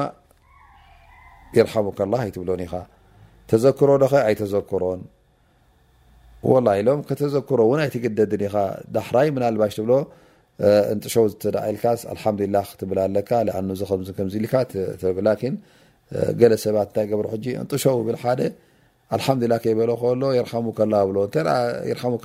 ሙ 2.11 2.15
ይትብሎ 2.29 2.53
ኻ 2.71 2.75
ተዘክሮ 3.51 3.89
ዶኸ 4.01 4.13
ኣይተዘክሮን 4.27 4.99
ሎም 6.87 6.99
ከተዘክሮ 7.09 7.59
ን 7.77 7.81
ኣይትግደድ 7.85 8.33
ኻ 8.53 8.57
ዳሕራይ 8.97 9.27
ባሽ 9.61 9.75
ብሎ 9.85 9.93
እንጥው 10.93 11.25
ዝልካስ 11.43 12.01
ሓ 12.23 12.31
ክብ 12.79 12.91
ኣ 13.03 13.05
ኣ 13.59 15.37
ኢል 15.43 15.57
ገለሰባት 16.41 16.89
ታይ 16.93 17.05
ገብሮ 17.09 17.25
ሕጂ 17.33 17.45
እንጥሸው 17.61 17.95
ብ 18.05 18.11
ኣልሓዱላ 19.15 19.53
ከይበሎ 19.63 19.91
ከሎ 20.01 20.23
ይርሙ 21.89 22.15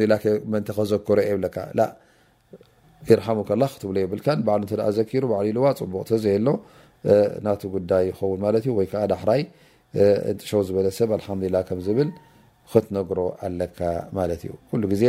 ብ 0.00 0.62
ከዘክሮ 0.76 1.18
የለካላ 1.30 1.80
ክትብሎ 3.48 3.96
ይብል 4.04 4.20
ዘኪሩ 4.98 5.24
ኢልዋ 5.48 5.64
ፅቡቅ 5.80 6.02
ተዘ 6.10 6.24
ሎ 6.46 6.52
ናቲ 7.46 7.62
ጉዳይ 7.74 8.04
ይኸውን 8.10 8.38
ማዩ 8.44 8.66
ወይከዓ 8.78 9.02
ዳሕራይ 9.12 9.42
እንጥሸው 10.30 10.60
ዝበለሰብ 10.68 11.10
ላ 11.54 11.58
ዝብል 11.88 12.08
ክትነግሮ 12.70 13.18
ኣለካ 13.46 13.80
ማለት 14.18 14.40
እዩ 14.46 14.82
ግዜ 14.92 15.02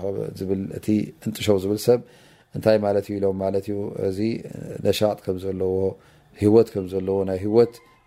ሓላእእንጥው 0.00 1.56
ዝብሰብ 1.64 2.00
ንታይ 2.58 2.76
ማኢሎም 2.84 3.36
ማ 3.42 3.50
ዩ 3.72 3.76
እዚ 4.08 4.18
ነሻጥ 4.86 5.18
ከምዘለዎ 5.26 5.74
ሂወት 6.42 6.68
ከምዘለዎ 6.74 7.16
ናይ 7.30 7.40
ወት 7.56 7.74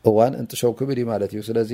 እዋን 0.08 0.32
እንጥ 0.40 0.52
ሸው 0.60 0.70
ክብል 0.78 0.98
ማ 1.10 1.12
እዩ 1.26 1.40
ስለዚ 1.48 1.70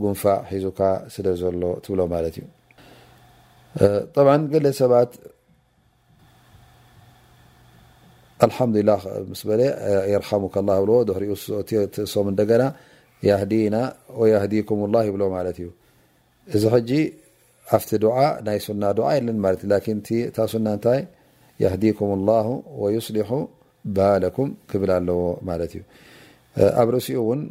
قንፋ 0.01 0.23
ሒዙካ 0.49 0.79
ስለ 1.13 1.25
ዘሎ 1.41 1.61
ትብሎ 1.85 2.01
እዩ 2.13 2.43
طع 4.15 4.27
ق 4.51 4.65
ሰባት 4.81 5.11
لሓ 8.41 8.57
በለ 8.75 8.91
ሙ 10.43 10.45
ብዎ 10.89 10.97
ም 12.27 12.29
እገና 12.43 12.63
ዲና 13.51 13.75
ዲكምه 14.53 14.99
ይብ 15.07 15.15
ማ 15.35 15.37
እዩ 15.57 15.69
እዚ 16.55 16.63
ሕጂ 16.75 16.89
ኣብቲ 17.77 17.91
ናይ 18.47 18.57
የለን 19.17 19.37
ና 19.71 19.77
ንታይ 20.67 21.01
ህዲكም 21.73 22.09
له 22.29 22.45
يስሊح 22.97 23.29
ባም 23.95 24.49
ክብል 24.69 24.89
ኣለዎ 24.97 25.19
ማ 25.47 25.49
እዩ 25.67 25.81
ኣብ 26.81 26.87
ርእሲኡ 26.93 27.15
እውን 27.23 27.41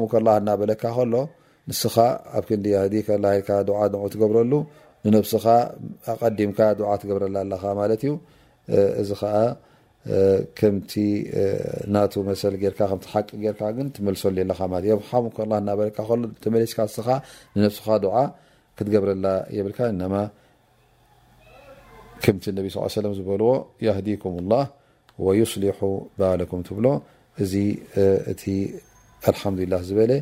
ሙ 0.00 0.04
እናበለካ 0.40 0.82
ከሎ 0.96 1.14
ንስኻ 1.68 1.96
ኣብ 2.38 2.44
ዲ 2.92 2.98
ትገብረሉ 4.12 4.52
ነስኻ 5.14 5.44
ኣቀዲምካ 6.12 6.58
ትገብረ 7.02 7.24
ኣካ 7.56 7.64
ማት 7.78 7.92
እዩ 8.04 8.12
እዚ 9.00 9.10
ከምቲ 10.58 10.92
ናቱ 11.94 12.12
መሰ 12.28 12.42
ካከ 12.62 12.80
ሓቂ 13.12 13.28
ርካ 13.54 13.60
ን 13.84 13.88
ትመሶሉ 13.96 14.32
ዘለካ 14.42 14.60
ሓሙ 15.08 15.24
እናበለካ 15.62 15.98
ሎ 16.20 16.22
ተመለስካ 16.44 16.78
ስካ 16.94 17.08
ንነፍስኻ 17.56 17.86
ድዓ 18.04 18.14
ክትገብረላ 18.76 19.26
የብልካ 19.56 19.78
እማ 19.92 20.14
ከምቲ 22.24 22.44
ነ 22.56 22.58
ስ 22.74 22.76
ሰለ 22.96 23.06
ዝበልዎ 23.18 23.50
ያህዲኩም 23.86 24.34
لላه 24.44 24.64
ወዩስሊሑ 25.24 25.80
ባለኩም 26.18 26.60
ትብሎ 26.68 26.86
እዚ 27.42 27.54
እቲ 28.32 28.42
ኣልሓምዱላ 29.30 29.74
ዝበለ 29.88 30.12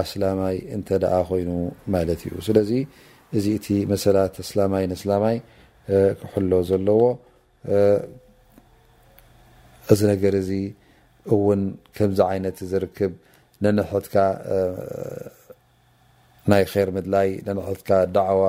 ኣስላማይ 0.00 0.56
እንተ 0.76 0.88
ኣ 1.16 1.18
ኮይኑ 1.28 1.50
ማለት 1.94 2.20
እዩ 2.26 2.34
ስለዚ 2.48 2.70
እዚ 3.36 3.46
እቲ 3.58 3.68
መሰላት 3.92 4.34
ኣስላማይ 4.42 4.82
ስላማይ 5.02 5.36
ክሕሎ 6.20 6.50
ዘለዎ 6.70 7.02
እዚ 9.92 10.00
ነገር 10.12 10.34
እዚ 10.42 10.50
እውን 11.34 11.62
ከምዚ 11.96 12.18
ዓይነት 12.30 12.58
ዝርክብ 12.70 13.12
ነነሕትካ 13.64 14.14
ናይ 16.50 16.64
ከር 16.72 16.88
ምድላይ 16.96 17.28
ነንሕትካ 17.46 17.90
ዳዕዋ 18.16 18.42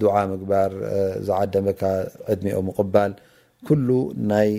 ድዓ 0.00 0.14
ምግባር 0.32 0.72
ዝዓደመካ 1.26 1.82
ዕድሚኦ 2.34 2.58
ምቕባል 2.68 3.12
ኩሉ 3.68 3.88
ናይ 4.30 4.50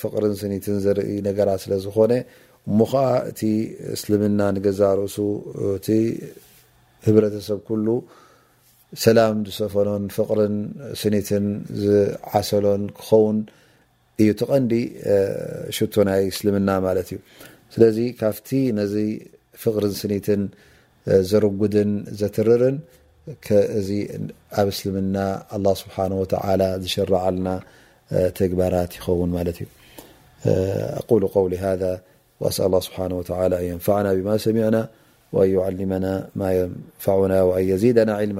ፍቕርን 0.00 0.34
ስኒትን 0.40 0.76
ዘርኢ 0.84 1.08
ነገራ 1.28 1.50
ስለ 1.62 1.72
ዝኾነ 1.84 2.12
እሞ 2.70 2.78
ከዓ 2.90 3.06
እቲ 3.30 3.40
እስልምና 3.94 4.40
ንገዛ 4.56 4.80
ርእሱ 4.98 5.16
እቲ 5.78 5.88
ህብረተሰብ 7.06 7.60
ኩሉ 7.68 7.86
ሰላም 9.04 9.36
ዝሰፈሎን 9.48 10.04
ፍቕርን 10.16 10.56
ስኒትን 11.00 11.46
ዝዓሰሎን 11.82 12.82
ክኸውን 12.98 13.38
تغني 14.18 14.82
شت 15.76 15.94
ي 15.96 16.28
اسلمنا 16.32 16.74
مت 16.84 17.10
لذي 17.78 18.06
كفت 18.20 18.48
ني 18.76 19.08
فقر 19.62 19.82
سني 20.02 20.20
زرقدن 21.30 21.90
زتررن 22.20 22.76
ي 23.96 24.00
ب 24.66 24.68
اسلمنا 24.72 25.26
الله 25.56 25.74
سبحانه 25.82 26.16
وتعالى 26.22 26.68
شرعلنا 26.94 27.54
تجبارات 28.38 28.90
يخون 28.96 29.30
م 29.36 29.38
أقول 31.00 31.22
قول 31.36 31.52
هذا 31.66 31.92
وأسأل 32.40 32.64
الله 32.68 32.80
سبحانه 32.88 33.16
وتعالى 33.20 33.54
أن 33.60 33.64
ينفعنا 33.72 34.10
بما 34.18 34.34
سمعنا 34.46 34.82
وأن 35.32 35.50
يعلمنا 35.58 36.12
ما 36.40 36.48
ينفعنا 36.60 37.38
وأن 37.48 37.64
يزيدنا 37.72 38.12
علم 38.20 38.38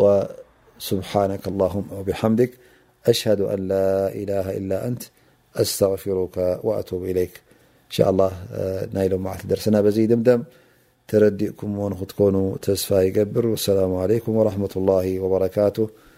وسبحانالله 0.00 1.72
وبحمدك 1.98 2.50
أشهد 3.06 3.40
أن 3.40 3.68
لا 3.68 4.12
إله 4.14 4.56
إلا 4.56 4.86
أنت 4.88 5.02
أستغفرك 5.56 6.58
وأتوب 6.64 7.04
إليك 7.04 7.30
إن 7.86 7.90
شاء 7.96 8.10
الله 8.10 8.32
نايلو 8.92 9.18
معت 9.18 9.46
درسنا 9.46 9.80
بزي 9.80 10.06
دمدم 10.06 10.44
ترديئكم 11.08 11.78
ونخ 11.78 12.04
تكونوا 12.04 12.56
تسفا 12.62 13.02
يجبر 13.02 13.46
والسلام 13.46 13.94
عليكم 13.94 14.36
ورحمة 14.36 14.70
الله 14.76 15.20
وبركاته 15.20 16.09